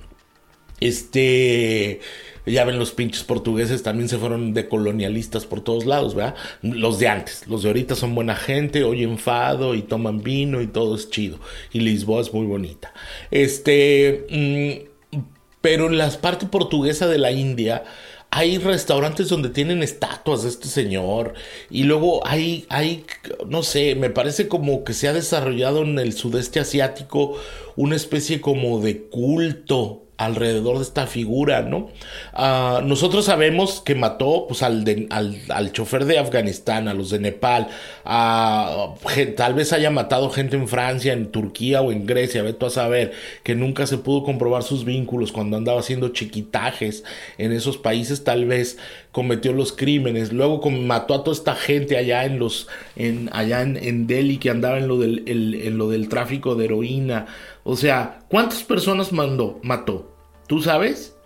este 0.79 2.01
ya 2.45 2.63
ven 2.63 2.77
los 2.77 2.91
pinches 2.91 3.23
portugueses 3.23 3.81
también 3.81 4.07
se 4.07 4.17
fueron 4.17 4.53
de 4.53 4.67
colonialistas 4.67 5.45
por 5.45 5.61
todos 5.61 5.85
lados, 5.85 6.13
¿verdad? 6.13 6.35
Los 6.61 6.99
de 6.99 7.07
antes, 7.07 7.47
los 7.47 7.63
de 7.63 7.69
ahorita 7.69 7.95
son 7.95 8.13
buena 8.13 8.35
gente, 8.35 8.83
oyen 8.83 9.17
fado 9.17 9.73
y 9.73 9.81
toman 9.81 10.21
vino 10.21 10.61
y 10.61 10.67
todo 10.67 10.95
es 10.95 11.09
chido. 11.09 11.39
Y 11.73 11.79
Lisboa 11.79 12.21
es 12.21 12.33
muy 12.33 12.45
bonita. 12.45 12.93
Este, 13.31 14.27
mm, 14.29 15.17
pero 15.61 15.87
en 15.87 15.97
la 15.97 16.09
parte 16.11 16.45
portuguesa 16.45 17.07
de 17.07 17.17
la 17.17 17.31
India 17.31 17.83
hay 18.31 18.57
restaurantes 18.57 19.29
donde 19.29 19.49
tienen 19.49 19.81
estatuas 19.81 20.43
de 20.43 20.49
este 20.49 20.67
señor 20.67 21.33
y 21.69 21.83
luego 21.83 22.25
hay, 22.27 22.65
hay, 22.69 23.05
no 23.47 23.63
sé, 23.63 23.95
me 23.95 24.09
parece 24.09 24.47
como 24.47 24.83
que 24.83 24.93
se 24.93 25.07
ha 25.07 25.13
desarrollado 25.13 25.83
en 25.83 25.99
el 25.99 26.13
sudeste 26.13 26.59
asiático 26.59 27.37
una 27.75 27.95
especie 27.95 28.41
como 28.41 28.79
de 28.81 29.03
culto 29.03 30.04
alrededor 30.17 30.77
de 30.77 30.83
esta 30.83 31.07
figura, 31.07 31.61
¿no? 31.61 31.89
Ah, 32.33 32.81
nosotros 32.83 33.25
sabemos 33.25 33.81
que 33.81 33.95
mató 33.95 34.45
pues, 34.47 34.63
al, 34.63 34.85
al, 35.09 35.71
chofer 35.73 36.05
de 36.05 36.19
Afganistán, 36.19 36.87
a 36.87 36.93
los 36.93 37.09
de 37.09 37.19
Nepal, 37.19 37.67
a, 38.05 38.93
tal 39.35 39.53
vez 39.55 39.73
haya 39.73 39.91
matado 39.91 40.29
gente 40.29 40.55
en 40.55 40.69
Francia, 40.69 41.11
en 41.11 41.31
Turquía 41.31 41.81
o 41.81 41.91
en 41.91 42.05
Grecia, 42.05 42.43
veto 42.43 42.65
a 42.65 42.69
saber, 42.69 43.11
que 43.43 43.55
nunca 43.55 43.87
se 43.87 43.97
pudo 43.97 44.23
comprobar 44.23 44.63
sus 44.63 44.85
vínculos 44.85 45.33
cuando 45.33 45.57
andaba 45.57 45.81
haciendo 45.81 46.09
chiquitajes 46.09 47.03
en 47.37 47.51
esos 47.51 47.77
países, 47.77 48.23
tal 48.23 48.45
vez 48.45 48.77
cometió 49.11 49.53
los 49.53 49.73
crímenes, 49.73 50.31
luego 50.31 50.61
mató 50.69 51.13
a 51.13 51.23
toda 51.23 51.35
esta 51.35 51.55
gente 51.55 51.97
allá 51.97 52.25
en 52.25 52.39
los, 52.39 52.67
en, 52.95 53.29
allá 53.33 53.61
en, 53.61 54.07
Delhi 54.07 54.37
que 54.37 54.49
andaba 54.49 54.77
en 54.77 54.87
lo 54.87 54.97
del, 54.97 55.23
en 55.25 55.77
lo 55.77 55.89
del 55.89 56.09
tráfico 56.09 56.55
de 56.55 56.65
heroína, 56.65 57.25
o 57.67 57.75
sea, 57.75 58.19
¿cuántas 58.29 58.63
personas 58.63 59.11
mandó, 59.11 59.59
mató? 59.63 60.15
¿Tú 60.47 60.61
sabes? 60.61 61.17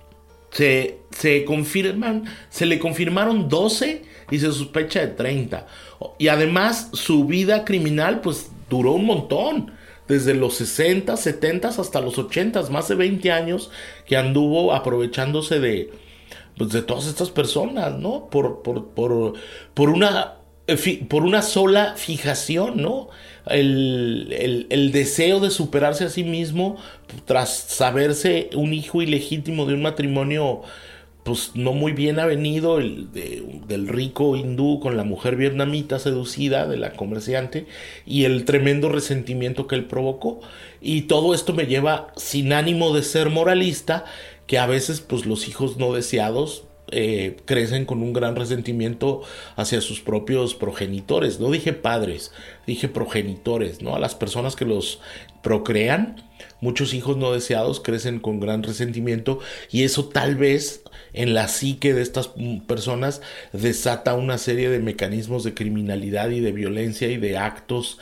Se, 0.51 1.01
se 1.11 1.43
confirman, 1.43 2.23
se 2.49 2.65
le 2.65 2.79
confirmaron 2.79 3.49
12 3.49 4.03
y 4.31 4.39
se 4.39 4.45
sospecha 4.47 5.01
de 5.01 5.07
30. 5.07 5.67
Y 6.17 6.29
además 6.29 6.91
su 6.93 7.25
vida 7.25 7.65
criminal 7.65 8.21
pues 8.21 8.51
duró 8.69 8.93
un 8.93 9.05
montón. 9.05 9.73
Desde 10.07 10.33
los 10.33 10.55
60, 10.55 11.17
70 11.17 11.67
hasta 11.67 11.99
los 11.99 12.17
80, 12.17 12.69
más 12.69 12.87
de 12.87 12.95
20 12.95 13.31
años 13.31 13.69
que 14.07 14.15
anduvo 14.15 14.73
aprovechándose 14.73 15.59
de, 15.59 15.91
pues, 16.57 16.71
de 16.71 16.81
todas 16.81 17.05
estas 17.05 17.29
personas, 17.29 17.93
¿no? 17.99 18.27
Por, 18.31 18.63
por, 18.63 18.87
por, 18.91 19.33
por 19.75 19.89
una 19.89 20.38
por 21.07 21.23
una 21.23 21.41
sola 21.41 21.95
fijación, 21.95 22.81
¿no? 22.81 23.09
El, 23.45 24.89
deseo 24.91 25.39
de 25.39 25.49
superarse 25.49 26.05
a 26.05 26.09
sí 26.09 26.23
mismo 26.23 26.77
tras 27.25 27.49
saberse 27.49 28.49
un 28.53 28.73
hijo 28.73 29.01
ilegítimo 29.01 29.65
de 29.65 29.73
un 29.73 29.81
matrimonio 29.81 30.61
pues 31.23 31.51
no 31.53 31.73
muy 31.73 31.91
bien 31.91 32.19
avenido 32.19 32.79
el, 32.79 33.09
del 33.11 33.87
rico 33.87 34.35
hindú 34.35 34.79
con 34.79 34.97
la 34.97 35.03
mujer 35.03 35.35
vietnamita 35.35 35.99
seducida 35.99 36.67
de 36.67 36.77
la 36.77 36.93
comerciante 36.93 37.65
y 38.05 38.23
el 38.23 38.45
tremendo 38.45 38.89
resentimiento 38.89 39.67
que 39.67 39.75
él 39.75 39.85
provocó 39.85 40.39
y 40.81 41.03
todo 41.03 41.33
esto 41.33 41.53
me 41.53 41.65
lleva 41.65 42.13
sin 42.15 42.53
ánimo 42.53 42.95
de 42.95 43.03
ser 43.03 43.29
moralista 43.29 44.05
que 44.47 44.59
a 44.59 44.65
veces 44.65 45.01
pues 45.01 45.25
los 45.25 45.47
hijos 45.47 45.77
no 45.77 45.93
deseados 45.93 46.63
eh, 46.91 47.37
crecen 47.45 47.85
con 47.85 48.01
un 48.01 48.13
gran 48.13 48.35
resentimiento 48.35 49.21
hacia 49.55 49.81
sus 49.81 50.01
propios 50.01 50.55
progenitores. 50.55 51.39
No 51.39 51.51
dije 51.51 51.73
padres, 51.73 52.31
dije 52.65 52.87
progenitores, 52.87 53.81
¿no? 53.81 53.95
A 53.95 53.99
las 53.99 54.15
personas 54.15 54.55
que 54.55 54.65
los 54.65 54.99
procrean, 55.41 56.23
muchos 56.61 56.93
hijos 56.93 57.17
no 57.17 57.31
deseados 57.31 57.79
crecen 57.79 58.19
con 58.19 58.39
gran 58.39 58.63
resentimiento 58.63 59.39
y 59.71 59.83
eso 59.83 60.09
tal 60.09 60.35
vez 60.35 60.83
en 61.13 61.33
la 61.33 61.47
psique 61.47 61.93
de 61.93 62.01
estas 62.01 62.31
personas 62.67 63.21
desata 63.53 64.15
una 64.15 64.37
serie 64.37 64.69
de 64.69 64.79
mecanismos 64.79 65.43
de 65.43 65.53
criminalidad 65.53 66.29
y 66.29 66.39
de 66.39 66.51
violencia 66.51 67.07
y 67.07 67.17
de 67.17 67.37
actos 67.37 67.99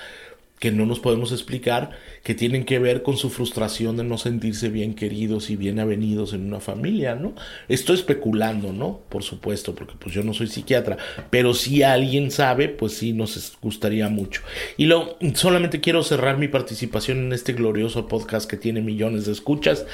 que 0.59 0.71
no 0.71 0.85
nos 0.85 0.99
podemos 0.99 1.31
explicar, 1.31 1.91
que 2.23 2.33
tienen 2.33 2.65
que 2.65 2.79
ver 2.79 3.03
con 3.03 3.15
su 3.15 3.29
frustración 3.29 3.95
de 3.97 4.03
no 4.03 4.17
sentirse 4.17 4.69
bien 4.69 4.95
queridos 4.95 5.49
y 5.49 5.55
bien 5.55 5.79
avenidos 5.79 6.33
en 6.33 6.47
una 6.47 6.59
familia, 6.59 7.15
¿no? 7.15 7.35
Estoy 7.67 7.95
especulando, 7.95 8.73
¿no? 8.73 9.01
Por 9.09 9.23
supuesto, 9.23 9.75
porque 9.75 9.93
pues 9.99 10.15
yo 10.15 10.23
no 10.23 10.33
soy 10.33 10.47
psiquiatra, 10.47 10.97
pero 11.29 11.53
si 11.53 11.83
alguien 11.83 12.31
sabe, 12.31 12.69
pues 12.69 12.93
sí 12.93 13.13
nos 13.13 13.57
gustaría 13.61 14.09
mucho. 14.09 14.41
Y 14.77 14.85
lo, 14.85 15.17
solamente 15.35 15.79
quiero 15.79 16.03
cerrar 16.03 16.37
mi 16.37 16.47
participación 16.47 17.19
en 17.19 17.33
este 17.33 17.53
glorioso 17.53 18.07
podcast 18.07 18.49
que 18.49 18.57
tiene 18.57 18.81
millones 18.81 19.27
de 19.27 19.33
escuchas, 19.33 19.85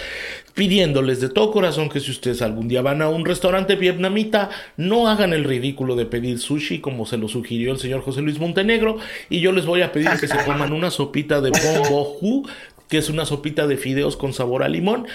pidiéndoles 0.54 1.20
de 1.20 1.30
todo 1.30 1.52
corazón 1.52 1.90
que 1.90 2.00
si 2.00 2.12
ustedes 2.12 2.42
algún 2.42 2.70
día 2.70 2.82
van 2.82 3.02
a 3.02 3.10
un 3.10 3.26
restaurante 3.26 3.76
vietnamita, 3.76 4.50
no 4.78 5.10
hagan 5.10 5.34
el 5.34 5.44
ridículo 5.44 5.96
de 5.96 6.06
pedir 6.06 6.40
sushi 6.40 6.80
como 6.80 7.06
se 7.06 7.18
lo 7.18 7.28
sugirió 7.28 7.74
el 7.74 7.80
señor 7.80 8.02
José 8.02 8.22
Luis 8.22 8.40
Montenegro, 8.40 8.98
y 9.30 9.42
yo 9.42 9.52
les 9.52 9.66
voy 9.66 9.82
a 9.82 9.92
pedir 9.92 10.10
que 10.20 10.28
se 10.28 10.38
coman 10.54 10.74
una 10.74 10.92
sopita 10.92 11.42
de 11.42 11.52
bombo 11.52 12.48
que 12.88 12.98
es 13.00 13.10
una 13.10 13.26
sopita 13.26 13.66
de 13.66 13.78
fideos 13.78 14.16
con 14.16 14.34
sabor 14.34 14.62
a 14.62 14.70
limón. 14.70 15.08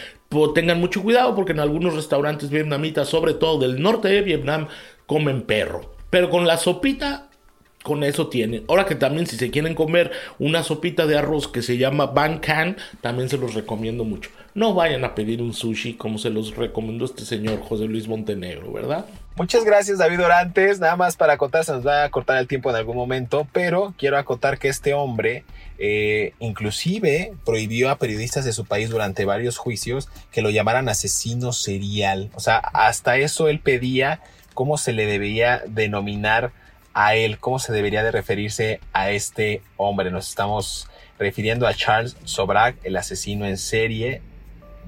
tengan 0.54 0.80
mucho 0.80 1.02
cuidado 1.02 1.34
porque 1.36 1.52
en 1.52 1.60
algunos 1.60 1.94
restaurantes 1.94 2.50
vietnamitas, 2.50 3.08
sobre 3.08 3.34
todo 3.34 3.60
del 3.60 3.80
norte 3.80 4.08
de 4.08 4.22
Vietnam, 4.22 4.66
comen 5.06 5.42
perro. 5.42 5.94
Pero 6.10 6.28
con 6.28 6.46
la 6.46 6.56
sopita, 6.56 7.28
con 7.84 8.02
eso 8.02 8.26
tienen. 8.26 8.64
Ahora 8.68 8.84
que 8.84 8.96
también 8.96 9.26
si 9.26 9.36
se 9.36 9.50
quieren 9.50 9.74
comer 9.74 10.10
una 10.40 10.64
sopita 10.64 11.06
de 11.06 11.18
arroz 11.18 11.46
que 11.46 11.62
se 11.62 11.78
llama 11.78 12.06
Ban 12.06 12.38
Can, 12.40 12.76
también 13.00 13.28
se 13.28 13.38
los 13.38 13.54
recomiendo 13.54 14.04
mucho. 14.04 14.30
No 14.54 14.74
vayan 14.74 15.04
a 15.04 15.14
pedir 15.14 15.40
un 15.40 15.54
sushi 15.54 15.94
como 15.94 16.18
se 16.18 16.30
los 16.30 16.56
recomendó 16.56 17.04
este 17.04 17.24
señor 17.24 17.60
José 17.60 17.84
Luis 17.84 18.08
Montenegro, 18.08 18.72
¿verdad? 18.72 19.06
Muchas 19.38 19.64
gracias 19.64 19.98
David 19.98 20.24
Orantes. 20.24 20.80
Nada 20.80 20.96
más 20.96 21.14
para 21.14 21.34
acotar, 21.34 21.64
se 21.64 21.70
nos 21.70 21.86
va 21.86 22.02
a 22.02 22.10
cortar 22.10 22.38
el 22.38 22.48
tiempo 22.48 22.70
en 22.70 22.76
algún 22.76 22.96
momento, 22.96 23.46
pero 23.52 23.94
quiero 23.96 24.18
acotar 24.18 24.58
que 24.58 24.66
este 24.66 24.94
hombre 24.94 25.44
eh, 25.78 26.32
inclusive 26.40 27.34
prohibió 27.46 27.88
a 27.88 27.98
periodistas 27.98 28.44
de 28.44 28.52
su 28.52 28.64
país 28.64 28.90
durante 28.90 29.24
varios 29.24 29.56
juicios 29.56 30.08
que 30.32 30.42
lo 30.42 30.50
llamaran 30.50 30.88
asesino 30.88 31.52
serial. 31.52 32.32
O 32.34 32.40
sea, 32.40 32.56
hasta 32.58 33.16
eso 33.16 33.46
él 33.46 33.60
pedía 33.60 34.20
cómo 34.54 34.76
se 34.76 34.92
le 34.92 35.06
debía 35.06 35.62
denominar 35.68 36.50
a 36.92 37.14
él, 37.14 37.38
cómo 37.38 37.60
se 37.60 37.72
debería 37.72 38.02
de 38.02 38.10
referirse 38.10 38.80
a 38.92 39.12
este 39.12 39.62
hombre. 39.76 40.10
Nos 40.10 40.28
estamos 40.28 40.88
refiriendo 41.16 41.68
a 41.68 41.74
Charles 41.74 42.16
Sobrak, 42.24 42.74
el 42.82 42.96
asesino 42.96 43.46
en 43.46 43.56
serie 43.56 44.20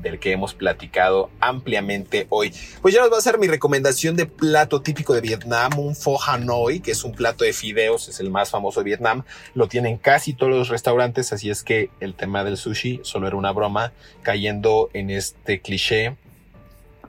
del 0.02 0.18
que 0.18 0.32
hemos 0.32 0.54
platicado 0.54 1.30
ampliamente 1.40 2.26
hoy. 2.30 2.52
Pues 2.82 2.94
ya 2.94 3.00
nos 3.00 3.10
va 3.10 3.16
a 3.16 3.18
hacer 3.18 3.38
mi 3.38 3.46
recomendación 3.46 4.16
de 4.16 4.26
plato 4.26 4.82
típico 4.82 5.14
de 5.14 5.20
Vietnam, 5.20 5.78
un 5.78 5.94
pho 5.94 6.18
Hanoi, 6.20 6.80
que 6.80 6.92
es 6.92 7.04
un 7.04 7.12
plato 7.12 7.44
de 7.44 7.52
fideos, 7.52 8.08
es 8.08 8.20
el 8.20 8.30
más 8.30 8.50
famoso 8.50 8.80
de 8.80 8.84
Vietnam. 8.84 9.24
Lo 9.54 9.68
tienen 9.68 9.98
casi 9.98 10.32
todos 10.32 10.52
los 10.52 10.68
restaurantes, 10.68 11.32
así 11.32 11.50
es 11.50 11.62
que 11.62 11.90
el 12.00 12.14
tema 12.14 12.44
del 12.44 12.56
sushi 12.56 13.00
solo 13.02 13.26
era 13.26 13.36
una 13.36 13.52
broma, 13.52 13.92
cayendo 14.22 14.90
en 14.92 15.10
este 15.10 15.60
cliché 15.60 16.16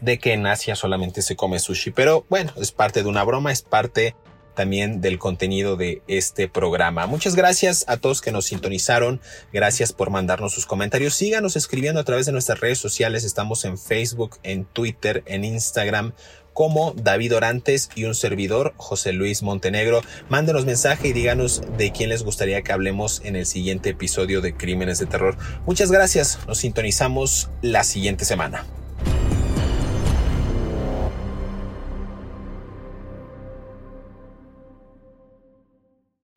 de 0.01 0.17
que 0.17 0.33
en 0.33 0.47
Asia 0.47 0.75
solamente 0.75 1.21
se 1.21 1.35
come 1.35 1.59
sushi. 1.59 1.91
Pero 1.91 2.25
bueno, 2.29 2.51
es 2.57 2.71
parte 2.71 3.03
de 3.03 3.09
una 3.09 3.23
broma, 3.23 3.51
es 3.51 3.61
parte 3.61 4.15
también 4.55 5.01
del 5.01 5.19
contenido 5.19 5.75
de 5.75 6.01
este 6.07 6.47
programa. 6.47 7.07
Muchas 7.07 7.35
gracias 7.35 7.85
a 7.87 7.97
todos 7.97 8.21
que 8.21 8.31
nos 8.31 8.45
sintonizaron. 8.45 9.21
Gracias 9.53 9.93
por 9.93 10.09
mandarnos 10.09 10.53
sus 10.53 10.65
comentarios. 10.65 11.15
Síganos 11.15 11.55
escribiendo 11.55 11.99
a 11.99 12.03
través 12.03 12.25
de 12.25 12.31
nuestras 12.31 12.59
redes 12.59 12.79
sociales. 12.79 13.23
Estamos 13.23 13.65
en 13.65 13.77
Facebook, 13.77 14.37
en 14.43 14.65
Twitter, 14.65 15.23
en 15.25 15.43
Instagram 15.43 16.13
como 16.53 16.93
David 16.95 17.35
Orantes 17.35 17.89
y 17.95 18.03
un 18.05 18.15
servidor, 18.15 18.73
José 18.77 19.13
Luis 19.13 19.41
Montenegro. 19.41 20.01
Mándenos 20.29 20.65
mensaje 20.65 21.09
y 21.09 21.13
díganos 21.13 21.61
de 21.77 21.91
quién 21.91 22.09
les 22.09 22.23
gustaría 22.23 22.61
que 22.61 22.73
hablemos 22.73 23.21
en 23.23 23.35
el 23.35 23.45
siguiente 23.45 23.91
episodio 23.91 24.41
de 24.41 24.55
Crímenes 24.55 24.99
de 24.99 25.05
Terror. 25.05 25.37
Muchas 25.65 25.91
gracias. 25.91 26.39
Nos 26.47 26.59
sintonizamos 26.59 27.49
la 27.61 27.83
siguiente 27.83 28.25
semana. 28.25 28.65